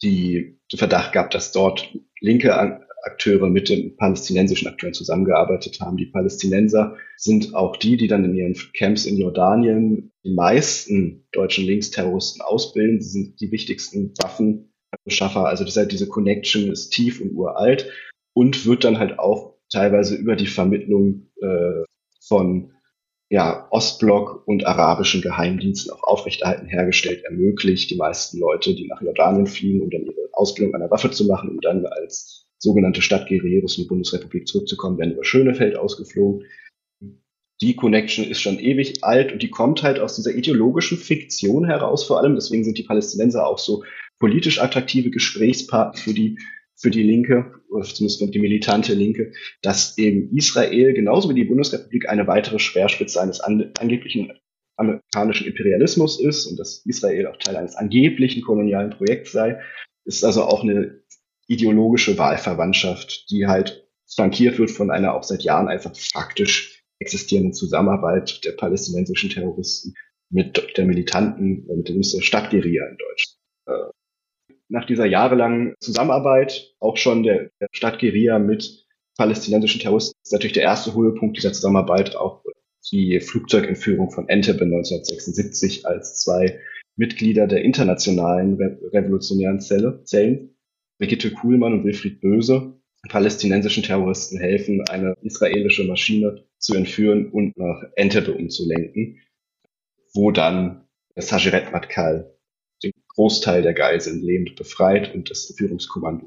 die, 0.03 0.59
den 0.71 0.79
Verdacht 0.79 1.13
gab, 1.13 1.31
dass 1.31 1.53
dort 1.53 1.97
linke 2.21 2.55
Akteure 3.05 3.49
mit 3.49 3.69
den 3.69 3.97
palästinensischen 3.97 4.69
Akteuren 4.69 4.95
zusammengearbeitet 4.95 5.81
haben. 5.81 5.97
Die 5.97 6.07
Palästinenser 6.07 6.97
sind 7.17 7.55
auch 7.55 7.77
die, 7.77 7.97
die 7.97 8.07
dann 8.07 8.25
in 8.25 8.35
ihren 8.35 8.57
Camps 8.77 9.07
in 9.07 9.17
Jordanien 9.17 10.13
die 10.25 10.35
meisten 10.35 11.27
deutschen 11.33 11.65
Linksterroristen 11.65 12.43
ausbilden. 12.43 13.01
Sie 13.01 13.11
sind 13.11 13.41
die 13.41 13.51
wichtigsten 13.51 14.15
Waffenbeschaffer. 14.23 15.47
Also 15.47 15.65
das 15.65 15.77
heißt, 15.77 15.91
diese 15.91 16.09
Connection 16.09 16.71
ist 16.71 16.91
tief 16.91 17.21
und 17.21 17.33
uralt 17.33 17.91
und 18.35 18.67
wird 18.67 18.85
dann 18.85 18.99
halt 18.99 19.19
auch 19.19 19.57
teilweise 19.71 20.15
über 20.15 20.37
die 20.37 20.47
Vermittlung 20.47 21.29
äh, 21.41 21.83
von 22.25 22.73
ja, 23.33 23.67
Ostblock 23.71 24.47
und 24.47 24.67
arabischen 24.67 25.23
Geheimdiensten 25.23 25.91
auch 25.91 26.03
aufrechterhalten 26.03 26.67
hergestellt, 26.67 27.25
ermöglicht. 27.25 27.91
Die 27.91 27.97
meisten 27.97 28.39
Leute, 28.39 28.75
die 28.75 28.87
nach 28.87 29.01
Jordanien 29.01 29.47
fliehen, 29.47 29.81
um 29.81 29.89
dann 29.89 30.03
ihre 30.03 30.29
Ausbildung 30.35 30.75
einer 30.75 30.91
Waffe 30.91 31.11
zu 31.11 31.25
machen, 31.25 31.49
um 31.49 31.59
dann 31.63 31.87
als 31.87 32.45
sogenannte 32.59 33.01
Stadtguerilleros 33.01 33.79
in 33.79 33.85
die 33.85 33.89
Bundesrepublik 33.89 34.47
zurückzukommen, 34.47 34.99
werden 34.99 35.15
über 35.15 35.25
Schönefeld 35.25 35.77
ausgeflogen. 35.77 36.45
Die 37.63 37.75
Connection 37.75 38.27
ist 38.27 38.43
schon 38.43 38.59
ewig 38.59 39.03
alt 39.03 39.33
und 39.33 39.43
die 39.43 39.51
kommt 39.51 39.83
halt 39.83 39.99
aus 39.99 40.15
dieser 40.15 40.35
ideologischen 40.35 40.99
Fiktion 40.99 41.65
heraus 41.65 42.05
vor 42.05 42.19
allem. 42.19 42.35
Deswegen 42.35 42.65
sind 42.65 42.77
die 42.77 42.83
Palästinenser 42.83 43.47
auch 43.47 43.59
so 43.59 43.83
politisch 44.19 44.61
attraktive 44.61 45.09
Gesprächspartner 45.09 45.99
für 45.99 46.13
die, 46.13 46.39
für 46.77 46.91
die 46.91 47.03
Linke, 47.03 47.55
oder 47.71 47.85
zumindest 47.85 48.35
die 48.35 48.39
militante 48.41 48.95
Linke, 48.95 49.33
dass 49.63 49.97
eben 49.99 50.35
Israel 50.37 50.93
genauso 50.95 51.29
wie 51.31 51.35
die 51.35 51.45
Bundesrepublik 51.45 52.09
eine 52.09 52.27
weitere 52.27 52.59
Speerspitze 52.59 53.21
eines 53.21 53.41
an, 53.41 53.73
angeblichen 53.79 54.33
amerikanischen 54.77 55.47
Imperialismus 55.47 56.21
ist 56.21 56.47
und 56.47 56.59
dass 56.59 56.85
Israel 56.87 57.27
auch 57.27 57.37
Teil 57.37 57.57
eines 57.57 57.77
angeblichen 57.77 58.43
kolonialen 58.43 58.91
Projekts 58.91 59.33
sei, 59.33 59.61
ist 60.05 60.25
also 60.25 60.43
auch 60.45 60.63
eine 60.63 61.03
ideologische 61.47 62.19
Wahlverwandtschaft, 62.19 63.31
die 63.31 63.47
halt 63.47 63.87
flankiert 64.13 64.59
wird 64.59 64.71
von 64.71 64.91
einer 64.91 65.15
auch 65.15 65.23
seit 65.23 65.43
Jahren 65.43 65.69
einfach 65.69 65.95
faktisch 65.97 66.85
existierenden 66.99 67.53
Zusammenarbeit 67.53 68.45
der 68.45 68.53
palästinensischen 68.53 69.31
Terroristen 69.31 69.95
mit 70.31 70.77
der 70.77 70.85
militanten, 70.85 71.67
mit 71.67 71.89
der 71.89 72.21
Stadtgeria 72.23 72.87
in 72.89 72.97
Deutschland. 72.97 73.93
Nach 74.73 74.87
dieser 74.87 75.05
jahrelangen 75.05 75.75
Zusammenarbeit, 75.81 76.75
auch 76.81 76.97
schon 76.97 77.25
der, 77.25 77.51
der 77.61 77.69
Stadtgeria 77.73 78.39
mit 78.39 78.87
palästinensischen 79.19 79.83
Terroristen, 79.83 80.19
ist 80.25 80.33
natürlich 80.33 80.55
der 80.55 80.63
erste 80.63 80.95
Höhepunkt 80.95 81.37
dieser 81.37 81.53
Zusammenarbeit 81.53 82.17
auch 82.17 82.43
die 82.91 83.21
Flugzeugentführung 83.21 84.11
von 84.11 84.31
Entebbe 84.31 84.65
1976 84.65 85.85
als 85.85 86.23
zwei 86.23 86.59
Mitglieder 86.97 87.47
der 87.47 87.63
internationalen 87.63 88.55
revolutionären 88.95 89.61
Zelle, 89.61 90.05
Zellen, 90.05 90.57
Brigitte 90.99 91.33
Kuhlmann 91.33 91.75
und 91.75 91.85
Wilfried 91.85 92.23
Böse, 92.23 92.81
palästinensischen 93.11 93.83
Terroristen 93.83 94.41
helfen, 94.41 94.83
eine 94.89 95.15
israelische 95.21 95.85
Maschine 95.85 96.47
zu 96.57 96.75
entführen 96.75 97.29
und 97.31 97.59
nach 97.59 97.83
Entebbe 97.97 98.33
umzulenken, 98.33 99.21
wo 100.15 100.31
dann 100.31 100.89
der 101.15 101.25
Sajeret 101.25 101.73
Matkal 101.73 102.33
Großteil 103.15 103.63
der 103.63 103.75
Geiseln 103.75 104.23
lebend 104.23 104.57
befreit 104.57 105.15
und 105.15 105.31
das 105.31 105.49
Entführungskommando 105.51 106.27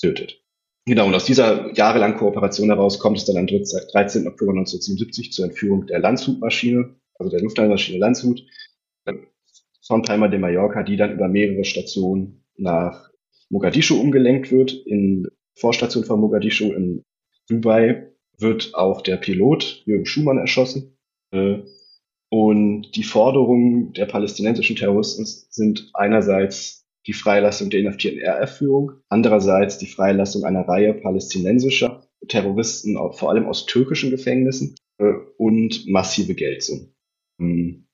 tötet. 0.00 0.42
Genau, 0.86 1.06
und 1.06 1.14
aus 1.14 1.24
dieser 1.24 1.72
jahrelangen 1.74 2.16
Kooperation 2.16 2.68
heraus 2.68 2.98
kommt 3.00 3.18
es 3.18 3.24
dann 3.24 3.36
am 3.36 3.46
13. 3.46 4.28
Oktober 4.28 4.52
1977 4.52 5.32
zur 5.32 5.46
Entführung 5.46 5.86
der 5.86 5.98
Landshut-Maschine, 5.98 6.94
also 7.18 7.30
der 7.30 7.40
Luftlandemaschine 7.40 7.98
Landshut, 7.98 8.42
von 9.86 10.02
Palma 10.02 10.28
de 10.28 10.38
Mallorca, 10.38 10.82
die 10.82 10.96
dann 10.96 11.12
über 11.12 11.28
mehrere 11.28 11.64
Stationen 11.64 12.44
nach 12.56 13.10
Mogadischu 13.50 14.00
umgelenkt 14.00 14.50
wird. 14.50 14.72
In 14.72 15.28
Vorstation 15.54 16.04
von 16.04 16.20
Mogadischu 16.20 16.72
in 16.72 17.04
Dubai 17.48 18.12
wird 18.38 18.74
auch 18.74 19.02
der 19.02 19.16
Pilot 19.16 19.82
Jürgen 19.86 20.06
Schumann 20.06 20.38
erschossen. 20.38 20.96
Und 22.38 22.94
die 22.96 23.02
Forderungen 23.02 23.94
der 23.94 24.04
palästinensischen 24.04 24.76
Terroristen 24.76 25.24
sind 25.24 25.88
einerseits 25.94 26.86
die 27.06 27.14
Freilassung 27.14 27.70
der 27.70 27.80
inhaftierten 27.80 28.20
RF-Führung, 28.20 28.92
andererseits 29.08 29.78
die 29.78 29.86
Freilassung 29.86 30.44
einer 30.44 30.68
Reihe 30.68 30.92
palästinensischer 30.92 32.06
Terroristen, 32.28 32.98
vor 33.14 33.30
allem 33.30 33.46
aus 33.46 33.64
türkischen 33.64 34.10
Gefängnissen, 34.10 34.74
äh, 34.98 35.14
und 35.38 35.86
massive 35.88 36.34
Geldsummen. 36.34 36.94
Hm. 37.38 37.86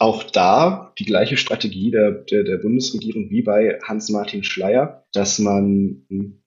Auch 0.00 0.24
da 0.24 0.92
die 0.98 1.04
gleiche 1.04 1.36
Strategie 1.36 1.92
der, 1.92 2.10
der, 2.10 2.42
der 2.42 2.56
Bundesregierung 2.56 3.30
wie 3.30 3.42
bei 3.42 3.78
Hans-Martin 3.84 4.42
Schleier, 4.42 5.06
dass 5.12 5.38
man 5.38 6.04
hm, 6.08 6.42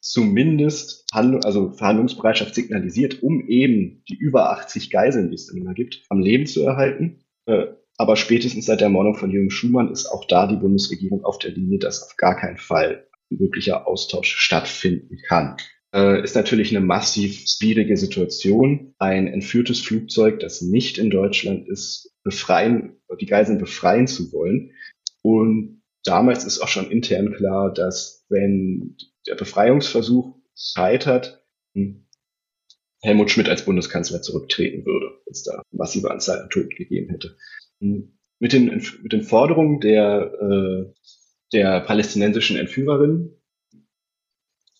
zumindest 0.00 1.04
Handlung, 1.12 1.44
also 1.44 1.72
Verhandlungsbereitschaft 1.72 2.54
signalisiert, 2.54 3.22
um 3.22 3.46
eben 3.48 4.02
die 4.08 4.16
über 4.16 4.50
80 4.50 4.90
Geiseln, 4.90 5.30
die 5.30 5.34
es 5.34 5.46
dann 5.46 5.56
immer 5.56 5.74
gibt, 5.74 6.04
am 6.08 6.20
Leben 6.20 6.46
zu 6.46 6.62
erhalten. 6.62 7.20
Äh, 7.46 7.66
aber 7.96 8.16
spätestens 8.16 8.66
seit 8.66 8.80
der 8.80 8.86
Ermordung 8.86 9.16
von 9.16 9.30
Jürgen 9.30 9.50
Schumann 9.50 9.90
ist 9.90 10.06
auch 10.06 10.24
da 10.26 10.46
die 10.46 10.56
Bundesregierung 10.56 11.24
auf 11.24 11.38
der 11.38 11.50
Linie, 11.50 11.80
dass 11.80 12.02
auf 12.02 12.16
gar 12.16 12.36
keinen 12.36 12.58
Fall 12.58 13.08
ein 13.30 13.40
wirklicher 13.40 13.88
Austausch 13.88 14.36
stattfinden 14.36 15.18
kann. 15.26 15.56
Äh, 15.92 16.22
ist 16.22 16.36
natürlich 16.36 16.74
eine 16.74 16.84
massiv 16.84 17.44
schwierige 17.46 17.96
Situation. 17.96 18.94
Ein 18.98 19.26
entführtes 19.26 19.80
Flugzeug, 19.80 20.38
das 20.40 20.62
nicht 20.62 20.98
in 20.98 21.10
Deutschland 21.10 21.68
ist, 21.68 22.14
befreien, 22.22 22.96
die 23.20 23.26
Geiseln 23.26 23.58
befreien 23.58 24.06
zu 24.06 24.32
wollen. 24.32 24.72
Und 25.22 25.77
damals 26.04 26.44
ist 26.44 26.60
auch 26.60 26.68
schon 26.68 26.90
intern 26.90 27.32
klar, 27.32 27.72
dass 27.72 28.24
wenn 28.28 28.96
der 29.26 29.34
Befreiungsversuch 29.34 30.36
scheitert, 30.56 31.44
Helmut 33.00 33.30
Schmidt 33.30 33.48
als 33.48 33.64
Bundeskanzler 33.64 34.22
zurücktreten 34.22 34.84
würde, 34.84 35.06
wenn 35.24 35.32
es 35.32 35.44
da 35.44 35.62
massive 35.70 36.10
Anzahl 36.10 36.40
an 36.40 36.50
Toten 36.50 36.70
gegeben 36.70 37.10
hätte. 37.10 37.36
Mit 37.80 38.52
den, 38.52 38.82
mit 39.02 39.12
den 39.12 39.22
Forderungen 39.22 39.80
der, 39.80 40.32
äh, 40.40 40.92
der 41.52 41.80
palästinensischen 41.80 42.56
Entführerin 42.56 43.34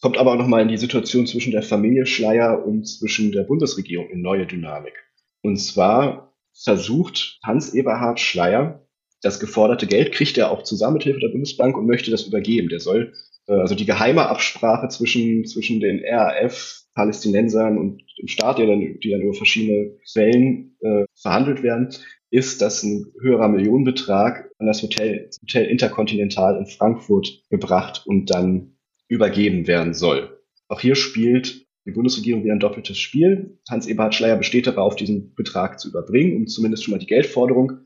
kommt 0.01 0.19
aber 0.19 0.33
auch 0.33 0.39
nochmal 0.39 0.62
in 0.62 0.69
die 0.69 0.77
Situation 0.77 1.27
zwischen 1.27 1.53
der 1.53 1.62
Familie 1.62 2.07
Schleier 2.07 2.64
und 2.64 2.87
zwischen 2.87 3.33
der 3.33 3.45
Bundesregierung 3.45 4.09
in 4.11 4.21
neue 4.21 4.47
Dynamik. 4.47 4.95
Und 5.43 5.57
zwar 5.57 6.37
versucht 6.53 7.39
Hans 7.45 7.75
Eberhard 7.75 8.21
Schleier, 8.21 8.88
das 9.23 9.41
geforderte 9.41 9.87
Geld 9.87 10.12
kriegt 10.12 10.39
er 10.39 10.51
auch 10.51 10.62
zusammen 10.62 10.95
mit 10.95 11.03
Hilfe 11.05 11.21
der 11.21 11.29
Bundesbank 11.29 11.77
und 11.77 11.87
möchte 11.87 12.11
das 12.11 12.27
übergeben. 12.27 12.69
Der 12.69 12.81
soll 12.81 13.12
äh, 13.49 13.53
also 13.53 13.75
die 13.75 13.87
geheime 13.87 14.29
Absprache 14.29 14.89
zwischen, 14.89 15.45
zwischen 15.47 15.81
den 15.81 16.03
RAF, 16.05 16.83
Palästinensern 16.95 17.79
und 17.79 18.03
dem 18.21 18.29
Staat, 18.29 18.59
die 18.59 18.66
dann, 18.66 18.81
die 18.81 19.11
dann 19.11 19.21
über 19.21 19.35
verschiedene 19.35 19.97
Quellen 20.12 20.77
äh, 20.81 21.05
verhandelt 21.14 21.62
werden, 21.62 21.91
ist, 22.31 22.61
dass 22.61 22.83
ein 22.83 23.12
höherer 23.21 23.49
Millionenbetrag 23.49 24.51
an 24.59 24.66
das 24.66 24.83
Hotel, 24.83 25.31
Hotel 25.43 25.66
Intercontinental 25.66 26.59
in 26.59 26.66
Frankfurt 26.66 27.43
gebracht 27.51 28.03
und 28.07 28.27
dann 28.27 28.77
übergeben 29.09 29.66
werden 29.66 29.95
soll. 29.95 30.39
Auch 30.69 30.81
hier 30.81 30.95
spielt 30.95 31.66
die 31.87 31.93
Bundesregierung 31.93 32.45
wieder 32.45 32.53
ein 32.53 32.61
doppeltes 32.61 32.99
Spiel. 32.99 33.59
Hans-Eberhard 33.71 34.14
Schleier 34.14 34.37
besteht 34.37 34.66
darauf, 34.66 34.95
diesen 34.95 35.35
Betrag 35.35 35.81
zu 35.81 35.89
überbringen, 35.89 36.37
um 36.37 36.47
zumindest 36.47 36.85
schon 36.85 36.93
mal 36.93 36.99
die 36.99 37.07
Geldforderung 37.07 37.79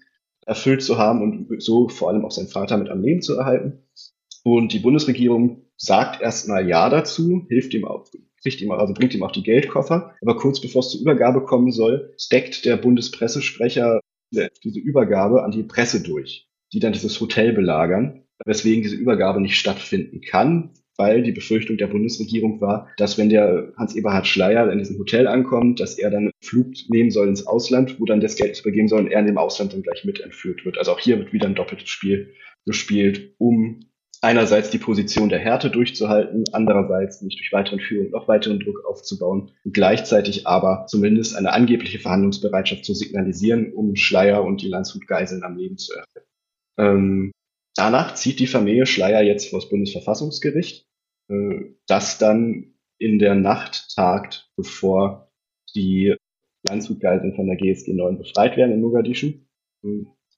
erfüllt 0.46 0.82
zu 0.82 0.98
haben 0.98 1.22
und 1.22 1.62
so 1.62 1.88
vor 1.88 2.08
allem 2.08 2.24
auch 2.24 2.30
seinen 2.30 2.48
Vater 2.48 2.76
mit 2.76 2.88
am 2.88 3.02
Leben 3.02 3.22
zu 3.22 3.36
erhalten. 3.36 3.84
Und 4.44 4.72
die 4.72 4.80
Bundesregierung 4.80 5.66
sagt 5.76 6.20
erstmal 6.20 6.68
Ja 6.68 6.88
dazu, 6.88 7.46
hilft 7.48 7.74
ihm 7.74 7.84
auch, 7.84 8.06
kriegt 8.42 8.60
ihm, 8.60 8.72
also 8.72 8.92
bringt 8.94 9.14
ihm 9.14 9.22
auch 9.22 9.32
die 9.32 9.42
Geldkoffer. 9.42 10.14
Aber 10.20 10.36
kurz 10.36 10.60
bevor 10.60 10.80
es 10.80 10.90
zur 10.90 11.00
Übergabe 11.00 11.44
kommen 11.44 11.70
soll, 11.70 12.14
deckt 12.30 12.64
der 12.64 12.76
Bundespressesprecher 12.76 14.00
diese 14.32 14.78
Übergabe 14.78 15.44
an 15.44 15.50
die 15.50 15.62
Presse 15.62 16.02
durch, 16.02 16.48
die 16.72 16.80
dann 16.80 16.92
dieses 16.92 17.20
Hotel 17.20 17.52
belagern, 17.52 18.24
weswegen 18.46 18.82
diese 18.82 18.96
Übergabe 18.96 19.40
nicht 19.40 19.58
stattfinden 19.58 20.22
kann, 20.22 20.70
weil 20.96 21.22
die 21.22 21.32
Befürchtung 21.32 21.76
der 21.76 21.86
Bundesregierung 21.86 22.60
war, 22.60 22.88
dass 22.96 23.18
wenn 23.18 23.30
der 23.30 23.72
Hans-Eberhard 23.76 24.26
Schleier 24.26 24.70
in 24.70 24.78
diesem 24.78 24.98
Hotel 24.98 25.26
ankommt, 25.26 25.80
dass 25.80 25.98
er 25.98 26.10
dann 26.10 26.30
Flug 26.42 26.72
nehmen 26.88 27.10
soll 27.10 27.28
ins 27.28 27.46
Ausland, 27.46 27.98
wo 27.98 28.04
dann 28.04 28.20
das 28.20 28.36
Geld 28.36 28.60
übergeben 28.60 28.88
soll 28.88 29.00
und 29.00 29.10
er 29.10 29.20
in 29.20 29.26
dem 29.26 29.38
Ausland 29.38 29.72
dann 29.72 29.82
gleich 29.82 30.04
mit 30.04 30.20
entführt 30.20 30.64
wird. 30.64 30.78
Also 30.78 30.92
auch 30.92 30.98
hier 30.98 31.18
wird 31.18 31.32
wieder 31.32 31.46
ein 31.46 31.54
doppeltes 31.54 31.88
Spiel 31.88 32.34
gespielt, 32.66 33.34
um 33.38 33.80
einerseits 34.22 34.70
die 34.70 34.78
Position 34.78 35.28
der 35.28 35.40
Härte 35.40 35.68
durchzuhalten, 35.68 36.44
andererseits 36.52 37.22
nicht 37.22 37.38
durch 37.40 37.52
weitere 37.52 37.80
Führung 37.80 38.10
noch 38.10 38.28
weiteren 38.28 38.60
Druck 38.60 38.84
aufzubauen 38.86 39.50
und 39.64 39.74
gleichzeitig 39.74 40.46
aber 40.46 40.86
zumindest 40.86 41.36
eine 41.36 41.52
angebliche 41.52 41.98
Verhandlungsbereitschaft 41.98 42.84
zu 42.84 42.94
signalisieren, 42.94 43.72
um 43.72 43.96
Schleier 43.96 44.44
und 44.44 44.62
die 44.62 44.68
Landshut-Geiseln 44.68 45.42
am 45.42 45.56
Leben 45.56 45.76
zu 45.76 45.92
erhalten. 45.94 46.28
Ähm, 46.78 47.32
danach 47.74 48.14
zieht 48.14 48.38
die 48.38 48.46
Familie 48.46 48.86
Schleier 48.86 49.22
jetzt 49.22 49.50
vor 49.50 49.60
das 49.60 49.68
Bundesverfassungsgericht, 49.68 50.86
äh, 51.28 51.74
das 51.86 52.18
dann 52.18 52.74
in 52.98 53.18
der 53.18 53.34
Nacht 53.34 53.94
tagt, 53.94 54.50
bevor 54.56 55.32
die 55.74 56.14
Landshut-Geiseln 56.68 57.34
von 57.34 57.46
der 57.46 57.56
GSG 57.56 57.92
9 57.92 58.18
befreit 58.18 58.56
werden 58.56 58.72
in 58.72 58.80
Mogadischu. 58.80 59.32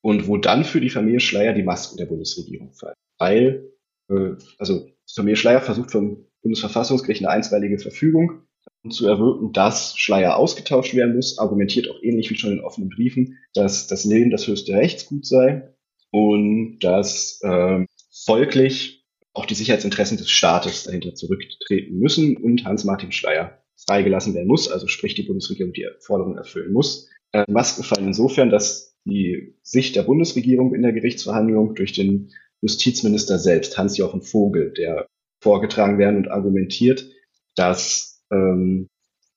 Und 0.00 0.28
wo 0.28 0.36
dann 0.36 0.64
für 0.64 0.80
die 0.80 0.90
Familie 0.90 1.20
Schleier 1.20 1.52
die 1.52 1.62
Masken 1.62 1.98
der 1.98 2.06
Bundesregierung 2.06 2.72
fallen. 2.72 2.94
Weil 3.18 3.70
äh, 4.08 4.32
also 4.58 4.88
Samir 5.04 5.36
Schleier 5.36 5.60
versucht 5.60 5.90
vom 5.90 6.26
Bundesverfassungsgericht 6.42 7.22
eine 7.22 7.30
einstweilige 7.30 7.78
Verfügung 7.78 8.42
zu 8.88 9.06
erwirken, 9.06 9.52
dass 9.52 9.96
Schleier 9.96 10.36
ausgetauscht 10.36 10.94
werden 10.94 11.16
muss, 11.16 11.38
argumentiert 11.38 11.90
auch 11.90 12.02
ähnlich 12.02 12.30
wie 12.30 12.36
schon 12.36 12.52
in 12.52 12.60
offenen 12.60 12.90
Briefen, 12.90 13.38
dass 13.54 13.86
das 13.86 14.04
Leben 14.04 14.30
das 14.30 14.46
höchste 14.46 14.74
Rechtsgut 14.74 15.26
sei 15.26 15.73
und 16.14 16.78
dass 16.78 17.40
äh, 17.42 17.84
folglich 18.24 19.04
auch 19.32 19.46
die 19.46 19.56
Sicherheitsinteressen 19.56 20.16
des 20.16 20.30
Staates 20.30 20.84
dahinter 20.84 21.16
zurücktreten 21.16 21.98
müssen 21.98 22.36
und 22.36 22.64
Hans-Martin 22.64 23.10
Schleier 23.10 23.64
freigelassen 23.84 24.32
werden 24.32 24.46
muss, 24.46 24.70
also 24.70 24.86
sprich 24.86 25.16
die 25.16 25.24
Bundesregierung 25.24 25.72
die 25.72 25.88
Forderung 25.98 26.36
erfüllen 26.36 26.72
muss. 26.72 27.10
Äh, 27.32 27.44
Masken 27.50 27.82
fallen 27.82 28.06
insofern, 28.06 28.50
dass 28.50 28.96
die 29.04 29.56
Sicht 29.64 29.96
der 29.96 30.04
Bundesregierung 30.04 30.72
in 30.72 30.82
der 30.82 30.92
Gerichtsverhandlung 30.92 31.74
durch 31.74 31.94
den 31.94 32.30
Justizminister 32.60 33.40
selbst, 33.40 33.76
Hans-Jochen 33.76 34.22
Vogel, 34.22 34.72
der 34.72 35.08
vorgetragen 35.42 35.98
werden 35.98 36.18
und 36.18 36.28
argumentiert, 36.28 37.10
dass 37.56 38.22
ähm, 38.30 38.86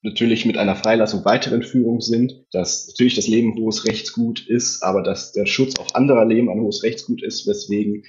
natürlich 0.08 0.46
mit 0.46 0.58
einer 0.58 0.76
Freilassung 0.76 1.26
weitere 1.26 1.56
Entführungen 1.56 2.02
sind, 2.02 2.46
dass 2.52 2.88
natürlich 2.88 3.16
das 3.16 3.28
Leben 3.28 3.56
hohes 3.56 3.86
Rechtsgut 3.86 4.48
ist, 4.48 4.82
aber 4.82 5.04
dass 5.04 5.34
der 5.34 5.46
Schutz 5.46 5.78
auch 5.80 5.94
anderer 5.94 6.26
Leben 6.26 6.50
ein 6.50 6.62
hohes 6.62 6.84
Rechtsgut 6.84 7.22
ist, 7.22 7.48
weswegen 7.48 8.04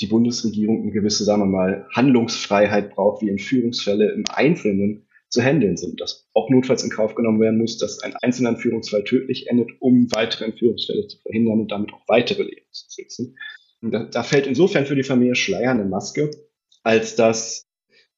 die 0.00 0.06
Bundesregierung 0.06 0.82
eine 0.82 0.92
gewisse, 0.92 1.24
sagen 1.24 1.42
wir 1.42 1.46
mal, 1.46 1.86
Handlungsfreiheit 1.92 2.94
braucht, 2.94 3.22
wie 3.22 3.30
Entführungsfälle 3.30 4.12
im 4.12 4.24
Einzelnen 4.28 5.08
zu 5.28 5.42
handeln 5.42 5.76
sind. 5.76 6.00
Dass 6.00 6.28
auch 6.34 6.50
notfalls 6.50 6.84
in 6.84 6.90
Kauf 6.90 7.14
genommen 7.14 7.40
werden 7.40 7.58
muss, 7.58 7.78
dass 7.78 8.02
ein 8.02 8.14
einzelner 8.22 8.50
Entführungsfall 8.50 9.04
tödlich 9.04 9.48
endet, 9.48 9.70
um 9.80 10.06
weitere 10.12 10.44
Entführungsfälle 10.44 11.08
zu 11.08 11.18
verhindern 11.18 11.60
und 11.60 11.72
damit 11.72 11.92
auch 11.92 12.02
weitere 12.06 12.42
Leben 12.42 12.66
zu 12.70 12.86
schützen. 12.90 13.36
Da, 13.80 14.04
da 14.04 14.22
fällt 14.22 14.46
insofern 14.46 14.86
für 14.86 14.96
die 14.96 15.02
Familie 15.02 15.34
Schleier 15.34 15.70
eine 15.70 15.84
Maske, 15.84 16.30
als 16.82 17.16
dass 17.16 17.67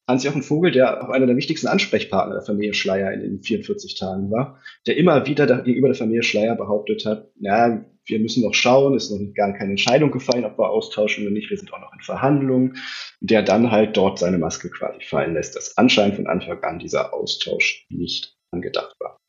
Hans-Jochen 0.07 0.43
Vogel, 0.43 0.71
der 0.71 1.03
auch 1.03 1.09
einer 1.09 1.27
der 1.27 1.37
wichtigsten 1.37 1.67
Ansprechpartner 1.67 2.35
der 2.35 2.43
Familie 2.43 2.73
Schleier 2.73 3.13
in 3.13 3.21
den 3.21 3.41
44 3.41 3.97
Tagen 3.97 4.31
war, 4.31 4.59
der 4.87 4.97
immer 4.97 5.25
wieder 5.25 5.61
gegenüber 5.61 5.87
der 5.87 5.95
Familie 5.95 6.23
Schleier 6.23 6.55
behauptet 6.55 7.05
hat, 7.05 7.31
ja, 7.39 7.85
wir 8.05 8.19
müssen 8.19 8.43
noch 8.43 8.53
schauen, 8.53 8.95
ist 8.95 9.11
noch 9.11 9.33
gar 9.33 9.53
keine 9.53 9.71
Entscheidung 9.71 10.11
gefallen, 10.11 10.43
ob 10.43 10.57
wir 10.57 10.69
austauschen 10.69 11.23
oder 11.23 11.33
nicht, 11.33 11.49
wir 11.49 11.57
sind 11.57 11.71
auch 11.71 11.79
noch 11.79 11.93
in 11.93 12.01
Verhandlungen, 12.01 12.77
der 13.19 13.43
dann 13.43 13.71
halt 13.71 13.95
dort 13.95 14.19
seine 14.19 14.37
Maske 14.37 14.69
quasi 14.69 15.01
fallen 15.01 15.35
lässt, 15.35 15.55
dass 15.55 15.77
anscheinend 15.77 16.15
von 16.15 16.27
Anfang 16.27 16.61
an 16.63 16.79
dieser 16.79 17.13
Austausch 17.13 17.85
nicht 17.89 18.35
angedacht 18.51 18.95
war. 18.99 19.19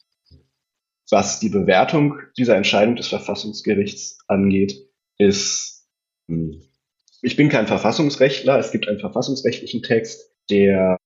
Was 1.10 1.40
die 1.40 1.50
Bewertung 1.50 2.18
dieser 2.38 2.56
Entscheidung 2.56 2.96
des 2.96 3.08
Verfassungsgerichts 3.08 4.18
angeht, 4.26 4.88
ist, 5.18 5.86
hm, 6.28 6.62
ich 7.20 7.36
bin 7.36 7.50
kein 7.50 7.66
Verfassungsrechtler, 7.66 8.58
es 8.58 8.72
gibt 8.72 8.88
einen 8.88 8.98
verfassungsrechtlichen 8.98 9.82
Text, 9.82 10.31
der 10.50 10.98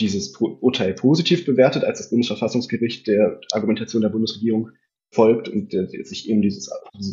dieses 0.00 0.36
Urteil 0.36 0.94
positiv 0.94 1.44
bewertet, 1.44 1.84
als 1.84 1.98
das 1.98 2.10
Bundesverfassungsgericht 2.10 3.06
der 3.06 3.40
Argumentation 3.52 4.02
der 4.02 4.08
Bundesregierung 4.08 4.70
folgt 5.10 5.48
und 5.48 5.72
der, 5.72 5.88
sich 5.88 6.28
eben 6.28 6.42
dieses, 6.42 6.70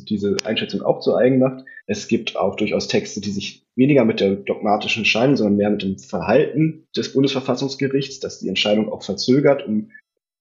diese 0.09 0.37
Einschätzung 0.43 0.81
auch 0.81 0.99
zu 0.99 1.15
eigen 1.15 1.39
macht. 1.39 1.65
Es 1.87 2.07
gibt 2.07 2.35
auch 2.35 2.55
durchaus 2.55 2.87
Texte, 2.87 3.21
die 3.21 3.31
sich 3.31 3.65
weniger 3.75 4.05
mit 4.05 4.19
der 4.19 4.35
dogmatischen 4.35 5.01
Entscheidung, 5.01 5.37
sondern 5.37 5.57
mehr 5.57 5.69
mit 5.69 5.81
dem 5.81 5.97
Verhalten 5.97 6.87
des 6.95 7.13
Bundesverfassungsgerichts, 7.13 8.19
dass 8.19 8.39
die 8.39 8.49
Entscheidung 8.49 8.91
auch 8.91 9.03
verzögert, 9.03 9.65
um 9.65 9.91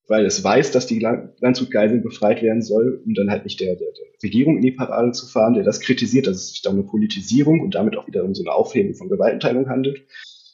weil 0.06 0.26
es 0.26 0.44
weiß, 0.44 0.70
dass 0.70 0.86
die 0.86 0.98
Landshutgeiseln 0.98 2.02
befreit 2.02 2.42
werden 2.42 2.60
soll, 2.60 3.02
um 3.06 3.14
dann 3.14 3.30
halt 3.30 3.44
nicht 3.44 3.58
der, 3.60 3.74
der, 3.74 3.88
der 3.88 4.06
Regierung 4.22 4.56
in 4.56 4.62
die 4.62 4.72
Parade 4.72 5.12
zu 5.12 5.26
fahren, 5.26 5.54
der 5.54 5.64
das 5.64 5.80
kritisiert, 5.80 6.26
dass 6.26 6.36
es 6.36 6.50
sich 6.50 6.62
da 6.62 6.70
um 6.70 6.76
eine 6.76 6.84
Politisierung 6.84 7.60
und 7.60 7.74
damit 7.74 7.96
auch 7.96 8.06
wieder 8.06 8.22
um 8.22 8.34
so 8.34 8.42
eine 8.42 8.52
Aufhebung 8.52 8.94
von 8.94 9.08
Gewaltenteilung 9.08 9.70
handelt. 9.70 10.06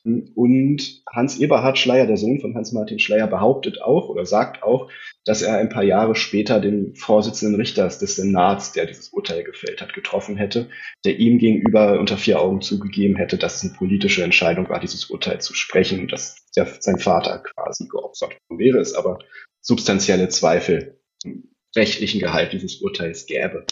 Und 0.04 1.02
Hans 1.10 1.38
Eberhard 1.38 1.78
Schleier, 1.78 2.06
der 2.06 2.16
Sohn 2.16 2.40
von 2.40 2.54
Hans-Martin 2.54 2.98
Schleier, 2.98 3.26
behauptet 3.26 3.82
auch 3.82 4.08
oder 4.08 4.24
sagt 4.24 4.62
auch, 4.62 4.90
dass 5.24 5.42
er 5.42 5.56
ein 5.58 5.68
paar 5.68 5.84
Jahre 5.84 6.14
später 6.14 6.60
den 6.60 6.94
Vorsitzenden 6.94 7.60
Richters 7.60 7.98
des 7.98 8.16
Senats, 8.16 8.72
der 8.72 8.86
dieses 8.86 9.10
Urteil 9.10 9.44
gefällt 9.44 9.80
hat, 9.80 9.92
getroffen 9.92 10.36
hätte, 10.36 10.68
der 11.04 11.18
ihm 11.18 11.38
gegenüber 11.38 11.98
unter 12.00 12.16
vier 12.16 12.40
Augen 12.40 12.62
zugegeben 12.62 13.16
hätte, 13.16 13.36
dass 13.36 13.56
es 13.56 13.62
eine 13.70 13.78
politische 13.78 14.24
Entscheidung 14.24 14.68
war, 14.68 14.80
dieses 14.80 15.06
Urteil 15.06 15.40
zu 15.40 15.54
sprechen 15.54 16.08
dass 16.08 16.46
der, 16.56 16.66
sein 16.80 16.98
Vater 16.98 17.42
quasi 17.42 17.86
geopfert 17.88 18.36
wäre 18.60 18.78
es 18.78 18.94
aber 18.94 19.18
substanzielle 19.60 20.28
Zweifel 20.28 21.00
im 21.24 21.50
rechtlichen 21.76 22.20
Gehalt 22.20 22.52
dieses 22.52 22.80
Urteils 22.80 23.26
gäbe. 23.26 23.64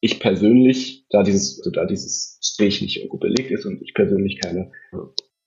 Ich 0.00 0.18
persönlich, 0.18 1.04
da 1.10 1.22
dieses, 1.22 1.60
da 1.72 1.84
dieses 1.84 2.38
Gespräch 2.40 2.80
nicht 2.80 2.96
irgendwo 2.96 3.18
belegt 3.18 3.50
ist 3.50 3.66
und 3.66 3.82
ich 3.82 3.94
persönlich 3.94 4.40
keine 4.40 4.72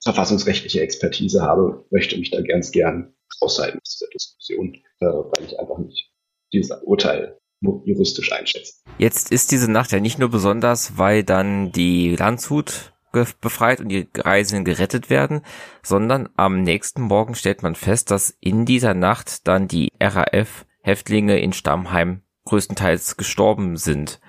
verfassungsrechtliche 0.04 0.82
Expertise 0.82 1.42
habe, 1.42 1.86
möchte 1.90 2.18
mich 2.18 2.32
da 2.32 2.42
ganz 2.42 2.72
gern 2.72 3.14
raushalten 3.42 3.80
aus 3.82 3.98
dieser 3.98 4.10
Diskussion, 4.12 4.76
äh, 5.00 5.06
weil 5.06 5.46
ich 5.46 5.60
einfach 5.60 5.78
nicht 5.78 6.12
dieses 6.52 6.72
Urteil 6.84 7.38
juristisch 7.86 8.32
einschätze. 8.34 8.74
Jetzt 8.98 9.32
ist 9.32 9.52
diese 9.52 9.72
Nacht 9.72 9.92
ja 9.94 10.00
nicht 10.02 10.20
nur 10.20 10.30
besonders, 10.30 10.98
weil 10.98 11.24
dann 11.24 11.72
die 11.72 12.16
Landshut 12.16 12.94
befreit 13.40 13.80
und 13.80 13.90
die 13.90 14.08
Reisenden 14.16 14.66
gerettet 14.66 15.10
werden, 15.10 15.42
sondern 15.84 16.30
am 16.36 16.62
nächsten 16.62 17.02
Morgen 17.02 17.36
stellt 17.36 17.62
man 17.62 17.76
fest, 17.76 18.12
dass 18.12 18.36
in 18.40 18.66
dieser 18.66 18.96
Nacht 18.96 19.48
dann 19.48 19.68
die 19.68 19.92
RAF-Häftlinge 20.02 21.40
in 21.40 21.54
Stammheim 21.54 22.24
größtenteils 22.46 23.16
gestorben 23.16 23.78
sind. 23.78 24.20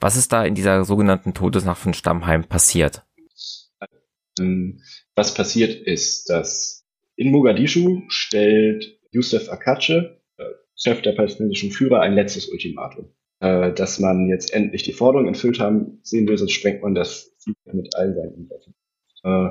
Was 0.00 0.16
ist 0.16 0.32
da 0.32 0.44
in 0.44 0.54
dieser 0.54 0.84
sogenannten 0.84 1.34
Todesnacht 1.34 1.80
von 1.80 1.94
Stammheim 1.94 2.44
passiert? 2.44 3.04
Was 5.14 5.34
passiert 5.34 5.74
ist, 5.74 6.30
dass 6.30 6.84
in 7.16 7.30
Mogadischu 7.30 8.02
stellt 8.08 8.98
Youssef 9.10 9.50
Akache, 9.50 10.20
äh, 10.38 10.44
Chef 10.74 11.02
der 11.02 11.12
palästinensischen 11.12 11.70
Führer, 11.70 12.00
ein 12.00 12.14
letztes 12.14 12.48
Ultimatum. 12.48 13.12
Äh, 13.40 13.72
dass 13.72 13.98
man 13.98 14.28
jetzt 14.28 14.54
endlich 14.54 14.84
die 14.84 14.92
Forderung 14.92 15.26
erfüllt 15.26 15.58
haben 15.58 15.98
sehen 16.04 16.28
will, 16.28 16.38
sonst 16.38 16.52
sprengt 16.52 16.82
man 16.82 16.94
das 16.94 17.36
mit 17.64 17.96
all 17.96 18.14
seinen 18.14 18.34
Umsätzen. 18.34 18.74
Äh, 19.24 19.48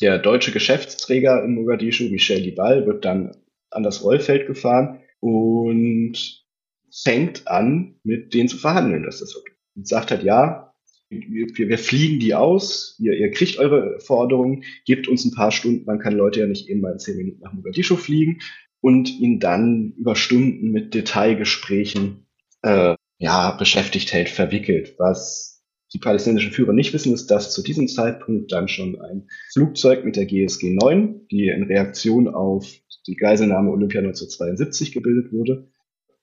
der 0.00 0.18
deutsche 0.18 0.50
Geschäftsträger 0.50 1.44
in 1.44 1.54
Mogadischu, 1.54 2.10
Michel 2.10 2.42
Dibal, 2.42 2.84
wird 2.86 3.04
dann 3.04 3.36
an 3.70 3.84
das 3.84 4.02
Rollfeld 4.02 4.48
gefahren 4.48 5.00
und 5.20 6.44
fängt 6.90 7.46
an, 7.46 7.94
mit 8.02 8.34
denen 8.34 8.48
zu 8.48 8.56
verhandeln. 8.56 9.04
Das 9.04 9.22
ist 9.22 9.36
okay. 9.36 9.52
Und 9.76 9.86
sagt 9.86 10.10
halt, 10.10 10.24
ja, 10.24 10.71
wir, 11.12 11.68
wir 11.68 11.78
fliegen 11.78 12.18
die 12.18 12.34
aus, 12.34 12.96
ihr, 12.98 13.14
ihr 13.14 13.30
kriegt 13.30 13.58
eure 13.58 14.00
Forderungen, 14.00 14.64
gebt 14.86 15.08
uns 15.08 15.24
ein 15.24 15.34
paar 15.34 15.52
Stunden, 15.52 15.84
man 15.84 15.98
kann 15.98 16.14
Leute 16.14 16.40
ja 16.40 16.46
nicht 16.46 16.68
eben 16.68 16.80
mal 16.80 16.92
in 16.92 16.98
zehn 16.98 17.16
Minuten 17.16 17.40
nach 17.40 17.52
Mogadischu 17.52 17.96
fliegen 17.96 18.40
und 18.80 19.08
ihn 19.20 19.38
dann 19.38 19.92
über 19.96 20.16
Stunden 20.16 20.70
mit 20.70 20.94
Detailgesprächen 20.94 22.26
äh, 22.62 22.96
ja, 23.18 23.52
beschäftigt 23.52 24.12
hält, 24.12 24.28
verwickelt. 24.28 24.96
Was 24.98 25.62
die 25.92 25.98
palästinensischen 25.98 26.52
Führer 26.52 26.72
nicht 26.72 26.92
wissen, 26.92 27.12
ist, 27.12 27.30
dass 27.30 27.52
zu 27.52 27.62
diesem 27.62 27.86
Zeitpunkt 27.86 28.50
dann 28.50 28.68
schon 28.68 29.00
ein 29.00 29.28
Flugzeug 29.52 30.04
mit 30.04 30.16
der 30.16 30.26
GSG 30.26 30.70
9, 30.74 31.28
die 31.30 31.48
in 31.48 31.64
Reaktion 31.64 32.28
auf 32.28 32.66
die 33.06 33.16
Geiselnahme 33.16 33.70
Olympia 33.70 34.00
1972 34.00 34.92
gebildet 34.92 35.32
wurde, 35.32 35.68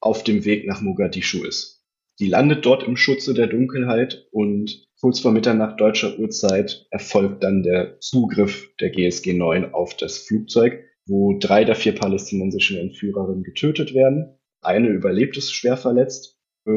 auf 0.02 0.24
dem 0.24 0.46
Weg 0.46 0.66
nach 0.66 0.82
Mogadischu 0.82 1.44
ist. 1.44 1.79
Die 2.20 2.28
landet 2.28 2.66
dort 2.66 2.84
im 2.84 2.98
Schutze 2.98 3.34
der 3.34 3.48
Dunkelheit 3.48 4.28
und 4.32 4.90
kurz 5.00 5.22
vor 5.22 5.32
Mitternacht 5.32 5.80
deutscher 5.80 6.20
Uhrzeit 6.20 6.86
erfolgt 6.92 7.44
dann 7.44 7.64
der 7.64 8.00
Zugriff 8.02 8.70
der 8.82 8.90
GSG 8.90 9.34
9 9.34 9.74
auf 9.74 9.96
das 9.96 10.18
Flugzeug, 10.18 10.84
wo 11.06 11.38
drei 11.40 11.64
der 11.64 11.76
vier 11.76 11.96
palästinensischen 11.96 12.78
Entführerinnen 12.78 13.44
getötet 13.44 13.94
werden. 13.94 14.38
Eine 14.62 14.90
überlebt 14.90 15.38
es 15.38 15.52
schwer 15.52 15.78
verletzt. 15.78 16.38
Äh, 16.68 16.72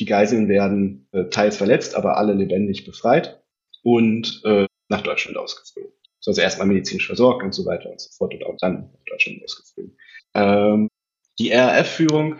die 0.00 0.04
Geiseln 0.04 0.48
werden 0.48 1.08
äh, 1.12 1.26
teils 1.26 1.56
verletzt, 1.56 1.94
aber 1.94 2.16
alle 2.16 2.32
lebendig 2.32 2.84
befreit 2.84 3.40
und 3.84 4.42
äh, 4.44 4.66
nach 4.88 5.02
Deutschland 5.02 5.36
ausgeflogen. 5.36 5.92
Also 6.26 6.40
erstmal 6.40 6.66
medizinisch 6.66 7.06
versorgt 7.06 7.44
und 7.44 7.52
so 7.54 7.66
weiter 7.66 7.90
und 7.90 8.00
so 8.00 8.10
fort 8.16 8.34
und 8.34 8.44
auch 8.44 8.56
dann 8.58 8.90
nach 8.92 9.04
Deutschland 9.08 9.42
ausgeflogen. 9.44 9.96
Ähm, 10.34 10.88
die 11.38 11.52
RAF-Führung 11.52 12.36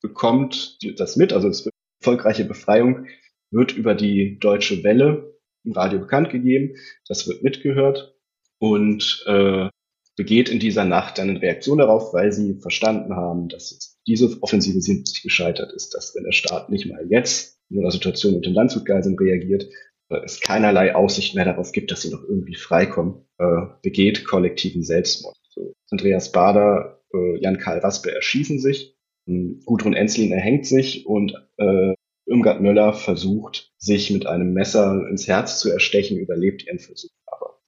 bekommt 0.00 0.78
das 0.98 1.16
mit, 1.16 1.32
also 1.32 1.48
es 1.48 1.71
erfolgreiche 2.02 2.44
Befreiung 2.44 3.06
wird 3.52 3.72
über 3.72 3.94
die 3.94 4.38
Deutsche 4.40 4.82
Welle 4.82 5.38
im 5.64 5.72
Radio 5.72 6.00
bekannt 6.00 6.30
gegeben. 6.30 6.74
Das 7.06 7.28
wird 7.28 7.44
mitgehört 7.44 8.16
und 8.58 9.24
äh, 9.26 9.68
begeht 10.16 10.48
in 10.48 10.58
dieser 10.58 10.84
Nacht 10.84 11.20
eine 11.20 11.40
Reaktion 11.40 11.78
darauf, 11.78 12.12
weil 12.12 12.32
sie 12.32 12.58
verstanden 12.60 13.14
haben, 13.14 13.48
dass 13.48 14.00
diese 14.06 14.36
Offensive 14.42 14.80
sich 14.80 15.22
gescheitert 15.22 15.72
ist, 15.72 15.94
dass 15.94 16.14
wenn 16.16 16.24
der 16.24 16.32
Staat 16.32 16.70
nicht 16.70 16.86
mal 16.86 17.06
jetzt 17.08 17.60
in 17.70 17.78
einer 17.78 17.92
Situation 17.92 18.34
mit 18.34 18.44
den 18.44 18.54
Landshutgeiseln 18.54 19.16
reagiert, 19.16 19.68
äh, 20.08 20.20
es 20.24 20.40
keinerlei 20.40 20.96
Aussicht 20.96 21.36
mehr 21.36 21.44
darauf 21.44 21.70
gibt, 21.70 21.92
dass 21.92 22.02
sie 22.02 22.10
noch 22.10 22.24
irgendwie 22.24 22.56
freikommen, 22.56 23.26
äh, 23.38 23.66
begeht 23.82 24.24
kollektiven 24.24 24.82
Selbstmord. 24.82 25.36
So, 25.50 25.74
Andreas 25.90 26.32
Bader, 26.32 27.00
äh, 27.14 27.40
Jan-Karl 27.40 27.78
Raspe 27.78 28.12
erschießen 28.12 28.58
sich 28.58 28.91
Gudrun 29.26 29.94
Enzlin 29.94 30.32
erhängt 30.32 30.66
sich 30.66 31.06
und 31.06 31.34
äh, 31.56 31.94
Irmgard 32.26 32.60
Möller 32.60 32.92
versucht, 32.92 33.72
sich 33.78 34.10
mit 34.10 34.26
einem 34.26 34.52
Messer 34.52 35.06
ins 35.08 35.26
Herz 35.26 35.60
zu 35.60 35.70
erstechen, 35.70 36.18
überlebt 36.18 36.66
ihren 36.66 36.78
Versuch 36.78 37.10
aber. 37.26 37.60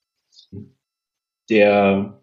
Der, 1.50 2.22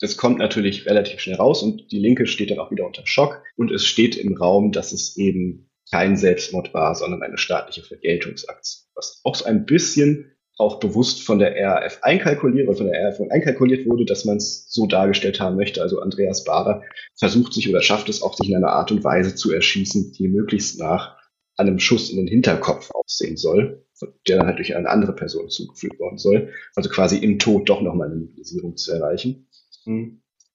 das 0.00 0.16
kommt 0.16 0.38
natürlich 0.38 0.86
relativ 0.86 1.20
schnell 1.20 1.36
raus 1.36 1.62
und 1.62 1.90
die 1.90 1.98
Linke 1.98 2.26
steht 2.26 2.50
dann 2.50 2.58
auch 2.58 2.70
wieder 2.70 2.86
unter 2.86 3.06
Schock 3.06 3.42
und 3.56 3.70
es 3.70 3.86
steht 3.86 4.16
im 4.16 4.36
Raum, 4.36 4.72
dass 4.72 4.92
es 4.92 5.16
eben 5.16 5.70
kein 5.90 6.16
Selbstmord 6.16 6.74
war, 6.74 6.94
sondern 6.94 7.22
eine 7.22 7.38
staatliche 7.38 7.82
Vergeltungsaktion, 7.82 8.88
was 8.94 9.20
auch 9.24 9.34
so 9.34 9.44
ein 9.44 9.66
bisschen 9.66 10.31
auch 10.58 10.80
bewusst 10.80 11.22
von 11.22 11.38
der 11.38 11.54
RAF 11.56 11.98
einkalkuliert 12.02 12.68
oder 12.68 12.76
von 12.76 12.86
der 12.86 13.02
RAF 13.02 13.20
einkalkuliert 13.30 13.86
wurde, 13.86 14.04
dass 14.04 14.24
man 14.24 14.36
es 14.36 14.66
so 14.68 14.86
dargestellt 14.86 15.40
haben 15.40 15.56
möchte. 15.56 15.82
Also 15.82 16.00
Andreas 16.00 16.44
Bader 16.44 16.82
versucht 17.18 17.54
sich 17.54 17.68
oder 17.68 17.80
schafft 17.80 18.08
es 18.08 18.22
auch, 18.22 18.34
sich 18.34 18.50
in 18.50 18.56
einer 18.56 18.72
Art 18.72 18.92
und 18.92 19.02
Weise 19.02 19.34
zu 19.34 19.52
erschießen, 19.52 20.12
die 20.12 20.28
möglichst 20.28 20.78
nach 20.78 21.16
einem 21.56 21.78
Schuss 21.78 22.10
in 22.10 22.16
den 22.16 22.26
Hinterkopf 22.26 22.90
aussehen 22.92 23.36
soll, 23.36 23.86
der 24.26 24.38
dann 24.38 24.46
halt 24.46 24.58
durch 24.58 24.74
eine 24.74 24.88
andere 24.88 25.14
Person 25.14 25.48
zugefügt 25.48 25.98
worden 25.98 26.18
soll. 26.18 26.52
Also 26.74 26.90
quasi 26.90 27.18
im 27.18 27.38
Tod 27.38 27.68
doch 27.68 27.80
nochmal 27.82 28.10
eine 28.10 28.20
Mobilisierung 28.20 28.76
zu 28.76 28.92
erreichen. 28.92 29.48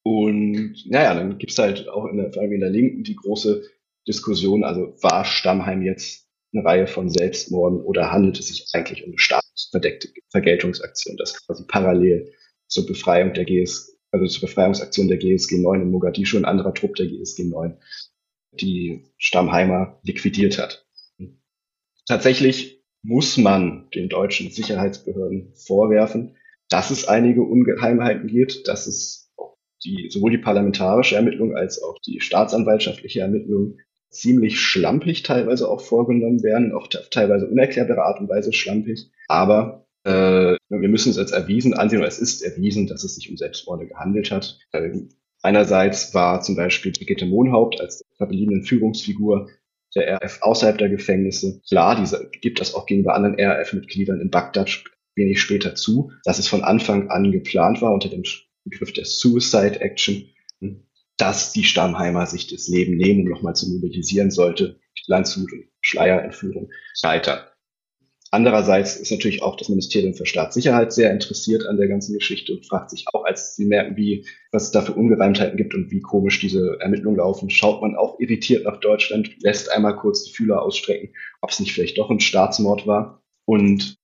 Und 0.03 0.85
naja, 0.87 1.13
dann 1.13 1.37
gibt's 1.37 1.57
halt 1.57 1.89
auch 1.89 2.05
in 2.05 2.17
der, 2.17 2.31
vor 2.31 2.41
allem 2.41 2.53
in 2.53 2.61
der 2.61 2.69
Linken 2.69 3.03
die 3.03 3.15
große 3.15 3.63
Diskussion, 4.07 4.63
also 4.63 4.93
war 5.01 5.25
Stammheim 5.25 5.81
jetzt 5.81 6.27
eine 6.53 6.63
Reihe 6.63 6.87
von 6.87 7.09
Selbstmorden 7.09 7.81
oder 7.81 8.11
handelt 8.11 8.39
es 8.39 8.47
sich 8.47 8.67
eigentlich 8.73 9.03
um 9.03 9.09
eine 9.09 9.19
staatsverdeckte 9.67 10.09
Vergeltungsaktion, 10.31 11.17
das 11.17 11.45
quasi 11.45 11.65
parallel 11.67 12.33
zur 12.67 12.85
Befreiung 12.85 13.33
der 13.33 13.45
GS, 13.45 13.97
also 14.11 14.25
zur 14.25 14.47
Befreiungsaktion 14.47 15.07
der 15.07 15.17
GSG 15.17 15.57
9 15.57 15.81
in 15.81 15.91
Mogadischu 15.91 16.37
ein 16.37 16.45
anderer 16.45 16.73
Trupp 16.73 16.95
der 16.95 17.07
GSG 17.07 17.45
9 17.45 17.77
die 18.53 19.03
Stammheimer 19.17 19.99
liquidiert 20.03 20.57
hat. 20.57 20.85
Tatsächlich 22.07 22.81
muss 23.03 23.37
man 23.37 23.89
den 23.93 24.09
deutschen 24.09 24.49
Sicherheitsbehörden 24.49 25.53
vorwerfen, 25.53 26.37
dass 26.69 26.89
es 26.89 27.07
einige 27.07 27.41
Ungeheimheiten 27.41 28.27
gibt, 28.27 28.67
dass 28.67 28.87
es 28.87 29.31
die, 29.83 30.09
sowohl 30.09 30.31
die 30.31 30.37
parlamentarische 30.39 31.15
Ermittlung 31.15 31.55
als 31.55 31.81
auch 31.81 31.99
die 31.99 32.19
staatsanwaltschaftliche 32.19 33.19
Ermittlung 33.19 33.77
ziemlich 34.09 34.59
schlampig 34.59 35.23
teilweise 35.23 35.69
auch 35.69 35.81
vorgenommen 35.81 36.43
werden, 36.43 36.73
auch 36.73 36.87
teilweise 36.87 37.47
unerklärbare 37.47 38.03
Art 38.03 38.19
und 38.19 38.29
Weise 38.29 38.53
schlampig. 38.53 39.11
Aber 39.27 39.85
äh, 40.03 40.55
wir 40.69 40.89
müssen 40.89 41.09
es 41.09 41.17
als 41.17 41.31
erwiesen 41.31 41.73
ansehen, 41.73 41.99
oder 41.99 42.07
es 42.07 42.19
ist 42.19 42.41
erwiesen, 42.41 42.87
dass 42.87 43.03
es 43.03 43.15
sich 43.15 43.29
um 43.29 43.37
Selbstmorde 43.37 43.87
gehandelt 43.87 44.31
hat. 44.31 44.57
Äh, 44.71 44.91
einerseits 45.41 46.13
war 46.13 46.41
zum 46.41 46.55
Beispiel 46.55 46.91
Brigitte 46.91 47.25
Mohnhaupt 47.25 47.81
als 47.81 48.03
verbliebene 48.17 48.63
Führungsfigur 48.63 49.49
der 49.95 50.21
RF 50.21 50.39
außerhalb 50.41 50.77
der 50.77 50.89
Gefängnisse. 50.89 51.61
Klar, 51.67 51.95
diese 51.99 52.29
gibt 52.41 52.59
das 52.59 52.73
auch 52.73 52.85
gegenüber 52.85 53.15
anderen 53.15 53.39
RAF-Mitgliedern 53.39 54.21
in 54.21 54.29
Bagdad 54.29 54.83
wenig 55.15 55.41
später 55.41 55.75
zu, 55.75 56.11
dass 56.23 56.39
es 56.39 56.47
von 56.47 56.63
Anfang 56.63 57.09
an 57.09 57.31
geplant 57.31 57.81
war 57.81 57.93
unter 57.93 58.09
dem 58.09 58.23
Begriff 58.63 58.93
der 58.93 59.05
Suicide 59.05 59.81
Action, 59.81 60.29
dass 61.17 61.51
die 61.51 61.63
Stammheimer 61.63 62.25
sich 62.25 62.47
das 62.47 62.67
Leben 62.67 62.95
nehmen, 62.95 63.23
um 63.23 63.29
nochmal 63.29 63.55
zu 63.55 63.69
mobilisieren 63.69 64.31
sollte, 64.31 64.79
Landshut 65.07 65.51
und 65.51 65.65
Schleierentführung 65.81 66.69
scheitern. 66.93 67.39
Andererseits 68.29 68.97
ist 68.97 69.09
natürlich 69.09 69.41
auch 69.41 69.55
das 69.55 69.69
Ministerium 69.69 70.13
für 70.13 70.25
Staatssicherheit 70.25 70.91
sehr 70.91 71.11
interessiert 71.11 71.65
an 71.65 71.77
der 71.77 71.87
ganzen 71.87 72.13
Geschichte 72.13 72.53
und 72.53 72.65
fragt 72.65 72.89
sich 72.89 73.05
auch, 73.13 73.23
als 73.23 73.55
sie 73.55 73.65
merken, 73.65 73.95
wie, 73.95 74.25
was 74.51 74.63
es 74.63 74.71
da 74.71 74.81
für 74.81 74.93
Ungereimtheiten 74.93 75.55
gibt 75.55 75.73
und 75.73 75.91
wie 75.91 76.01
komisch 76.01 76.41
diese 76.41 76.77
Ermittlungen 76.81 77.17
laufen, 77.17 77.49
schaut 77.49 77.81
man 77.81 77.95
auch 77.95 78.19
irritiert 78.19 78.65
nach 78.65 78.81
Deutschland, 78.81 79.41
lässt 79.41 79.71
einmal 79.71 79.95
kurz 79.95 80.25
die 80.25 80.33
Fühler 80.33 80.61
ausstrecken, 80.61 81.13
ob 81.39 81.51
es 81.51 81.59
nicht 81.61 81.71
vielleicht 81.71 81.97
doch 81.97 82.09
ein 82.09 82.19
Staatsmord 82.19 82.85
war. 82.85 83.23
Und 83.45 83.97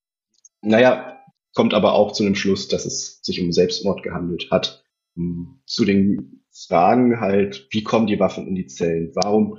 naja, 0.62 1.22
kommt 1.52 1.74
aber 1.74 1.92
auch 1.92 2.12
zu 2.12 2.24
dem 2.24 2.34
Schluss, 2.34 2.68
dass 2.68 2.86
es 2.86 3.20
sich 3.22 3.42
um 3.42 3.52
Selbstmord 3.52 4.02
gehandelt 4.02 4.48
hat. 4.50 4.84
Hm, 5.16 5.60
zu 5.66 5.84
den 5.84 6.43
Fragen 6.54 7.20
halt, 7.20 7.66
wie 7.70 7.82
kommen 7.82 8.06
die 8.06 8.20
Waffen 8.20 8.46
in 8.46 8.54
die 8.54 8.66
Zellen? 8.66 9.10
Warum 9.14 9.58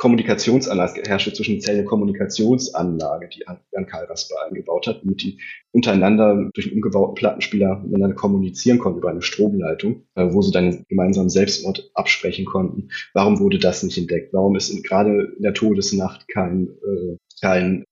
Kommunikationsanlage 0.00 1.02
herrschte 1.06 1.34
zwischen 1.34 1.60
Zellen 1.60 1.80
eine 1.80 1.86
Kommunikationsanlage, 1.86 3.28
die 3.28 3.44
Jan 3.72 3.86
Karl 3.86 4.06
Rasper 4.06 4.34
eingebaut 4.48 4.86
hat, 4.86 5.02
damit 5.02 5.22
die 5.22 5.38
untereinander 5.72 6.48
durch 6.54 6.68
einen 6.68 6.76
umgebauten 6.76 7.16
Plattenspieler 7.16 7.82
miteinander 7.84 8.16
kommunizieren 8.16 8.78
konnten 8.78 9.00
über 9.00 9.10
eine 9.10 9.20
Stromleitung, 9.20 10.06
äh, 10.14 10.32
wo 10.32 10.40
sie 10.40 10.52
dann 10.52 10.86
gemeinsam 10.88 11.28
Selbstmord 11.28 11.90
absprechen 11.92 12.46
konnten. 12.46 12.88
Warum 13.12 13.40
wurde 13.40 13.58
das 13.58 13.82
nicht 13.82 13.98
entdeckt? 13.98 14.32
Warum 14.32 14.56
ist 14.56 14.70
in, 14.70 14.82
gerade 14.82 15.34
in 15.36 15.42
der 15.42 15.52
Todesnacht 15.52 16.26
kein, 16.28 16.68
äh, 16.68 17.18
kein 17.42 17.84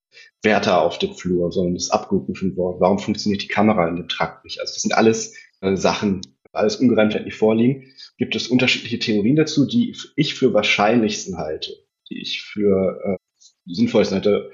Wärter 0.43 0.81
auf 0.81 0.99
dem 0.99 1.12
Flur, 1.12 1.53
sondern 1.53 1.74
das 1.74 1.91
abgerufen 1.91 2.57
worden? 2.57 2.81
Warum 2.81 2.99
funktioniert 2.99 3.43
die 3.43 3.49
Kamera 3.49 3.87
in 3.87 3.97
dem 3.97 4.09
Trakt 4.09 4.45
nicht? 4.45 4.62
Also 4.62 4.72
das 4.72 4.81
sind 4.81 4.95
alles 4.95 5.35
äh, 5.61 5.76
Sachen, 5.76 6.22
alles 6.59 6.77
Ungereimtheiten, 6.77 7.25
die 7.27 7.33
vorliegen. 7.33 7.87
Gibt 8.19 8.37
es 8.37 8.49
unterschiedliche 8.49 8.99
Theorien 8.99 9.37
dazu, 9.37 9.67
die 9.67 9.95
ich 10.17 10.35
für 10.35 10.53
wahrscheinlichsten 10.53 11.39
halte 11.39 11.73
die 12.11 12.21
ich 12.21 12.43
für 12.43 13.01
äh, 13.05 13.43
sinnvollsten 13.67 14.17
halte. 14.17 14.51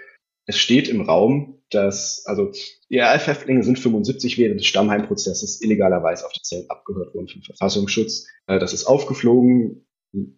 Es 0.46 0.58
steht 0.58 0.88
im 0.88 1.00
Raum, 1.00 1.62
dass, 1.70 2.24
also 2.26 2.52
die 2.90 2.98
RAF-Häftlinge 2.98 3.62
sind 3.62 3.78
75 3.78 4.36
während 4.38 4.60
des 4.60 4.66
Stammheimprozesses 4.66 5.62
illegalerweise 5.62 6.26
auf 6.26 6.32
die 6.32 6.42
Zellen 6.42 6.68
abgehört 6.68 7.14
worden 7.14 7.28
vom 7.28 7.42
Verfassungsschutz. 7.42 8.26
Äh, 8.46 8.58
das 8.58 8.72
ist 8.72 8.84
aufgeflogen 8.84 9.86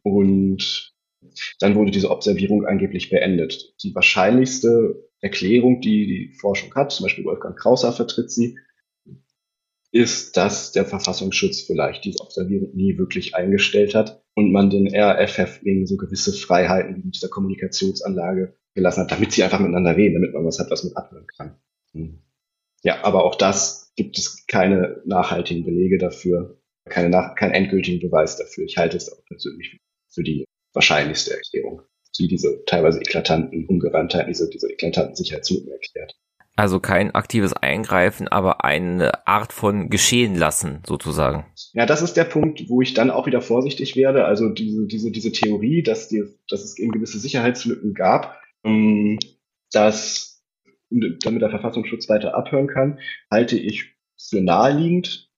und 0.02 0.92
dann 1.58 1.74
wurde 1.74 1.90
diese 1.90 2.10
Observierung 2.10 2.66
angeblich 2.66 3.10
beendet. 3.10 3.74
Die 3.82 3.94
wahrscheinlichste 3.94 5.08
Erklärung, 5.20 5.80
die 5.80 6.06
die 6.06 6.32
Forschung 6.38 6.74
hat, 6.74 6.92
zum 6.92 7.04
Beispiel 7.04 7.24
Wolfgang 7.24 7.58
Krauser 7.58 7.92
vertritt 7.92 8.30
sie, 8.30 8.56
ist, 9.92 10.36
dass 10.36 10.72
der 10.72 10.84
Verfassungsschutz 10.84 11.62
vielleicht 11.62 12.04
diese 12.04 12.20
Observierung 12.20 12.74
nie 12.74 12.98
wirklich 12.98 13.34
eingestellt 13.34 13.94
hat 13.94 14.22
und 14.34 14.52
man 14.52 14.70
den 14.70 14.94
RAF-Häftlingen 14.94 15.86
so 15.86 15.96
gewisse 15.96 16.32
Freiheiten 16.32 17.02
in 17.02 17.10
dieser 17.10 17.28
Kommunikationsanlage 17.28 18.56
gelassen 18.74 19.02
hat, 19.02 19.12
damit 19.12 19.32
sie 19.32 19.42
einfach 19.42 19.60
miteinander 19.60 19.96
reden, 19.96 20.14
damit 20.14 20.34
man 20.34 20.44
was 20.44 20.58
hat, 20.58 20.70
was 20.70 20.84
man 20.84 20.94
abhören 20.94 21.26
kann. 21.36 21.56
Hm. 21.92 22.22
Ja, 22.82 23.04
aber 23.04 23.24
auch 23.24 23.34
das 23.34 23.92
gibt 23.96 24.18
es 24.18 24.46
keine 24.46 25.02
nachhaltigen 25.06 25.64
Belege 25.64 25.98
dafür, 25.98 26.60
keine 26.84 27.08
nach, 27.08 27.34
keinen 27.34 27.52
endgültigen 27.52 28.00
Beweis 28.00 28.36
dafür. 28.36 28.64
Ich 28.64 28.76
halte 28.76 28.96
es 28.96 29.10
auch 29.10 29.24
persönlich 29.24 29.80
für 30.08 30.22
die 30.22 30.44
wahrscheinlichste 30.72 31.34
Erklärung, 31.34 31.82
die 32.18 32.28
diese 32.28 32.64
teilweise 32.66 33.00
eklatanten 33.00 33.66
Ungereimtheiten, 33.66 34.28
diese, 34.28 34.48
diese 34.50 34.70
eklatanten 34.70 35.16
Sicherheitslücken 35.16 35.72
erklärt. 35.72 36.14
Also 36.58 36.80
kein 36.80 37.14
aktives 37.14 37.52
Eingreifen, 37.52 38.28
aber 38.28 38.64
eine 38.64 39.26
Art 39.26 39.52
von 39.52 39.90
geschehen 39.90 40.34
lassen, 40.34 40.82
sozusagen. 40.86 41.44
Ja, 41.74 41.84
das 41.84 42.00
ist 42.00 42.16
der 42.16 42.24
Punkt, 42.24 42.70
wo 42.70 42.80
ich 42.80 42.94
dann 42.94 43.10
auch 43.10 43.26
wieder 43.26 43.42
vorsichtig 43.42 43.94
werde. 43.94 44.24
Also 44.24 44.48
diese, 44.48 44.86
diese, 44.86 45.10
diese 45.10 45.32
Theorie, 45.32 45.82
dass, 45.82 46.08
die, 46.08 46.24
dass 46.48 46.64
es 46.64 46.78
eben 46.78 46.92
gewisse 46.92 47.18
Sicherheitslücken 47.18 47.92
gab, 47.92 48.40
ähm, 48.64 49.18
dass 49.70 50.42
damit 50.88 51.42
der 51.42 51.50
Verfassungsschutz 51.50 52.08
weiter 52.08 52.34
abhören 52.34 52.68
kann, 52.68 53.00
halte 53.30 53.58
ich 53.58 53.94
für 54.16 54.40
naheliegend. 54.40 55.30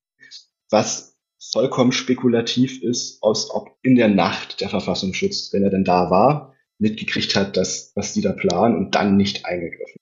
Was 0.70 1.18
vollkommen 1.40 1.92
spekulativ 1.92 2.80
ist, 2.80 3.22
aus 3.24 3.50
ob 3.50 3.76
in 3.82 3.96
der 3.96 4.08
Nacht 4.08 4.60
der 4.60 4.68
Verfassungsschutz, 4.68 5.52
wenn 5.52 5.64
er 5.64 5.70
denn 5.70 5.84
da 5.84 6.10
war, 6.10 6.54
mitgekriegt 6.78 7.34
hat, 7.34 7.56
dass, 7.56 7.90
was 7.96 8.12
die 8.12 8.20
da 8.20 8.32
planen 8.32 8.76
und 8.76 8.94
dann 8.94 9.16
nicht 9.16 9.46
eingegriffen 9.46 9.97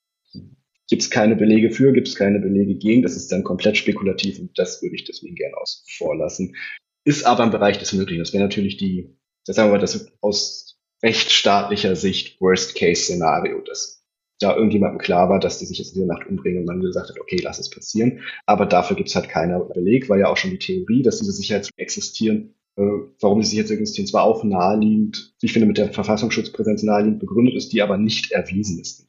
Gibt 0.88 1.02
es 1.02 1.10
keine 1.10 1.36
Belege 1.36 1.70
für, 1.70 1.92
gibt 1.92 2.08
es 2.08 2.14
keine 2.14 2.38
Belege 2.38 2.76
gegen. 2.76 3.02
Das 3.02 3.16
ist 3.16 3.32
dann 3.32 3.42
komplett 3.42 3.76
spekulativ 3.76 4.38
und 4.38 4.56
das 4.58 4.82
würde 4.82 4.94
ich 4.94 5.04
deswegen 5.04 5.34
gerne 5.34 5.56
aus 5.56 5.84
vorlassen. 5.96 6.54
Ist 7.04 7.24
aber 7.24 7.44
im 7.44 7.50
Bereich 7.50 7.78
des 7.78 7.92
Möglichen. 7.92 8.20
Das 8.20 8.32
wäre 8.32 8.42
natürlich 8.42 8.76
die, 8.76 9.16
das 9.44 9.56
sagen 9.56 9.68
wir 9.68 9.74
mal, 9.74 9.80
das 9.80 10.12
aus 10.20 10.78
rechtsstaatlicher 11.02 11.96
Sicht 11.96 12.40
Worst-Case-Szenario, 12.40 13.60
dass 13.60 14.04
da 14.38 14.54
irgendjemandem 14.54 14.98
klar 14.98 15.28
war, 15.28 15.40
dass 15.40 15.58
die 15.58 15.66
sich 15.66 15.78
jetzt 15.78 15.94
in 15.94 16.06
der 16.06 16.14
Nacht 16.14 16.26
umbringen 16.28 16.60
und 16.60 16.66
man 16.66 16.80
gesagt 16.80 17.08
hat, 17.08 17.20
okay, 17.20 17.38
lass 17.42 17.58
es 17.58 17.70
passieren. 17.70 18.20
Aber 18.44 18.66
dafür 18.66 18.96
gibt 18.96 19.08
es 19.08 19.14
halt 19.14 19.28
keinen 19.28 19.66
Beleg, 19.68 20.08
weil 20.08 20.20
ja 20.20 20.28
auch 20.28 20.36
schon 20.36 20.50
die 20.50 20.58
Theorie, 20.58 21.02
dass 21.02 21.18
diese 21.18 21.32
Sicherheitslücken 21.32 21.82
existieren, 21.82 22.54
äh, 22.76 22.82
warum 23.20 23.40
die 23.40 23.46
Sicherheitslücken 23.46 23.82
existieren, 23.82 24.08
zwar 24.08 24.24
auch 24.24 24.44
naheliegend, 24.44 25.34
ich 25.40 25.52
finde 25.52 25.66
mit 25.66 25.78
der 25.78 25.92
Verfassungsschutzpräsenz 25.92 26.82
naheliegend 26.82 27.20
begründet 27.20 27.54
ist, 27.54 27.72
die 27.72 27.82
aber 27.82 27.96
nicht 27.96 28.32
erwiesen 28.32 28.78
ist. 28.78 29.06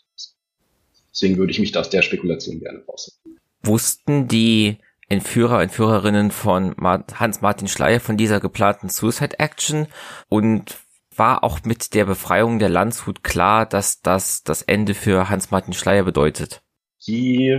Deswegen 1.18 1.38
würde 1.38 1.52
ich 1.52 1.60
mich 1.60 1.72
da 1.72 1.80
aus 1.80 1.90
der 1.90 2.04
Spekulation 2.04 2.60
gerne 2.60 2.84
rausnehmen. 2.88 3.40
Wussten 3.64 4.28
die 4.28 4.78
Entführer, 5.10 5.64
Entführerinnen 5.64 6.30
von 6.30 6.76
Hans-Martin 6.80 7.68
Schleier 7.68 8.00
von 8.00 8.18
dieser 8.18 8.40
geplanten 8.40 8.90
Suicide 8.90 9.40
Action 9.40 9.88
und 10.30 10.78
war 11.16 11.44
auch 11.44 11.64
mit 11.64 11.96
der 11.96 12.06
Befreiung 12.06 12.60
der 12.60 12.70
Landshut 12.70 13.24
klar, 13.24 13.66
dass 13.66 14.02
das 14.02 14.44
das 14.44 14.62
Ende 14.62 14.94
für 14.94 15.28
Hans-Martin 15.30 15.74
Schleier 15.74 16.04
bedeutet? 16.04 16.62
Die 17.08 17.58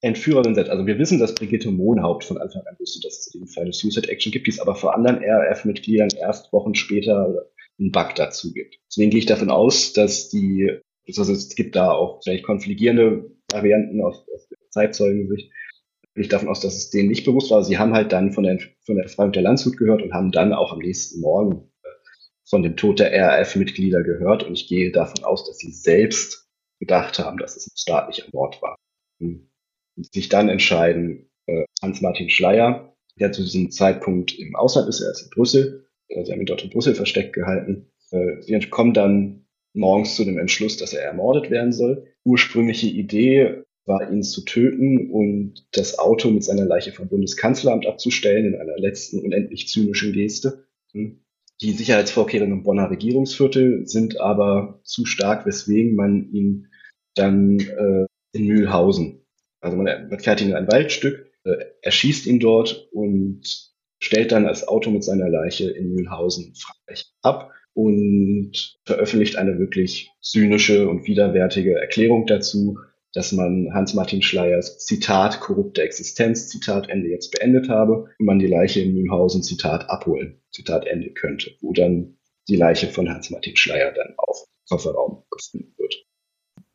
Entführerinnen 0.00 0.56
sind, 0.56 0.68
also 0.68 0.84
wir 0.86 0.98
wissen, 0.98 1.20
dass 1.20 1.36
Brigitte 1.36 1.70
Mohnhaupt 1.70 2.24
von 2.24 2.38
Anfang 2.38 2.62
an 2.68 2.76
wusste, 2.80 3.00
dass 3.06 3.18
es 3.18 3.34
eben 3.34 3.46
eine 3.56 3.72
Suicide 3.72 4.08
Action 4.08 4.32
gibt, 4.32 4.48
die 4.48 4.50
es 4.50 4.58
aber 4.58 4.74
vor 4.74 4.96
anderen 4.96 5.22
RAF-Mitgliedern 5.22 6.08
erst 6.18 6.52
Wochen 6.52 6.74
später 6.74 7.46
in 7.78 7.92
Bagdad 7.92 8.34
zugibt. 8.34 8.78
Deswegen 8.90 9.10
gehe 9.10 9.20
ich 9.20 9.26
davon 9.26 9.50
aus, 9.50 9.92
dass 9.92 10.28
die 10.28 10.80
also 11.14 11.32
es 11.32 11.54
gibt 11.54 11.76
da 11.76 11.92
auch 11.92 12.20
vielleicht 12.22 12.44
konfligierende 12.44 13.30
Varianten 13.52 14.00
aus, 14.02 14.24
aus 14.34 14.48
Zeitzeugensicht. 14.76 15.50
Ich 16.14 16.28
davon 16.28 16.48
aus, 16.48 16.60
dass 16.60 16.76
es 16.76 16.90
denen 16.90 17.08
nicht 17.08 17.24
bewusst 17.24 17.50
war. 17.50 17.62
Sie 17.62 17.78
haben 17.78 17.92
halt 17.92 18.12
dann 18.12 18.32
von 18.32 18.44
der, 18.44 18.58
von 18.84 18.96
der 18.96 19.04
Befreiung 19.04 19.32
der 19.32 19.42
Landshut 19.42 19.76
gehört 19.76 20.02
und 20.02 20.14
haben 20.14 20.32
dann 20.32 20.52
auch 20.52 20.72
am 20.72 20.78
nächsten 20.78 21.20
Morgen 21.20 21.70
äh, 21.82 21.88
von 22.44 22.62
dem 22.62 22.76
Tod 22.76 22.98
der 22.98 23.12
RAF-Mitglieder 23.12 24.02
gehört. 24.02 24.42
Und 24.42 24.54
ich 24.54 24.68
gehe 24.68 24.90
davon 24.92 25.24
aus, 25.24 25.46
dass 25.46 25.58
sie 25.58 25.72
selbst 25.72 26.48
gedacht 26.80 27.18
haben, 27.18 27.38
dass 27.38 27.56
es 27.56 27.66
ein 27.66 27.76
staatlicher 27.76 28.28
Mord 28.32 28.60
war. 28.62 28.76
Und 29.20 29.50
sich 30.12 30.28
dann 30.30 30.48
entscheiden, 30.48 31.30
äh, 31.46 31.64
Hans-Martin 31.82 32.30
Schleier, 32.30 32.96
der 33.18 33.32
zu 33.32 33.42
diesem 33.42 33.70
Zeitpunkt 33.70 34.38
im 34.38 34.56
Ausland 34.56 34.88
ist, 34.88 35.00
er 35.00 35.10
ist 35.10 35.22
in 35.22 35.30
Brüssel, 35.30 35.86
äh, 36.08 36.24
sie 36.24 36.32
haben 36.32 36.40
ihn 36.40 36.46
dort 36.46 36.64
in 36.64 36.70
Brüssel 36.70 36.94
versteckt 36.94 37.34
gehalten. 37.34 37.90
Sie 38.08 38.58
kommen 38.70 38.94
dann 38.94 39.45
morgens 39.76 40.16
zu 40.16 40.24
dem 40.24 40.38
Entschluss, 40.38 40.76
dass 40.76 40.92
er 40.92 41.02
ermordet 41.02 41.50
werden 41.50 41.72
soll. 41.72 42.06
Ursprüngliche 42.24 42.88
Idee 42.88 43.62
war, 43.84 44.10
ihn 44.10 44.22
zu 44.22 44.44
töten 44.44 45.10
und 45.10 45.66
das 45.72 45.98
Auto 45.98 46.30
mit 46.30 46.42
seiner 46.42 46.64
Leiche 46.64 46.92
vom 46.92 47.08
Bundeskanzleramt 47.08 47.86
abzustellen 47.86 48.46
in 48.46 48.60
einer 48.60 48.76
letzten 48.78 49.20
unendlich 49.20 49.68
zynischen 49.68 50.12
Geste. 50.12 50.66
Die 50.94 51.72
Sicherheitsvorkehrungen 51.72 52.58
im 52.58 52.62
Bonner 52.64 52.90
Regierungsviertel 52.90 53.86
sind 53.86 54.20
aber 54.20 54.80
zu 54.82 55.06
stark, 55.06 55.46
weswegen 55.46 55.94
man 55.94 56.30
ihn 56.32 56.68
dann 57.14 57.58
äh, 57.60 58.06
in 58.32 58.46
Mühlhausen, 58.46 59.24
also 59.60 59.76
man, 59.76 60.08
man 60.08 60.20
fährt 60.20 60.40
ihn 60.40 60.50
in 60.50 60.54
ein 60.54 60.68
Waldstück, 60.68 61.32
äh, 61.44 61.56
erschießt 61.82 62.26
ihn 62.26 62.40
dort 62.40 62.88
und 62.92 63.72
stellt 64.02 64.32
dann 64.32 64.44
das 64.44 64.68
Auto 64.68 64.90
mit 64.90 65.04
seiner 65.04 65.28
Leiche 65.28 65.70
in 65.70 65.94
Mühlhausen 65.94 66.54
Frankreich 66.54 67.06
ab 67.22 67.52
und 67.76 68.78
veröffentlicht 68.86 69.36
eine 69.36 69.58
wirklich 69.58 70.10
zynische 70.22 70.88
und 70.88 71.06
widerwärtige 71.06 71.74
Erklärung 71.74 72.24
dazu, 72.26 72.78
dass 73.12 73.32
man 73.32 73.68
Hans-Martin 73.74 74.22
Schleiers 74.22 74.78
Zitat 74.78 75.40
korrupte 75.40 75.82
Existenz, 75.82 76.48
Zitat 76.48 76.88
Ende 76.88 77.08
jetzt 77.10 77.32
beendet 77.32 77.68
habe 77.68 78.08
und 78.18 78.26
man 78.26 78.38
die 78.38 78.46
Leiche 78.46 78.80
in 78.80 78.94
Mühlhausen, 78.94 79.42
Zitat 79.42 79.90
abholen, 79.90 80.40
Zitat 80.50 80.86
Ende 80.86 81.10
könnte, 81.10 81.50
wo 81.60 81.74
dann 81.74 82.16
die 82.48 82.56
Leiche 82.56 82.86
von 82.86 83.10
Hans-Martin 83.10 83.56
Schleier 83.56 83.92
dann 83.92 84.14
auf 84.16 84.46
Kofferraum 84.70 85.24
gefunden 85.30 85.74
wird. 85.76 86.06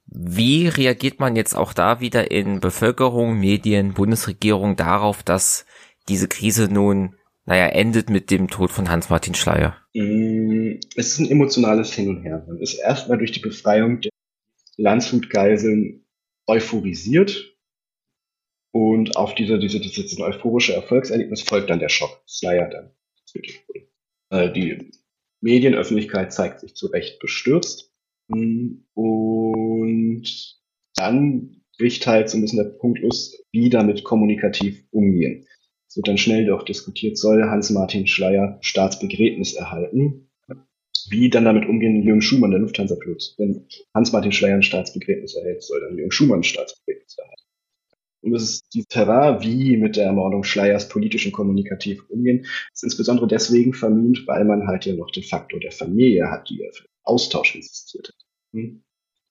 Wie 0.05 0.67
reagiert 0.67 1.19
man 1.19 1.35
jetzt 1.35 1.55
auch 1.55 1.73
da 1.73 1.99
wieder 1.99 2.29
in 2.29 2.59
Bevölkerung, 2.59 3.39
Medien, 3.39 3.95
Bundesregierung 3.95 4.75
darauf, 4.75 5.23
dass 5.23 5.65
diese 6.09 6.27
Krise 6.27 6.71
nun, 6.71 7.15
naja, 7.45 7.67
endet 7.67 8.09
mit 8.09 8.31
dem 8.31 8.47
Tod 8.47 8.71
von 8.71 8.89
Hans-Martin 8.89 9.33
Schleier? 9.33 9.77
Mm, 9.93 10.79
es 10.95 11.13
ist 11.13 11.19
ein 11.19 11.29
emotionales 11.29 11.93
Hin 11.93 12.09
und 12.09 12.23
Her. 12.23 12.45
Man 12.47 12.59
ist 12.59 12.75
erstmal 12.75 13.17
durch 13.17 13.31
die 13.31 13.39
Befreiung 13.39 14.01
der 14.01 14.11
Landshut-Geiseln 14.77 16.05
euphorisiert 16.47 17.57
und 18.71 19.17
auf 19.17 19.35
diese, 19.35 19.59
diese, 19.59 19.79
diese, 19.79 20.03
diese 20.03 20.23
euphorische 20.23 20.73
Erfolgserlebnis 20.73 21.41
folgt 21.41 21.69
dann 21.69 21.79
der 21.79 21.89
Schock. 21.89 22.23
Slayer 22.27 22.69
dann. 22.69 22.91
Äh, 24.29 24.51
die 24.53 24.91
Medienöffentlichkeit 25.41 26.31
zeigt 26.33 26.61
sich 26.61 26.75
zu 26.75 26.87
Recht 26.87 27.19
bestürzt. 27.19 27.91
Und 28.27 30.23
dann 30.95 31.61
bricht 31.77 32.07
halt 32.07 32.29
so 32.29 32.37
ein 32.37 32.41
bisschen 32.41 32.63
der 32.63 32.77
Punkt 32.77 32.99
los, 32.99 33.43
wie 33.51 33.69
damit 33.69 34.03
kommunikativ 34.03 34.85
umgehen. 34.91 35.45
Wird 35.95 36.07
dann 36.07 36.17
schnell 36.17 36.45
doch 36.45 36.63
diskutiert, 36.63 37.17
soll 37.17 37.43
Hans-Martin 37.43 38.07
Schleier 38.07 38.57
Staatsbegräbnis 38.61 39.53
erhalten? 39.53 40.29
Wie 41.09 41.29
dann 41.29 41.45
damit 41.45 41.67
umgehen 41.67 42.03
Jürgen 42.03 42.21
Schumann, 42.21 42.51
der 42.51 42.59
Lufthansa-Pilot? 42.59 43.35
Wenn 43.37 43.65
Hans-Martin 43.93 44.31
Schleier 44.31 44.55
ein 44.55 44.63
Staatsbegräbnis 44.63 45.35
erhält, 45.35 45.63
soll 45.63 45.81
dann 45.81 45.97
Jürgen 45.97 46.11
Schumann 46.11 46.39
ein 46.39 46.43
Staatsbegräbnis 46.43 47.17
erhalten. 47.17 47.41
Und 48.21 48.35
es 48.35 48.43
ist 48.43 48.73
die 48.73 48.85
Terrain, 48.85 49.41
wie 49.41 49.77
mit 49.77 49.95
der 49.95 50.05
Ermordung 50.05 50.43
Schleiers 50.43 50.89
politisch 50.89 51.25
und 51.25 51.31
kommunikativ 51.31 52.07
umgehen, 52.09 52.45
ist 52.71 52.83
insbesondere 52.83 53.27
deswegen 53.27 53.73
vermint, 53.73 54.27
weil 54.27 54.45
man 54.45 54.67
halt 54.67 54.85
ja 54.85 54.93
noch 54.93 55.09
den 55.09 55.23
Faktor 55.23 55.59
der 55.59 55.71
Familie 55.71 56.29
hat, 56.29 56.49
die 56.49 56.59
ja 56.59 56.71
für 56.71 56.85
Austausch 57.03 57.55
insistiert 57.55 58.09
hat. 58.09 58.25
Hm. 58.53 58.83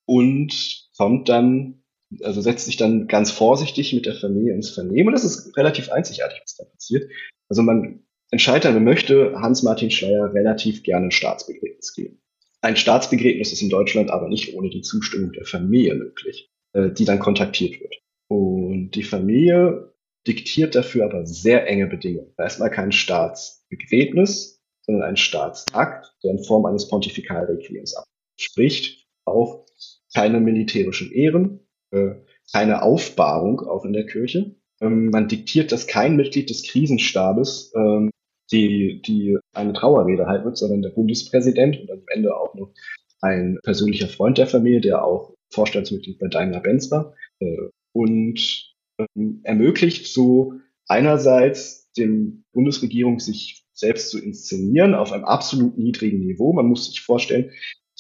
Und 0.06 0.88
kommt 0.96 1.28
dann, 1.28 1.79
also 2.22 2.40
setzt 2.40 2.66
sich 2.66 2.76
dann 2.76 3.06
ganz 3.06 3.30
vorsichtig 3.30 3.92
mit 3.92 4.06
der 4.06 4.14
Familie 4.14 4.54
ins 4.54 4.70
Vernehmen. 4.70 5.08
Und 5.08 5.12
das 5.12 5.24
ist 5.24 5.56
relativ 5.56 5.90
einzigartig, 5.90 6.40
was 6.42 6.56
da 6.56 6.64
passiert. 6.64 7.10
Also 7.48 7.62
man 7.62 8.04
entscheidet 8.30 8.64
dann, 8.64 8.74
man 8.74 8.84
möchte 8.84 9.34
Hans-Martin 9.40 9.90
Schleier 9.90 10.32
relativ 10.34 10.82
gerne 10.82 11.06
ein 11.06 11.12
Staatsbegräbnis 11.12 11.94
geben. 11.94 12.20
Ein 12.62 12.76
Staatsbegräbnis 12.76 13.52
ist 13.52 13.62
in 13.62 13.70
Deutschland 13.70 14.10
aber 14.10 14.28
nicht 14.28 14.54
ohne 14.54 14.70
die 14.70 14.82
Zustimmung 14.82 15.32
der 15.32 15.46
Familie 15.46 15.94
möglich, 15.94 16.50
äh, 16.72 16.90
die 16.90 17.04
dann 17.04 17.18
kontaktiert 17.18 17.80
wird. 17.80 17.94
Und 18.28 18.90
die 18.92 19.02
Familie 19.02 19.94
diktiert 20.26 20.74
dafür 20.74 21.06
aber 21.06 21.26
sehr 21.26 21.66
enge 21.66 21.86
Bedingungen. 21.86 22.32
Erstmal 22.36 22.70
kein 22.70 22.92
Staatsbegräbnis, 22.92 24.60
sondern 24.82 25.08
ein 25.08 25.16
Staatsakt, 25.16 26.14
der 26.22 26.32
in 26.32 26.44
Form 26.44 26.66
eines 26.66 26.88
Pontifikalrequiems 26.88 27.94
abspricht. 27.96 29.06
Auch 29.24 29.66
keine 30.14 30.40
militärischen 30.40 31.12
Ehren, 31.12 31.60
äh, 31.90 32.14
keine 32.52 32.82
Aufbahrung 32.82 33.60
auch 33.60 33.84
in 33.84 33.92
der 33.92 34.06
Kirche. 34.06 34.54
Ähm, 34.80 35.10
man 35.10 35.28
diktiert, 35.28 35.72
dass 35.72 35.86
kein 35.86 36.16
Mitglied 36.16 36.50
des 36.50 36.62
Krisenstabes 36.64 37.72
ähm, 37.76 38.10
die, 38.52 39.00
die 39.02 39.38
eine 39.54 39.72
Trauerrede 39.72 40.26
halten 40.26 40.44
wird, 40.44 40.58
sondern 40.58 40.82
der 40.82 40.90
Bundespräsident 40.90 41.80
und 41.80 41.90
am 41.90 42.02
Ende 42.08 42.36
auch 42.36 42.54
noch 42.54 42.72
ein 43.20 43.58
persönlicher 43.62 44.08
Freund 44.08 44.38
der 44.38 44.46
Familie, 44.46 44.80
der 44.80 45.04
auch 45.04 45.34
Vorstandsmitglied 45.52 46.18
bei 46.18 46.28
Daimler-Benz 46.28 46.90
war. 46.90 47.14
Äh, 47.40 47.68
und 47.92 48.74
ähm, 48.98 49.40
ermöglicht 49.44 50.06
so 50.06 50.54
einerseits 50.86 51.90
dem 51.92 52.44
Bundesregierung 52.52 53.20
sich 53.20 53.64
selbst 53.72 54.10
zu 54.10 54.18
inszenieren 54.18 54.94
auf 54.94 55.12
einem 55.12 55.24
absolut 55.24 55.78
niedrigen 55.78 56.20
Niveau. 56.20 56.52
Man 56.52 56.66
muss 56.66 56.86
sich 56.86 57.00
vorstellen, 57.00 57.50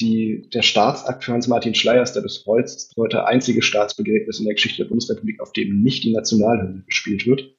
die, 0.00 0.48
der 0.52 0.62
Staatsakt 0.62 1.24
für 1.24 1.32
Hans-Martin 1.32 1.74
Schleier 1.74 2.02
ist 2.02 2.14
der 2.14 2.22
bis 2.22 2.44
heute 2.46 3.26
einzige 3.26 3.62
Staatsbegräbnis 3.62 4.38
in 4.38 4.46
der 4.46 4.54
Geschichte 4.54 4.82
der 4.82 4.88
Bundesrepublik, 4.88 5.40
auf 5.40 5.52
dem 5.52 5.82
nicht 5.82 6.04
die 6.04 6.12
Nationalhymne 6.12 6.84
gespielt 6.86 7.26
wird. 7.26 7.54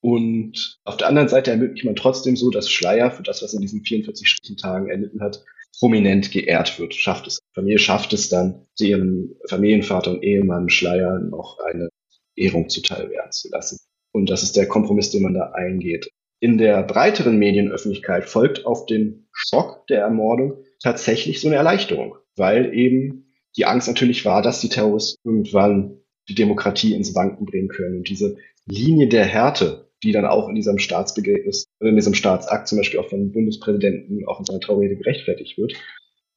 Und 0.00 0.78
auf 0.84 0.96
der 0.96 1.08
anderen 1.08 1.28
Seite 1.28 1.50
ermöglicht 1.50 1.84
man 1.84 1.96
trotzdem 1.96 2.36
so, 2.36 2.50
dass 2.50 2.70
Schleier 2.70 3.10
für 3.10 3.22
das, 3.22 3.42
was 3.42 3.52
in 3.52 3.60
diesen 3.60 3.84
44 3.84 4.56
Tagen 4.56 4.88
erlitten 4.88 5.20
hat, 5.20 5.44
prominent 5.78 6.30
geehrt 6.30 6.78
wird. 6.78 6.94
Schafft 6.94 7.26
es, 7.26 7.40
Familie 7.54 7.78
schafft 7.78 8.12
es 8.12 8.28
dann, 8.28 8.66
ihrem 8.78 9.34
Familienvater 9.48 10.12
und 10.12 10.22
Ehemann 10.22 10.68
Schleier 10.68 11.18
noch 11.18 11.58
eine 11.58 11.88
Ehrung 12.36 12.68
zuteil 12.68 13.10
werden 13.10 13.32
zu 13.32 13.48
lassen. 13.50 13.78
Und 14.12 14.30
das 14.30 14.42
ist 14.42 14.56
der 14.56 14.66
Kompromiss, 14.66 15.10
den 15.10 15.22
man 15.22 15.34
da 15.34 15.50
eingeht. 15.52 16.08
In 16.40 16.56
der 16.56 16.84
breiteren 16.84 17.36
Medienöffentlichkeit 17.36 18.28
folgt 18.28 18.64
auf 18.64 18.86
den 18.86 19.28
Schock 19.32 19.86
der 19.88 20.02
Ermordung 20.02 20.64
tatsächlich 20.82 21.40
so 21.40 21.48
eine 21.48 21.56
Erleichterung, 21.56 22.16
weil 22.36 22.74
eben 22.74 23.32
die 23.56 23.64
Angst 23.64 23.88
natürlich 23.88 24.24
war, 24.24 24.42
dass 24.42 24.60
die 24.60 24.68
Terroristen 24.68 25.18
irgendwann 25.24 25.98
die 26.28 26.34
Demokratie 26.34 26.94
ins 26.94 27.14
Wanken 27.14 27.46
bringen 27.46 27.68
können. 27.68 27.98
Und 27.98 28.08
diese 28.08 28.36
Linie 28.66 29.08
der 29.08 29.24
Härte, 29.24 29.90
die 30.02 30.12
dann 30.12 30.26
auch 30.26 30.48
in 30.48 30.54
diesem 30.54 30.78
Staatsbegräbnis, 30.78 31.66
in 31.80 31.96
diesem 31.96 32.14
Staatsakt 32.14 32.68
zum 32.68 32.78
Beispiel 32.78 33.00
auch 33.00 33.08
vom 33.08 33.32
Bundespräsidenten 33.32 34.26
auch 34.26 34.38
in 34.38 34.44
seiner 34.44 34.60
Traurede 34.60 34.96
gerechtfertigt 34.96 35.58
wird. 35.58 35.74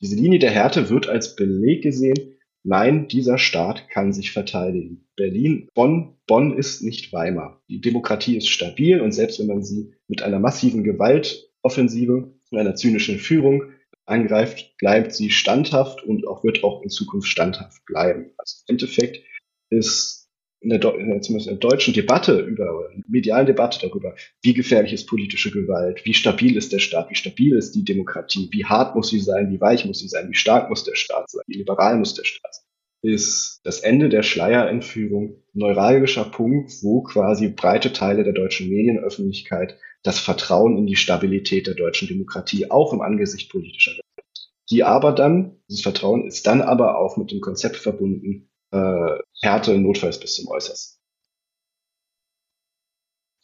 Diese 0.02 0.16
Linie 0.16 0.39
der 0.39 0.50
Härte 0.50 0.89
wird 0.89 1.08
als 1.08 1.36
Beleg 1.36 1.84
gesehen, 1.84 2.38
nein, 2.64 3.08
dieser 3.08 3.38
Staat 3.38 3.88
kann 3.89 4.14
sich 4.14 4.32
verteidigen. 4.32 5.06
Berlin, 5.16 5.68
Bonn, 5.76 6.16
Bonn 6.26 6.58
ist 6.58 6.82
nicht 6.82 7.14
Weimar. 7.14 7.62
Die 7.70 7.82
Demokratie 7.82 8.38
ist 8.38 8.50
stabil 8.50 9.00
und 9.00 9.12
selbst 9.12 9.39
wenn 9.39 9.48
man 9.48 9.64
sie 9.64 9.94
mit 10.08 10.24
einer 10.24 10.39
massiven 10.39 10.84
Gewaltoffensive 10.84 12.34
und 12.50 12.58
einer 12.58 12.76
zynischen 12.76 13.20
Führung 13.20 13.66
angreift, 14.12 14.78
bleibt 14.78 15.14
sie 15.14 15.32
standhaft 15.32 16.03
und 16.03 16.28
auch 16.28 16.43
wird 16.43 16.64
auch 16.64 16.84
in 16.84 16.89
Zukunft 16.89 17.28
standhaft 17.28 17.86
bleiben. 17.86 18.32
Also 18.38 18.57
im 18.68 18.74
Endeffekt 18.74 19.24
ist 19.70 20.22
in 20.62 20.70
der, 20.70 20.80
zumindest 20.80 21.47
in 21.47 21.59
der 21.59 21.70
deutschen 21.70 21.93
Debatte 21.93 22.39
über, 22.39 22.89
medialen 23.07 23.47
Debatte 23.47 23.80
darüber, 23.82 24.14
wie 24.43 24.53
gefährlich 24.53 24.93
ist 24.93 25.07
politische 25.07 25.49
Gewalt, 25.49 26.05
wie 26.05 26.14
stabil 26.14 26.55
ist 26.55 26.72
der 26.72 26.80
Staat, 26.80 27.09
wie 27.09 27.16
stabil 27.16 27.57
ist 27.57 27.74
die 27.74 27.84
Demokratie, 27.84 28.47
wie 28.51 28.66
hart 28.66 28.95
muss 28.95 29.09
sie 29.09 29.20
sein, 29.20 29.51
wie 29.51 29.59
weich 29.59 29.86
muss 29.86 29.99
sie 29.99 30.07
sein, 30.07 30.30
wie 30.30 30.36
stark 30.36 30.70
muss 30.70 30.84
der 30.84 30.95
Staat 30.95 31.32
sein, 31.32 31.41
wie 31.47 31.57
liberal 31.57 31.97
muss 31.97 32.14
der 32.14 32.26
Staat 32.26 32.53
sein, 32.53 32.66
ist 33.01 33.62
das 33.64 33.80
Ende 33.80 34.09
der 34.09 34.22
Schleierentführung 34.22 35.41
neuralgischer 35.53 36.26
Punkt, 36.26 36.72
wo 36.84 37.01
quasi 37.01 37.49
breite 37.49 37.91
Teile 37.91 38.24
der 38.24 38.34
deutschen 38.34 38.70
Medienöffentlichkeit 38.70 39.78
das 40.04 40.20
Vertrauen 40.20 40.78
in 40.78 40.88
die 40.88 40.95
Stabilität 40.95 41.68
der 41.68 41.76
deutschen 41.76 42.08
Demokratie 42.08 42.72
auch 42.72 42.93
im 42.93 43.02
Angesicht 43.02 43.52
politischer 43.52 43.91
Gewalt. 43.91 44.52
Die 44.70 44.84
aber 44.84 45.12
dann, 45.12 45.58
dieses 45.70 45.84
Vertrauen 45.84 46.28
ist 46.28 46.47
dann 46.47 46.62
aber 46.62 46.97
auch 46.97 47.18
mit 47.18 47.32
dem 47.32 47.41
Konzept 47.41 47.76
verbunden, 47.76 48.49
äh, 48.72 49.20
Härte 49.41 49.78
notfalls 49.78 50.20
bis 50.20 50.36
zum 50.36 50.47
Äußersten. 50.47 50.99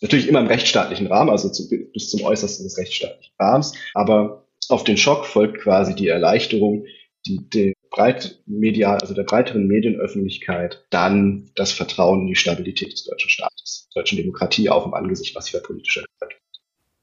Natürlich 0.01 0.28
immer 0.28 0.39
im 0.39 0.47
rechtsstaatlichen 0.47 1.08
Rahmen, 1.08 1.30
also 1.30 1.49
zu, 1.49 1.68
bis 1.70 2.10
zum 2.10 2.22
Äußersten 2.24 2.66
des 2.66 2.78
rechtsstaatlichen 2.78 3.34
Rahmens, 3.39 3.74
aber 3.93 4.47
auf 4.70 4.84
den 4.84 4.97
Schock 4.97 5.26
folgt 5.26 5.60
quasi 5.60 5.95
die 5.95 6.08
Erleichterung, 6.08 6.86
die, 7.26 7.49
die 7.49 7.74
breit 7.89 8.41
medial, 8.45 8.99
also 8.99 9.14
der 9.14 9.24
breiteren 9.24 9.68
Medienöffentlichkeit, 9.68 10.86
dann 10.89 11.49
das 11.55 11.72
Vertrauen 11.72 12.22
in 12.22 12.28
die 12.28 12.36
Stabilität 12.36 12.91
des 12.91 13.05
deutschen 13.05 13.30
Staates, 13.30 13.89
der 13.95 14.01
deutschen 14.01 14.18
Demokratie 14.18 14.70
auch 14.70 14.86
im 14.86 14.93
Angesicht 14.93 15.34
massiver 15.36 15.62
politischer 15.62 16.03
Gewalt. 16.20 16.39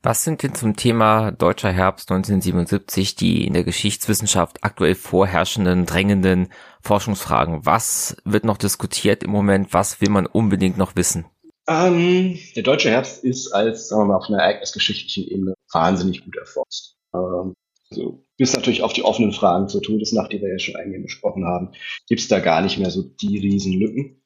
Was 0.05 0.23
sind 0.23 0.43
denn 0.43 0.55
zum 0.55 0.77
Thema 0.77 1.33
Deutscher 1.33 1.73
Herbst 1.73 2.11
1977 2.11 3.15
die 3.15 3.47
in 3.47 3.55
der 3.55 3.65
Geschichtswissenschaft 3.65 4.59
aktuell 4.61 4.95
vorherrschenden, 4.95 5.87
drängenden 5.87 6.49
Forschungsfragen? 6.83 7.65
Was 7.65 8.15
wird 8.23 8.45
noch 8.45 8.59
diskutiert 8.59 9.23
im 9.23 9.31
Moment? 9.31 9.73
Was 9.73 10.03
will 10.03 10.11
man 10.11 10.27
unbedingt 10.27 10.77
noch 10.77 10.95
wissen? 10.95 11.25
Ähm, 11.67 12.39
der 12.55 12.65
Deutsche 12.65 12.91
Herbst 12.91 13.25
ist 13.25 13.51
als, 13.53 13.89
sagen 13.89 14.03
wir 14.03 14.07
mal, 14.09 14.17
auf 14.17 14.29
einer 14.29 14.41
ereignisgeschichtlichen 14.43 15.25
Ebene 15.25 15.55
wahnsinnig 15.73 16.23
gut 16.23 16.37
erforscht. 16.37 16.97
Ähm, 17.15 17.55
also 17.91 18.27
bis 18.37 18.53
natürlich 18.53 18.83
auf 18.83 18.93
die 18.93 19.05
offenen 19.05 19.33
Fragen 19.33 19.69
zur 19.69 19.81
Todesnacht, 19.81 20.31
die 20.33 20.43
wir 20.43 20.51
ja 20.51 20.59
schon 20.59 20.77
eingehend 20.77 21.07
besprochen 21.07 21.47
haben, 21.47 21.73
gibt 22.09 22.21
es 22.21 22.29
da 22.29 22.41
gar 22.41 22.61
nicht 22.61 22.77
mehr 22.77 22.91
so 22.91 23.03
die 23.03 23.39
Riesenlücken 23.39 24.23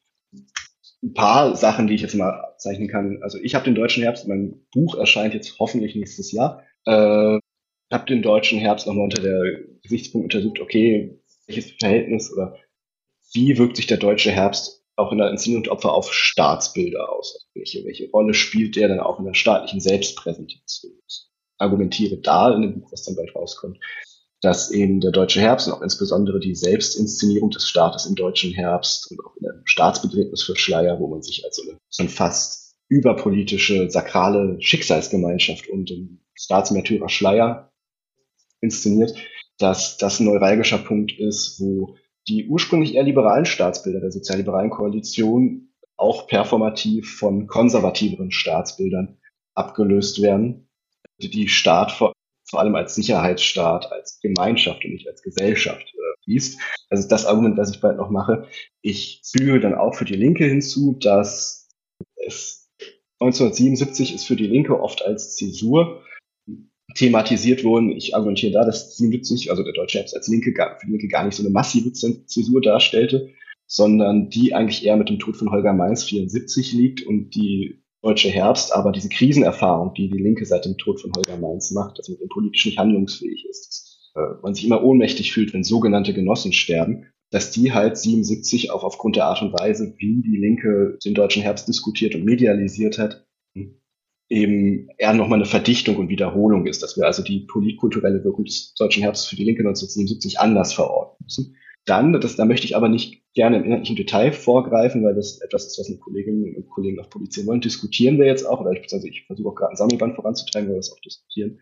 ein 1.01 1.13
paar 1.13 1.55
Sachen, 1.55 1.87
die 1.87 1.95
ich 1.95 2.01
jetzt 2.01 2.15
mal 2.15 2.55
zeichnen 2.57 2.89
kann. 2.89 3.19
Also 3.21 3.37
ich 3.37 3.55
habe 3.55 3.65
den 3.65 3.75
deutschen 3.75 4.03
Herbst, 4.03 4.27
mein 4.27 4.65
Buch 4.71 4.95
erscheint 4.95 5.33
jetzt 5.33 5.59
hoffentlich 5.59 5.95
nächstes 5.95 6.31
Jahr. 6.31 6.63
Äh, 6.85 7.39
habe 7.91 8.05
den 8.07 8.21
deutschen 8.21 8.59
Herbst 8.59 8.85
nochmal 8.85 9.05
unter 9.05 9.21
der 9.21 9.41
Gesichtspunkt 9.81 10.33
untersucht, 10.33 10.59
okay, 10.59 11.19
welches 11.47 11.71
Verhältnis 11.71 12.31
oder 12.31 12.55
wie 13.33 13.57
wirkt 13.57 13.77
sich 13.77 13.87
der 13.87 13.97
deutsche 13.97 14.31
Herbst 14.31 14.83
auch 14.95 15.11
in 15.11 15.17
der 15.17 15.29
Inszenierung 15.29 15.63
und 15.63 15.69
Opfer 15.69 15.93
auf 15.93 16.13
Staatsbilder 16.13 17.11
aus? 17.11 17.35
Also 17.35 17.47
welche, 17.53 17.85
welche 17.85 18.09
Rolle 18.11 18.33
spielt 18.33 18.75
der 18.75 18.89
dann 18.89 18.99
auch 18.99 19.19
in 19.19 19.25
der 19.25 19.33
staatlichen 19.33 19.79
Selbstpräsentation? 19.79 20.93
Argumentiere 21.57 22.17
da 22.17 22.53
in 22.53 22.61
dem 22.61 22.79
Buch, 22.79 22.91
was 22.91 23.03
dann 23.03 23.15
bald 23.15 23.35
rauskommt. 23.35 23.79
Dass 24.41 24.71
eben 24.71 25.01
der 25.01 25.11
deutsche 25.11 25.41
Herbst 25.41 25.67
und 25.67 25.73
auch 25.73 25.81
insbesondere 25.81 26.39
die 26.39 26.55
Selbstinszenierung 26.55 27.49
des 27.49 27.67
Staates 27.67 28.05
im 28.05 28.15
deutschen 28.15 28.53
Herbst 28.53 29.11
und 29.11 29.19
auch 29.25 29.35
in 29.35 29.43
der 29.43 29.61
Staatsbegräbnis 29.65 30.43
für 30.43 30.55
Schleier, 30.55 30.99
wo 30.99 31.07
man 31.07 31.21
sich 31.21 31.43
als 31.45 31.57
so 31.57 32.01
eine 32.01 32.09
fast 32.09 32.75
überpolitische, 32.87 33.89
sakrale 33.89 34.57
Schicksalsgemeinschaft 34.61 35.67
und 35.69 35.89
den 35.89 36.21
Staatsmärtyrer 36.33 37.09
Schleier 37.09 37.71
inszeniert, 38.61 39.15
dass 39.57 39.97
das 39.97 40.19
ein 40.19 40.25
neuralgischer 40.25 40.79
Punkt 40.79 41.11
ist, 41.17 41.59
wo 41.59 41.97
die 42.27 42.47
ursprünglich 42.47 42.95
eher 42.95 43.03
liberalen 43.03 43.45
Staatsbilder 43.45 43.99
der 43.99 44.11
sozialliberalen 44.11 44.69
Koalition 44.69 45.73
auch 45.97 46.27
performativ 46.27 47.17
von 47.17 47.47
konservativeren 47.47 48.31
Staatsbildern 48.31 49.17
abgelöst 49.53 50.21
werden, 50.21 50.69
die 51.17 51.49
Staat 51.49 51.91
vor, 52.49 52.59
allem 52.59 52.75
als 52.75 52.95
Sicherheitsstaat, 52.95 53.91
als 53.91 54.19
Gemeinschaft 54.21 54.83
und 54.85 54.91
nicht 54.91 55.07
als 55.07 55.21
Gesellschaft 55.21 55.81
äh, 55.81 56.19
liest. 56.25 56.59
Das 56.89 56.99
ist 56.99 57.09
das 57.09 57.25
Argument, 57.25 57.57
das 57.57 57.71
ich 57.71 57.81
bald 57.81 57.97
noch 57.97 58.09
mache. 58.09 58.47
Ich 58.81 59.21
füge 59.23 59.59
dann 59.59 59.75
auch 59.75 59.95
für 59.95 60.05
die 60.05 60.15
Linke 60.15 60.45
hinzu, 60.45 60.97
dass 60.99 61.67
es 62.15 62.69
1977 63.19 64.15
ist 64.15 64.25
für 64.25 64.35
die 64.35 64.47
Linke 64.47 64.79
oft 64.79 65.03
als 65.03 65.35
Zäsur 65.35 66.03
thematisiert 66.95 67.63
wurden. 67.63 67.91
Ich 67.91 68.15
argumentiere 68.15 68.53
da, 68.53 68.65
dass 68.65 68.95
77, 68.97 69.51
also 69.51 69.63
der 69.63 69.73
deutsche 69.73 69.99
Herbst 69.99 70.15
als 70.15 70.27
Linke, 70.27 70.53
für 70.53 70.85
die 70.85 70.91
Linke 70.91 71.07
gar 71.07 71.25
nicht 71.25 71.35
so 71.35 71.43
eine 71.43 71.51
massive 71.51 71.91
Zäsur 71.93 72.61
darstellte, 72.61 73.29
sondern 73.67 74.29
die 74.29 74.55
eigentlich 74.55 74.85
eher 74.85 74.97
mit 74.97 75.09
dem 75.09 75.19
Tod 75.19 75.37
von 75.37 75.51
Holger 75.51 75.73
Mainz 75.73 76.03
74 76.03 76.73
liegt 76.73 77.05
und 77.05 77.35
die 77.35 77.83
deutsche 78.01 78.29
Herbst, 78.29 78.73
aber 78.73 78.91
diese 78.91 79.09
Krisenerfahrung, 79.09 79.93
die 79.93 80.09
die 80.09 80.21
Linke 80.21 80.45
seit 80.45 80.65
dem 80.65 80.77
Tod 80.77 81.01
von 81.01 81.11
Holger 81.15 81.37
Mainz 81.37 81.71
macht, 81.71 81.99
dass 81.99 82.09
man 82.09 82.17
politisch 82.29 82.65
nicht 82.65 82.77
handlungsfähig 82.77 83.45
ist, 83.49 83.67
dass 83.67 84.11
äh, 84.15 84.41
man 84.41 84.53
sich 84.53 84.65
immer 84.65 84.83
ohnmächtig 84.83 85.33
fühlt, 85.33 85.53
wenn 85.53 85.63
sogenannte 85.63 86.13
Genossen 86.13 86.53
sterben, 86.53 87.07
dass 87.31 87.51
die 87.51 87.73
halt 87.73 87.97
77 87.97 88.71
auch 88.71 88.83
aufgrund 88.83 89.15
der 89.15 89.25
Art 89.25 89.41
und 89.41 89.53
Weise, 89.53 89.93
wie 89.97 90.21
die 90.21 90.37
Linke 90.37 90.97
den 91.03 91.13
deutschen 91.13 91.43
Herbst 91.43 91.67
diskutiert 91.67 92.15
und 92.15 92.25
medialisiert 92.25 92.97
hat, 92.97 93.25
eben 94.29 94.89
eher 94.97 95.13
nochmal 95.13 95.39
eine 95.39 95.45
Verdichtung 95.45 95.97
und 95.97 96.09
Wiederholung 96.09 96.67
ist, 96.67 96.83
dass 96.83 96.95
wir 96.95 97.05
also 97.05 97.23
die 97.23 97.41
politkulturelle 97.41 98.23
Wirkung 98.23 98.45
des 98.45 98.73
deutschen 98.75 99.03
Herbstes 99.03 99.27
für 99.27 99.35
die 99.35 99.43
Linke 99.43 99.61
1977 99.61 100.39
anders 100.39 100.73
verorten 100.73 101.23
müssen. 101.23 101.55
Dann, 101.89 102.13
das, 102.13 102.35
da 102.35 102.45
möchte 102.45 102.67
ich 102.67 102.75
aber 102.75 102.87
nicht 102.87 103.23
gerne 103.33 103.57
im 103.57 103.63
inhaltlichen 103.63 103.95
Detail 103.95 104.31
vorgreifen, 104.31 105.03
weil 105.03 105.15
das 105.15 105.41
etwas 105.41 105.65
ist, 105.65 105.79
was 105.79 105.89
mit 105.89 105.99
Kolleginnen 105.99 106.55
und 106.55 106.69
Kollegen 106.69 106.97
noch 106.97 107.09
publizieren 107.09 107.47
wollen. 107.47 107.61
Diskutieren 107.61 108.19
wir 108.19 108.27
jetzt 108.27 108.45
auch, 108.45 108.61
oder 108.61 108.71
ich, 108.71 108.93
also 108.93 109.07
ich 109.07 109.25
versuche 109.25 109.49
auch 109.49 109.55
gerade 109.55 109.73
ein 109.73 109.77
Sammelband 109.77 110.15
voranzutreiben, 110.15 110.69
weil 110.69 110.75
wir 110.75 110.79
das 110.79 110.91
auch 110.91 110.99
diskutieren. 110.99 111.59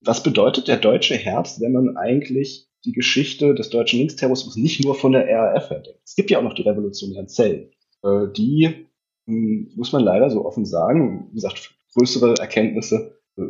Was 0.00 0.22
bedeutet 0.22 0.68
der 0.68 0.78
deutsche 0.78 1.16
Herbst, 1.16 1.60
wenn 1.60 1.72
man 1.72 1.98
eigentlich 1.98 2.70
die 2.86 2.92
Geschichte 2.92 3.54
des 3.54 3.68
deutschen 3.68 3.98
Linksterrorismus 3.98 4.56
nicht 4.56 4.82
nur 4.82 4.94
von 4.94 5.12
der 5.12 5.28
RAF 5.28 5.68
her 5.68 5.80
denkt? 5.80 6.00
Es 6.04 6.16
gibt 6.16 6.30
ja 6.30 6.38
auch 6.38 6.42
noch 6.42 6.54
die 6.54 6.62
revolutionären 6.62 7.28
Zellen. 7.28 7.70
Äh, 8.02 8.28
die, 8.34 8.88
hm, 9.26 9.70
muss 9.76 9.92
man 9.92 10.02
leider 10.02 10.30
so 10.30 10.46
offen 10.46 10.64
sagen, 10.64 11.28
wie 11.30 11.34
gesagt, 11.34 11.74
größere 11.94 12.36
Erkenntnisse, 12.40 13.20
äh, 13.36 13.42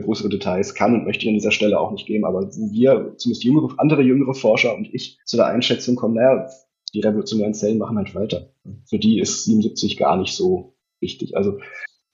größere 0.00 0.28
Details 0.28 0.74
kann 0.74 0.94
und 0.94 1.04
möchte 1.04 1.24
ich 1.24 1.28
an 1.28 1.34
dieser 1.34 1.50
Stelle 1.50 1.78
auch 1.78 1.90
nicht 1.90 2.06
geben, 2.06 2.24
aber 2.24 2.42
wo 2.42 2.72
wir, 2.72 3.14
zumindest 3.16 3.44
jüngere, 3.44 3.74
andere 3.78 4.02
jüngere 4.02 4.34
Forscher 4.34 4.74
und 4.76 4.92
ich 4.92 5.18
zu 5.24 5.36
der 5.36 5.46
Einschätzung 5.46 5.96
kommen, 5.96 6.14
naja, 6.14 6.48
die 6.94 7.00
revolutionären 7.00 7.54
Zellen 7.54 7.78
machen 7.78 7.96
halt 7.96 8.14
weiter. 8.14 8.52
Für 8.88 8.98
die 8.98 9.18
ist 9.18 9.44
77 9.44 9.96
gar 9.96 10.16
nicht 10.16 10.34
so 10.34 10.76
wichtig. 11.00 11.36
Also 11.36 11.58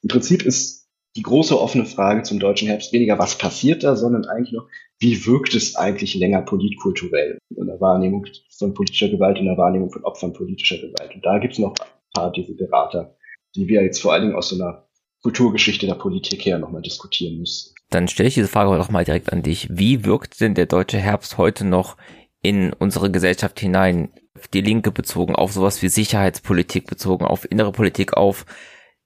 im 0.03 0.09
Prinzip 0.09 0.45
ist 0.45 0.89
die 1.17 1.23
große 1.23 1.61
offene 1.61 1.85
Frage 1.85 2.23
zum 2.23 2.39
deutschen 2.39 2.69
Herbst 2.69 2.93
weniger, 2.93 3.19
was 3.19 3.39
passiert 3.39 3.83
da, 3.83 3.97
sondern 3.97 4.25
eigentlich 4.27 4.53
noch, 4.53 4.69
wie 5.01 5.27
wirkt 5.27 5.55
es 5.55 5.75
eigentlich 5.75 6.15
länger 6.15 6.43
politkulturell 6.43 7.39
in 7.57 7.67
der 7.67 7.81
Wahrnehmung 7.81 8.27
von 8.57 8.75
politischer 8.75 9.09
Gewalt, 9.09 9.39
in 9.39 9.47
der 9.47 9.57
Wahrnehmung 9.57 9.91
von 9.91 10.05
Opfern 10.05 10.33
politischer 10.33 10.79
Gewalt. 10.79 11.15
Und 11.15 11.25
da 11.25 11.39
gibt 11.39 11.55
es 11.55 11.59
noch 11.59 11.71
ein 11.71 12.13
paar 12.15 12.33
Desiderata, 12.33 13.17
die 13.57 13.67
wir 13.69 13.83
jetzt 13.83 14.01
vor 14.01 14.13
allen 14.13 14.23
Dingen 14.23 14.37
aus 14.37 14.51
so 14.51 14.57
einer 14.57 14.88
Kulturgeschichte 15.23 15.87
der 15.87 15.95
Politik 15.95 16.45
her 16.45 16.59
nochmal 16.59 16.83
diskutieren 16.83 17.39
müssen. 17.39 17.75
Dann 17.91 18.09
stelle 18.09 18.29
ich 18.29 18.35
diese 18.35 18.49
Frage 18.49 18.77
doch 18.77 18.91
mal 18.91 19.05
direkt 19.05 19.33
an 19.33 19.43
dich. 19.43 19.69
Wie 19.71 20.05
wirkt 20.05 20.41
denn 20.41 20.55
der 20.55 20.67
deutsche 20.67 20.99
Herbst 20.99 21.39
heute 21.39 21.65
noch 21.65 21.97
in 22.43 22.73
unsere 22.73 23.11
Gesellschaft 23.11 23.59
hinein? 23.61 24.11
Die 24.55 24.61
Linke 24.61 24.93
bezogen, 24.93 25.35
auf 25.35 25.53
sowas 25.53 25.83
wie 25.83 25.89
Sicherheitspolitik 25.89 26.87
bezogen, 26.87 27.25
auf 27.25 27.51
innere 27.51 27.73
Politik, 27.73 28.17
auf 28.17 28.47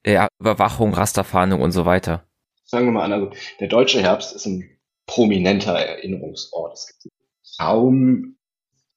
ja, 0.04 0.28
Überwachung, 0.38 0.92
Rasterfahndung 0.92 1.62
und 1.62 1.72
so 1.72 1.86
weiter. 1.86 2.26
Sagen 2.64 2.86
wir 2.86 2.92
mal 2.92 3.04
an, 3.04 3.12
also 3.12 3.30
der 3.60 3.68
deutsche 3.68 4.02
Herbst 4.02 4.34
ist 4.34 4.46
ein 4.46 4.68
prominenter 5.06 5.72
Erinnerungsort. 5.72 6.74
Es 6.74 6.98
gibt 7.02 7.14
kaum 7.58 8.36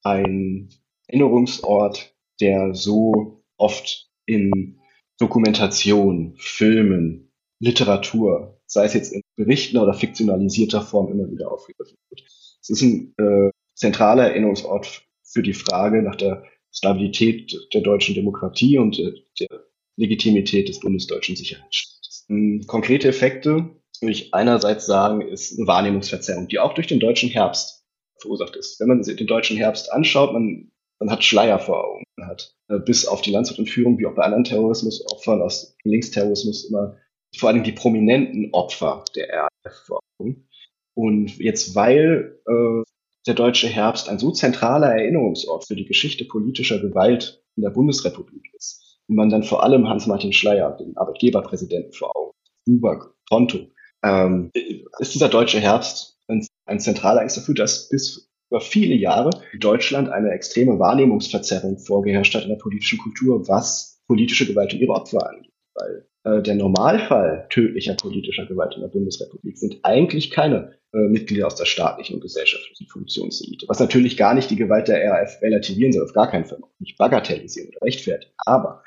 ein 0.04 0.70
Erinnerungsort, 1.08 2.14
der 2.42 2.74
so 2.74 3.44
oft 3.58 4.10
in 4.26 4.80
Dokumentation, 5.18 6.36
Filmen, 6.38 7.32
Literatur, 7.60 8.60
sei 8.66 8.86
es 8.86 8.94
jetzt 8.94 9.14
in 9.14 9.22
Berichten 9.36 9.78
oder 9.78 9.94
fiktionalisierter 9.94 10.82
Form 10.82 11.12
immer 11.12 11.30
wieder 11.32 11.52
aufgegriffen 11.52 11.98
wird. 12.10 12.24
Es 12.62 12.70
ist 12.70 12.82
ein 12.82 13.14
äh, 13.18 13.52
zentraler 13.76 14.30
Erinnerungsort 14.30 15.04
für 15.24 15.44
die 15.44 15.54
Frage 15.54 16.02
nach 16.02 16.16
der 16.16 16.44
Stabilität 16.72 17.56
der 17.74 17.82
deutschen 17.82 18.16
Demokratie 18.16 18.78
und 18.78 18.98
der, 18.98 19.14
der 19.40 19.66
Legitimität 19.98 20.68
des 20.68 20.80
bundesdeutschen 20.80 21.36
Sicherheitsstaates. 21.36 22.26
Ähm, 22.30 22.64
konkrete 22.68 23.08
Effekte 23.08 23.70
würde 24.02 24.12
ich 24.12 24.34
einerseits 24.34 24.86
sagen, 24.86 25.22
ist 25.22 25.58
eine 25.58 25.68
Wahrnehmungsverzerrung, 25.68 26.48
die 26.48 26.60
auch 26.60 26.74
durch 26.74 26.88
den 26.88 27.00
deutschen 27.00 27.30
Herbst 27.30 27.86
verursacht 28.20 28.56
ist. 28.56 28.80
Wenn 28.80 28.88
man 28.88 29.04
sich 29.04 29.16
den 29.16 29.28
deutschen 29.28 29.58
Herbst 29.58 29.92
anschaut, 29.92 30.34
man, 30.34 30.72
man 31.00 31.12
hat 31.12 31.24
Schleier 31.24 31.60
vor 31.60 31.86
Augen. 31.86 32.04
Man 32.18 32.30
hat 32.30 32.56
äh, 32.70 32.80
bis 32.80 33.08
auf 33.08 33.22
die 33.22 33.32
Landshut-Entführung, 33.32 34.00
wie 34.00 34.06
auch 34.06 34.16
bei 34.16 34.24
anderen 34.24 34.44
Terrorismusopfern 34.44 35.42
aus 35.42 35.76
Linksterrorismus 35.84 36.70
immer 36.70 36.98
vor 37.38 37.50
allem 37.50 37.64
die 37.64 37.74
prominenten 37.74 38.54
Opfer 38.54 39.04
der 39.16 39.28
RAF 39.30 39.76
vor 39.86 40.00
Augen. 40.20 40.48
Und 40.94 41.38
jetzt, 41.38 41.76
weil 41.76 42.40
äh, 42.48 42.84
der 43.28 43.34
deutsche 43.34 43.68
Herbst 43.68 44.08
ein 44.08 44.20
so 44.20 44.32
zentraler 44.32 44.96
Erinnerungsort 44.96 45.68
für 45.68 45.76
die 45.76 45.86
Geschichte 45.86 46.26
politischer 46.26 46.80
Gewalt 46.80 47.44
in 47.56 47.64
der 47.64 47.72
Bundesrepublik 47.72 48.54
ist, 48.54 48.82
und 49.08 49.16
man 49.16 49.30
dann 49.30 49.44
vor 49.44 49.64
allem 49.64 49.88
Hans-Martin 49.88 50.34
Schleier, 50.34 50.72
den 50.72 50.98
Arbeitgeberpräsidenten 50.98 51.94
vor 51.94 52.16
Augen, 52.16 52.32
Uber, 52.68 53.14
Konto, 53.30 53.68
ähm, 54.04 54.52
ist 55.00 55.14
dieser 55.14 55.30
deutsche 55.30 55.60
Herbst 55.60 56.20
ein, 56.28 56.46
ein 56.66 56.80
zentraler 56.80 57.22
Angst 57.22 57.38
dafür, 57.38 57.56
dass 57.56 57.90
bis 57.90 58.32
über 58.50 58.62
viele 58.62 58.96
Jahre 58.96 59.32
in 59.52 59.60
Deutschland 59.60 60.10
eine 60.10 60.32
extreme 60.32 60.80
Wahrnehmungsverzerrung 60.80 61.80
vorgeherrscht 61.80 62.36
hat 62.36 62.44
in 62.44 62.50
der 62.50 62.58
politischen 62.58 63.00
Kultur, 63.00 63.48
was 63.48 64.02
politische 64.08 64.46
Gewalt 64.46 64.74
und 64.74 64.80
ihre 64.80 64.94
Opfer 64.94 65.30
angeht. 65.30 65.52
Weil 65.74 66.08
äh, 66.24 66.42
der 66.42 66.56
Normalfall 66.56 67.48
tödlicher 67.50 67.96
politischer 67.96 68.46
Gewalt 68.46 68.76
in 68.76 68.82
der 68.82 68.88
Bundesrepublik 68.90 69.58
sind 69.58 69.80
eigentlich 69.84 70.32
keine 70.32 70.78
äh, 70.94 70.98
Mitglieder 71.10 71.48
aus 71.48 71.56
der 71.56 71.66
staatlichen 71.66 72.16
und 72.16 72.22
gesellschaftlichen 72.22 72.88
Funktionselite. 72.88 73.68
Was 73.68 73.80
natürlich 73.80 74.18
gar 74.18 74.34
nicht 74.34 74.50
die 74.50 74.56
Gewalt 74.56 74.88
der 74.88 75.04
RAF 75.10 75.42
relativieren 75.42 75.92
soll, 75.92 76.06
auf 76.06 76.14
gar 76.14 76.30
keinen 76.30 76.46
Fall, 76.46 76.60
nicht 76.80 76.98
bagatellisieren 76.98 77.70
oder 77.70 77.86
rechtfertigen. 77.86 78.34
Aber 78.38 78.84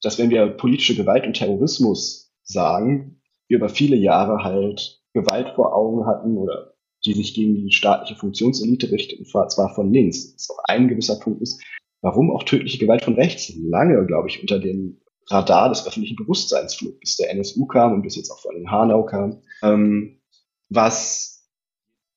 dass 0.00 0.18
wenn 0.18 0.30
wir 0.30 0.46
politische 0.46 0.96
Gewalt 0.96 1.26
und 1.26 1.36
Terrorismus 1.36 2.32
sagen, 2.42 3.20
wir 3.48 3.58
über 3.58 3.68
viele 3.68 3.96
Jahre 3.96 4.42
halt 4.42 5.02
Gewalt 5.12 5.54
vor 5.54 5.74
Augen 5.74 6.06
hatten 6.06 6.36
oder 6.36 6.75
die 7.06 7.14
sich 7.14 7.34
gegen 7.34 7.54
die 7.54 7.72
staatliche 7.72 8.18
Funktionselite 8.18 8.90
richtet, 8.90 9.20
und 9.20 9.26
zwar 9.50 9.74
von 9.74 9.92
links. 9.92 10.32
Das 10.32 10.42
ist 10.42 10.50
auch 10.50 10.64
ein 10.64 10.88
gewisser 10.88 11.18
Punkt 11.18 11.42
ist, 11.42 11.62
warum 12.02 12.30
auch 12.30 12.42
tödliche 12.42 12.78
Gewalt 12.78 13.04
von 13.04 13.14
rechts 13.14 13.52
lange, 13.56 14.04
glaube 14.06 14.28
ich, 14.28 14.40
unter 14.40 14.58
dem 14.58 15.00
Radar 15.28 15.68
des 15.68 15.86
öffentlichen 15.86 16.16
Bewusstseins 16.16 16.74
flog, 16.74 17.00
bis 17.00 17.16
der 17.16 17.30
NSU 17.30 17.66
kam 17.66 17.94
und 17.94 18.02
bis 18.02 18.16
jetzt 18.16 18.30
auch 18.30 18.40
vor 18.40 18.52
allem 18.52 18.70
Hanau 18.70 19.04
kam. 19.04 19.42
Ähm, 19.62 20.20
was 20.68 21.36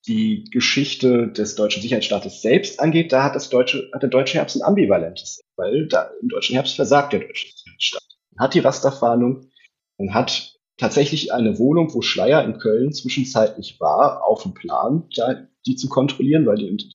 die 0.08 0.46
Geschichte 0.52 1.28
des 1.28 1.56
deutschen 1.56 1.82
Sicherheitsstaates 1.82 2.42
selbst 2.42 2.80
angeht, 2.80 3.12
da 3.12 3.24
hat 3.24 3.36
das 3.36 3.50
deutsche, 3.50 3.90
hat 3.94 4.02
der 4.02 4.10
deutsche 4.10 4.38
Herbst 4.38 4.56
ein 4.56 4.64
ambivalentes, 4.64 5.42
weil 5.56 5.88
da 5.88 6.10
im 6.22 6.30
deutschen 6.30 6.54
Herbst 6.54 6.76
versagt 6.76 7.14
der 7.14 7.20
deutsche 7.20 7.48
Sicherheitsstaat. 7.48 8.04
Man 8.32 8.46
hat 8.46 8.54
die 8.54 8.60
Rasterfahndung, 8.60 9.50
man 9.98 10.14
hat 10.14 10.59
tatsächlich 10.80 11.34
eine 11.34 11.60
Wohnung, 11.60 11.94
wo 11.94 12.02
Schleier 12.02 12.44
in 12.44 12.58
Köln 12.58 12.92
zwischenzeitlich 12.94 13.80
war, 13.80 14.24
auf 14.26 14.44
dem 14.44 14.54
Plan, 14.54 15.08
da, 15.16 15.48
die 15.68 15.76
zu 15.76 15.90
kontrollieren, 15.90 16.46
weil 16.46 16.56
die 16.56 16.94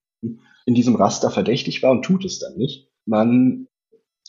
in, 0.67 0.75
diesem 0.75 0.97
Raster 0.97 1.31
verdächtig 1.31 1.83
war 1.83 1.93
und 1.93 2.03
tut 2.05 2.25
es 2.25 2.39
dann 2.39 2.57
nicht. 2.57 2.89
Man 3.05 3.69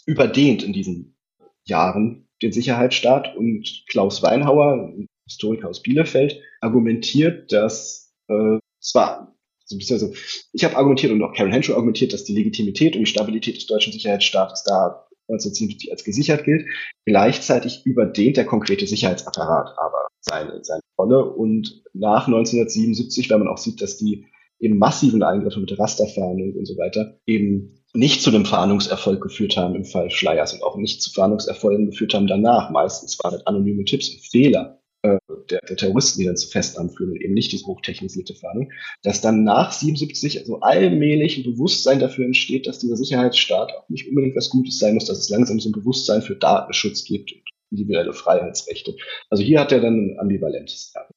überdehnt 0.06 0.62
in 0.62 0.74
diesen 0.74 1.18
Jahren 1.64 2.28
den 2.42 2.52
Sicherheitsstaat 2.52 3.36
und 3.36 3.86
Klaus 3.90 4.22
Weinhauer, 4.22 4.94
Historiker 5.26 5.70
aus 5.70 5.82
Bielefeld, 5.82 6.42
argumentiert, 6.60 7.52
dass 7.52 8.14
äh, 8.28 8.60
zwar 8.80 9.32
also, 9.72 10.14
ich 10.54 10.64
habe 10.64 10.76
argumentiert 10.76 11.12
und 11.12 11.24
auch 11.24 11.34
Karen 11.34 11.52
Henshaw 11.52 11.74
argumentiert, 11.74 12.14
dass 12.14 12.24
die 12.24 12.36
Legitimität 12.36 12.94
und 12.94 13.00
die 13.00 13.08
Stabilität 13.08 13.56
des 13.56 13.66
deutschen 13.66 13.94
Sicherheitsstaates 13.94 14.64
da 14.64 15.05
1977 15.28 15.92
als 15.92 16.04
gesichert 16.04 16.44
gilt. 16.44 16.66
Gleichzeitig 17.06 17.86
überdehnt 17.86 18.38
der 18.38 18.46
konkrete 18.46 18.88
Sicherheitsapparat 18.88 19.76
aber 19.78 20.08
seine, 20.22 20.64
seine 20.64 20.82
Rolle. 20.98 21.26
Und 21.26 21.84
nach 21.94 22.28
1977, 22.28 23.30
wenn 23.30 23.40
man 23.40 23.48
auch 23.48 23.58
sieht, 23.58 23.82
dass 23.82 23.98
die 23.98 24.26
eben 24.60 24.78
massiven 24.78 25.24
Eingriffe 25.24 25.60
mit 25.60 25.78
Rasterfahndung 25.78 26.54
und 26.54 26.66
so 26.66 26.78
weiter 26.78 27.20
eben 27.26 27.84
nicht 27.94 28.22
zu 28.22 28.32
dem 28.32 28.46
Fahndungserfolg 28.46 29.22
geführt 29.22 29.58
haben 29.58 29.76
im 29.76 29.86
Fall 29.86 30.12
Schleiers 30.12 30.54
und 30.54 30.64
auch 30.64 30.78
nicht 30.78 31.02
zu 31.02 31.12
Fahndungserfolgen 31.12 31.88
geführt 31.88 32.14
haben 32.14 32.28
danach. 32.28 32.70
Meistens 32.70 33.18
waren 33.24 33.34
das 33.34 33.48
anonyme 33.48 33.86
Tipps 33.86 34.10
und 34.10 34.22
Fehler 34.22 34.82
äh, 35.06 35.20
der, 35.50 35.60
der 35.62 35.78
Terroristen, 35.78 36.20
die 36.20 36.26
dann 36.26 36.38
zu 36.38 36.50
Festnahmen 36.50 36.90
führen 36.90 37.12
und 37.12 37.22
eben 37.22 37.34
nicht 37.34 37.52
diese 37.52 37.66
hochtechnisierte 37.66 38.34
Fahndung, 38.34 38.72
dass 39.04 39.22
dann 39.22 39.44
nach 39.44 39.72
77 39.72 40.40
also 40.40 40.60
allmählich 40.62 41.38
ein 41.38 41.44
Bewusstsein 41.44 42.00
dafür 42.00 42.26
entsteht, 42.26 42.68
dass 42.68 42.80
dieser 42.80 42.98
Sicherheitsstaat 42.98 43.72
auch 43.72 43.90
nicht 43.90 44.08
unbedingt 44.08 44.36
was 44.36 44.50
Gutes 44.50 44.80
sein 44.80 44.96
muss, 44.96 45.06
dass 45.06 45.20
es 45.20 45.30
langsam 45.30 45.60
so 45.60 45.70
ein 45.70 45.74
Bewusstsein 45.74 46.22
für 46.22 46.36
Datenschutz 46.36 47.04
gibt 47.04 47.32
und 47.32 47.42
individuelle 47.72 48.14
Freiheitsrechte. 48.14 48.96
Also 49.30 49.44
hier 49.44 49.60
hat 49.60 49.72
er 49.72 49.82
dann 49.82 50.14
ein 50.14 50.20
ambivalentes 50.20 50.94
Erbe. 50.96 51.14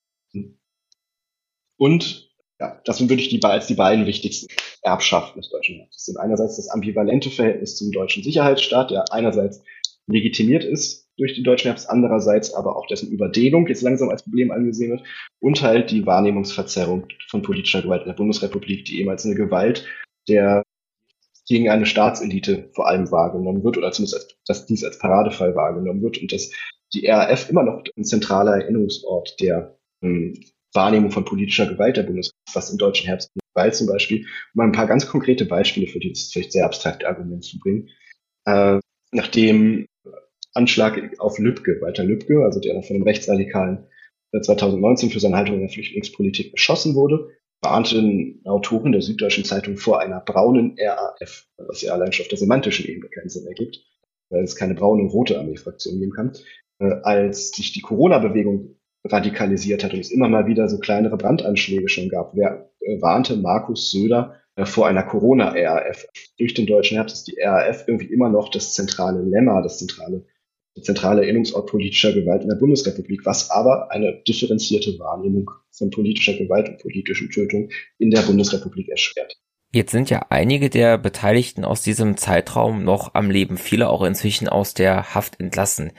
Und 1.79 2.29
ja, 2.61 2.81
das 2.85 2.99
sind 2.99 3.09
wirklich 3.09 3.29
die, 3.29 3.43
als 3.43 3.69
die 3.69 3.75
beiden 3.75 4.07
wichtigsten 4.07 4.49
Erbschaften 4.83 5.41
des 5.41 5.49
deutschen 5.51 5.77
Staates. 5.77 5.97
Das 5.97 6.05
sind 6.05 6.17
einerseits 6.19 6.57
das 6.57 6.69
ambivalente 6.69 7.31
Verhältnis 7.31 7.77
zum 7.77 7.93
deutschen 7.93 8.23
Sicherheitsstaat, 8.23 8.91
der 8.91 9.13
einerseits 9.13 9.63
legitimiert 10.09 10.65
ist 10.65 11.08
durch 11.19 11.35
den 11.35 11.45
deutschen 11.45 11.69
Herbst, 11.69 11.91
andererseits 11.91 12.55
aber 12.55 12.77
auch 12.77 12.87
dessen 12.87 13.11
Überdehnung 13.11 13.67
jetzt 13.67 13.83
langsam 13.83 14.09
als 14.09 14.23
Problem 14.23 14.51
angesehen 14.51 14.93
wird 14.93 15.03
und 15.41 15.63
halt 15.63 15.91
die 15.91 16.07
Wahrnehmungsverzerrung 16.07 17.09
von 17.29 17.43
politischer 17.43 17.83
Gewalt 17.83 18.03
in 18.03 18.09
der 18.09 18.15
Bundesrepublik, 18.15 18.85
die 18.85 19.01
ehemals 19.01 19.25
eine 19.27 19.35
Gewalt 19.35 19.87
der 20.29 20.63
gegen 21.47 21.71
eine 21.71 21.87
Staatselite 21.87 22.71
vor 22.75 22.89
allem 22.89 23.11
wahrgenommen 23.11 23.65
wird 23.65 23.79
oder 23.79 23.91
zumindest 23.91 24.23
als, 24.23 24.37
dass 24.47 24.67
dies 24.67 24.85
als 24.85 24.99
Paradefall 24.99 25.55
wahrgenommen 25.55 26.03
wird 26.03 26.19
und 26.19 26.31
dass 26.31 26.53
die 26.93 27.07
RAF 27.07 27.49
immer 27.49 27.63
noch 27.63 27.83
ein 27.97 28.05
zentraler 28.05 28.61
Erinnerungsort 28.61 29.41
der 29.41 29.79
ähm, 30.03 30.39
Wahrnehmung 30.75 31.11
von 31.11 31.25
politischer 31.25 31.67
Gewalt 31.67 31.97
der 31.97 32.03
Bundesrepublik, 32.03 32.55
was 32.55 32.71
im 32.71 32.79
deutschen 32.79 33.07
Herbst 33.07 33.31
weil 33.59 33.75
zum 33.75 33.89
Beispiel, 33.89 34.25
um 34.55 34.61
ein 34.61 34.73
paar 34.73 34.87
ganz 34.87 35.09
konkrete 35.09 35.45
Beispiele 35.45 35.89
für 35.89 35.99
dieses 35.99 36.33
vielleicht 36.33 36.53
sehr 36.53 36.65
abstrakte 36.65 37.09
Argument 37.09 37.45
zu 37.45 37.59
bringen. 37.59 37.89
Äh, 38.47 38.79
nach 39.11 39.27
dem 39.29 39.87
Anschlag 40.55 41.13
auf 41.19 41.39
Lübcke, 41.39 41.81
Walter 41.81 42.05
Lübcke, 42.05 42.45
also 42.45 42.61
der 42.61 42.83
von 42.83 42.95
dem 42.95 43.03
Rechtsradikalen 43.03 43.87
2019 44.33 45.11
für 45.11 45.21
seine 45.21 45.37
Haltung 45.37 45.57
in 45.57 45.61
der 45.63 45.71
Flüchtlingspolitik 45.71 46.53
beschossen 46.53 46.95
wurde, 46.95 47.31
warnten 47.61 48.41
Autoren 48.45 48.93
der 48.93 49.03
Süddeutschen 49.03 49.45
Zeitung 49.45 49.77
vor 49.77 50.01
einer 50.01 50.21
braunen 50.21 50.77
RAF, 50.79 51.47
was 51.57 51.83
ja 51.83 51.93
allein 51.93 52.13
schon 52.13 52.25
auf 52.25 52.29
der 52.29 52.39
semantischen 52.39 52.87
Ebene 52.87 53.09
keinen 53.09 53.29
Sinn 53.29 53.47
ergibt, 53.47 53.85
weil 54.31 54.45
es 54.45 54.57
keine 54.57 54.75
braune 54.75 55.03
und 55.03 55.09
rote 55.09 55.39
Armeefraktion 55.39 55.99
geben 55.99 56.13
kann. 56.13 56.33
Äh, 56.79 56.95
als 57.03 57.51
sich 57.51 57.73
die 57.73 57.81
Corona-Bewegung 57.81 58.77
radikalisiert 59.05 59.83
hat 59.83 59.95
und 59.95 60.01
es 60.01 60.11
immer 60.11 60.29
mal 60.29 60.47
wieder 60.47 60.69
so 60.69 60.79
kleinere 60.79 61.17
Brandanschläge 61.17 61.89
schon 61.89 62.09
gab, 62.09 62.35
wer 62.35 62.71
äh, 62.81 63.01
warnte 63.01 63.37
Markus 63.37 63.91
Söder 63.91 64.37
äh, 64.55 64.65
vor 64.65 64.87
einer 64.87 65.03
Corona-RAF. 65.03 66.07
Durch 66.39 66.55
den 66.55 66.67
deutschen 66.67 66.97
Herbst 66.97 67.17
ist 67.17 67.29
die 67.29 67.41
RAF 67.41 67.89
irgendwie 67.89 68.13
immer 68.13 68.29
noch 68.29 68.51
das 68.51 68.75
zentrale 68.75 69.23
Lemma, 69.23 69.63
das 69.63 69.79
zentrale 69.79 70.27
der 70.79 70.85
zentrale 70.85 71.23
Erinnerungsort 71.23 71.69
politischer 71.69 72.13
Gewalt 72.13 72.43
in 72.43 72.49
der 72.49 72.57
Bundesrepublik, 72.57 73.25
was 73.25 73.51
aber 73.51 73.91
eine 73.91 74.23
differenzierte 74.27 74.99
Wahrnehmung 74.99 75.51
von 75.73 75.91
politischer 75.91 76.35
Gewalt 76.35 76.69
und 76.69 76.79
politischen 76.79 77.31
Tötung 77.31 77.71
in 77.99 78.11
der 78.11 78.23
Bundesrepublik 78.23 78.89
erschwert. 78.89 79.37
Jetzt 79.73 79.91
sind 79.91 80.09
ja 80.09 80.27
einige 80.31 80.71
der 80.71 80.97
Beteiligten 80.97 81.65
aus 81.65 81.83
diesem 81.83 82.17
Zeitraum 82.17 82.85
noch 82.85 83.15
am 83.15 83.31
Leben, 83.31 83.59
viele 83.59 83.91
auch 83.91 84.03
inzwischen 84.03 84.49
aus 84.49 84.73
der 84.73 85.15
Haft 85.15 85.41
entlassen. 85.41 85.93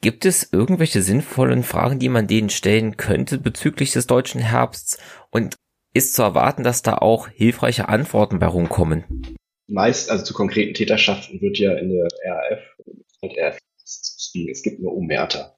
Gibt 0.00 0.24
es 0.24 0.48
irgendwelche 0.52 1.02
sinnvollen 1.02 1.62
Fragen, 1.62 1.98
die 1.98 2.08
man 2.08 2.26
denen 2.26 2.50
stellen 2.50 2.96
könnte 2.96 3.38
bezüglich 3.38 3.92
des 3.92 4.06
deutschen 4.06 4.40
Herbsts? 4.40 4.98
Und 5.30 5.56
ist 5.92 6.14
zu 6.14 6.22
erwarten, 6.22 6.62
dass 6.62 6.82
da 6.82 6.98
auch 6.98 7.28
hilfreiche 7.28 7.88
Antworten 7.88 8.38
bei 8.38 8.46
rumkommen? 8.46 9.04
Meist, 9.66 10.10
also 10.10 10.24
zu 10.24 10.34
konkreten 10.34 10.74
Täterschaften 10.74 11.40
wird 11.40 11.58
ja 11.58 11.72
in 11.74 11.90
der 11.90 12.08
RAF, 12.26 12.60
RAF 13.22 13.58
es 14.34 14.62
gibt 14.62 14.80
nur 14.80 14.92
Umwärter, 14.92 15.56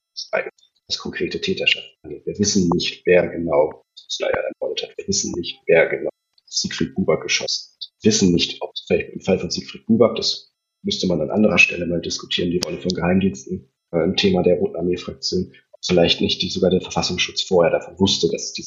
was 0.89 0.99
konkrete 0.99 1.41
Täterschaft 1.41 1.87
angeht. 2.03 2.25
Wir 2.27 2.39
wissen 2.39 2.69
nicht, 2.75 3.03
wer 3.07 3.29
genau 3.29 3.85
Slayer 4.09 4.45
ermordet 4.53 4.89
hat. 4.89 4.99
Wir 4.99 5.09
wissen 5.09 5.33
nicht, 5.37 5.61
wer 5.67 5.89
genau 5.89 6.11
Siegfried 6.47 6.95
Buback 6.95 7.23
geschossen 7.23 7.75
hat. 7.75 7.93
Wir 8.03 8.11
wissen 8.11 8.33
nicht, 8.33 8.63
ob 8.63 8.73
vielleicht 8.87 9.11
im 9.11 9.21
Fall 9.21 9.39
von 9.39 9.51
Siegfried 9.51 9.87
Buback, 9.87 10.17
das 10.17 10.55
müsste 10.83 11.07
man 11.07 11.21
an 11.21 11.31
anderer 11.31 11.59
Stelle 11.59 11.87
mal 11.87 12.01
diskutieren, 12.01 12.51
die 12.51 12.61
Rolle 12.61 12.81
von 12.81 12.93
Geheimdiensten 12.93 13.73
äh, 13.93 14.05
im 14.05 14.17
Thema 14.17 14.43
der 14.43 14.59
Roten 14.59 14.77
Armee-Fraktion, 14.77 15.53
vielleicht 15.85 16.21
nicht 16.21 16.43
die, 16.43 16.49
sogar 16.49 16.71
der 16.71 16.81
Verfassungsschutz 16.81 17.43
vorher 17.43 17.73
davon 17.73 17.99
wusste, 17.99 18.29
dass 18.31 18.53
die, 18.53 18.65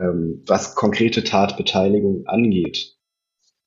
ähm, 0.00 0.42
was 0.46 0.74
konkrete 0.74 1.24
Tatbeteiligung 1.24 2.26
angeht, 2.26 2.96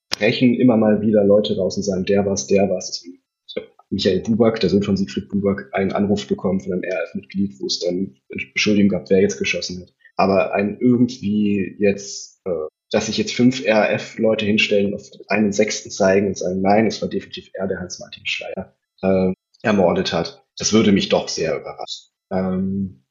brechen 0.09 0.55
immer 0.55 0.77
mal 0.77 1.01
wieder 1.01 1.23
Leute 1.23 1.57
raus 1.57 1.77
und 1.77 1.83
sagen, 1.83 2.05
der 2.05 2.25
war's, 2.25 2.47
der 2.47 2.69
war's. 2.69 3.03
Michael 3.91 4.21
Buback, 4.21 4.59
der 4.61 4.69
Sohn 4.69 4.83
von 4.83 4.97
Siegfried 4.97 5.29
Buback, 5.29 5.67
einen 5.73 5.91
Anruf 5.91 6.25
bekommen 6.27 6.61
von 6.61 6.73
einem 6.73 6.83
RAF-Mitglied, 6.83 7.59
wo 7.59 7.67
es 7.67 7.79
dann 7.79 8.15
Beschuldigung 8.53 8.89
gab, 8.89 9.09
wer 9.09 9.21
jetzt 9.21 9.37
geschossen 9.37 9.81
hat. 9.81 9.93
Aber 10.15 10.53
ein 10.53 10.77
irgendwie 10.79 11.75
jetzt, 11.77 12.41
äh, 12.45 12.67
dass 12.89 13.07
sich 13.07 13.17
jetzt 13.17 13.33
fünf 13.33 13.65
RAF-Leute 13.65 14.45
hinstellen, 14.45 14.93
auf 14.95 15.09
einen 15.27 15.51
Sechsten 15.51 15.91
zeigen 15.91 16.27
und 16.27 16.37
sagen, 16.37 16.61
nein, 16.61 16.87
es 16.87 17.01
war 17.01 17.09
definitiv 17.09 17.49
er, 17.53 17.67
der 17.67 17.79
Hans-Martin 17.79 18.25
Schleier 18.25 18.75
äh, 19.01 19.33
ermordet 19.61 20.13
hat, 20.13 20.45
das 20.57 20.73
würde 20.73 20.91
mich 20.91 21.09
doch 21.09 21.27
sehr 21.27 21.59
überraschen. 21.59 22.11
Ähm, 22.31 23.03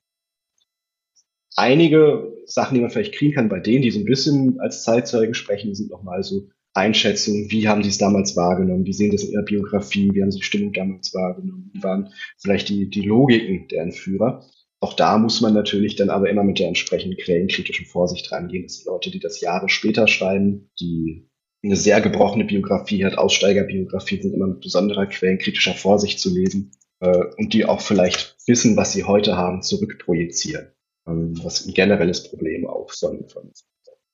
einige 1.57 2.33
Sachen, 2.47 2.75
die 2.75 2.81
man 2.81 2.91
vielleicht 2.91 3.15
kriegen 3.15 3.35
kann 3.35 3.49
bei 3.49 3.61
denen, 3.61 3.83
die 3.83 3.91
so 3.91 3.99
ein 3.99 4.07
bisschen 4.07 4.61
als 4.61 4.83
Zeitzeugen 4.83 5.35
sprechen, 5.35 5.75
sind 5.75 5.91
nochmal 5.91 6.23
so 6.23 6.49
Einschätzung, 6.73 7.51
wie 7.51 7.69
haben 7.69 7.83
die 7.83 7.89
es 7.89 7.99
damals 7.99 8.37
wahrgenommen, 8.37 8.85
wie 8.87 8.93
sehen 8.93 9.11
das 9.11 9.25
in 9.25 9.33
ihrer 9.33 9.43
Biografie, 9.43 10.11
wie 10.13 10.23
haben 10.23 10.31
sie 10.31 10.39
die 10.39 10.45
Stimmung 10.45 10.73
damals 10.73 11.13
wahrgenommen, 11.15 11.71
wie 11.73 11.83
waren 11.83 12.13
vielleicht 12.39 12.69
die, 12.69 12.89
die 12.89 13.03
Logiken 13.03 13.69
der 13.69 13.83
Entführer. 13.83 14.45
Auch 14.81 14.95
da 14.95 15.19
muss 15.19 15.41
man 15.41 15.53
natürlich 15.53 15.97
dann 15.97 16.11
aber 16.11 16.31
immer 16.31 16.45
mit 16.45 16.59
der 16.59 16.69
entsprechenden 16.69 17.19
quellenkritischen 17.19 17.87
Vorsicht 17.87 18.31
rangehen. 18.33 18.63
Das 18.63 18.77
sind 18.77 18.87
Leute, 18.87 19.11
die 19.11 19.19
das 19.19 19.41
Jahre 19.41 19.69
später 19.69 20.09
schreiben, 20.09 20.71
die 20.81 21.29
eine 21.63 21.77
sehr 21.77 22.01
gebrochene 22.01 22.45
Biografie 22.45 23.05
hat, 23.05 23.19
Aussteigerbiografien 23.19 24.23
sind 24.23 24.35
immer 24.35 24.47
mit 24.47 24.61
besonderer 24.61 25.07
quellenkritischer 25.07 25.75
Vorsicht 25.75 26.19
zu 26.19 26.33
lesen 26.33 26.73
äh, 27.01 27.25
und 27.37 27.53
die 27.53 27.67
auch 27.67 27.83
vielleicht 27.83 28.37
wissen, 28.47 28.77
was 28.77 28.93
sie 28.93 29.05
heute 29.05 29.37
haben, 29.37 29.61
zurückprojizieren. 29.61 30.73
Ähm, 31.07 31.35
was 31.43 31.67
ein 31.67 31.75
generelles 31.75 32.29
Problem 32.29 32.67
auch 32.67 32.91
von, 32.93 33.29
von 33.29 33.53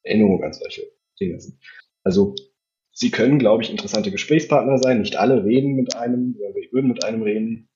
Erinnerung 0.02 0.42
an 0.42 0.52
solche 0.52 0.82
Dinge 1.20 1.40
sind. 1.40 1.58
Also 2.06 2.36
sie 2.92 3.10
können, 3.10 3.40
glaube 3.40 3.64
ich, 3.64 3.70
interessante 3.70 4.12
Gesprächspartner 4.12 4.78
sein. 4.78 5.00
Nicht 5.00 5.16
alle 5.16 5.44
reden 5.44 5.74
mit 5.74 5.96
einem, 5.96 6.36
oder 6.38 6.54
wir 6.54 6.70
würden 6.70 6.86
mit 6.86 7.04
einem 7.04 7.22
reden. 7.22 7.68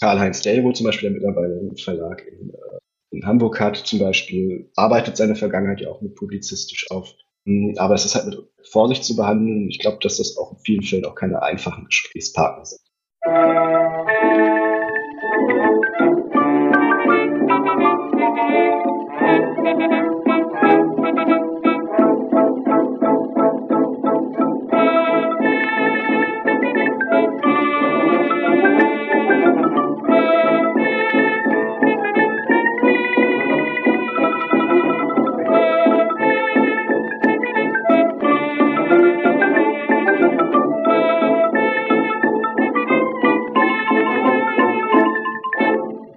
Karl-Heinz 0.00 0.42
Delvo 0.42 0.72
zum 0.72 0.86
Beispiel, 0.86 1.08
der 1.08 1.20
mittlerweile 1.20 1.60
einen 1.60 1.76
Verlag 1.76 2.26
in, 2.26 2.50
äh, 2.50 2.78
in 3.12 3.24
Hamburg 3.24 3.60
hat, 3.60 3.76
zum 3.76 4.00
Beispiel, 4.00 4.68
arbeitet 4.74 5.16
seine 5.16 5.36
Vergangenheit 5.36 5.80
ja 5.80 5.88
auch 5.88 6.02
mit 6.02 6.16
publizistisch 6.16 6.90
auf. 6.90 7.14
Hm, 7.46 7.76
aber 7.78 7.94
es 7.94 8.04
ist 8.04 8.16
halt 8.16 8.26
mit 8.26 8.38
Vorsicht 8.64 9.04
zu 9.04 9.14
behandeln. 9.14 9.70
Ich 9.70 9.78
glaube, 9.78 9.98
dass 10.02 10.16
das 10.16 10.36
auch 10.36 10.50
in 10.50 10.58
vielen 10.58 10.82
Fällen 10.82 11.04
auch 11.04 11.14
keine 11.14 11.42
einfachen 11.42 11.84
Gesprächspartner 11.84 12.64
sind. 12.64 12.80
Musik 13.24 14.46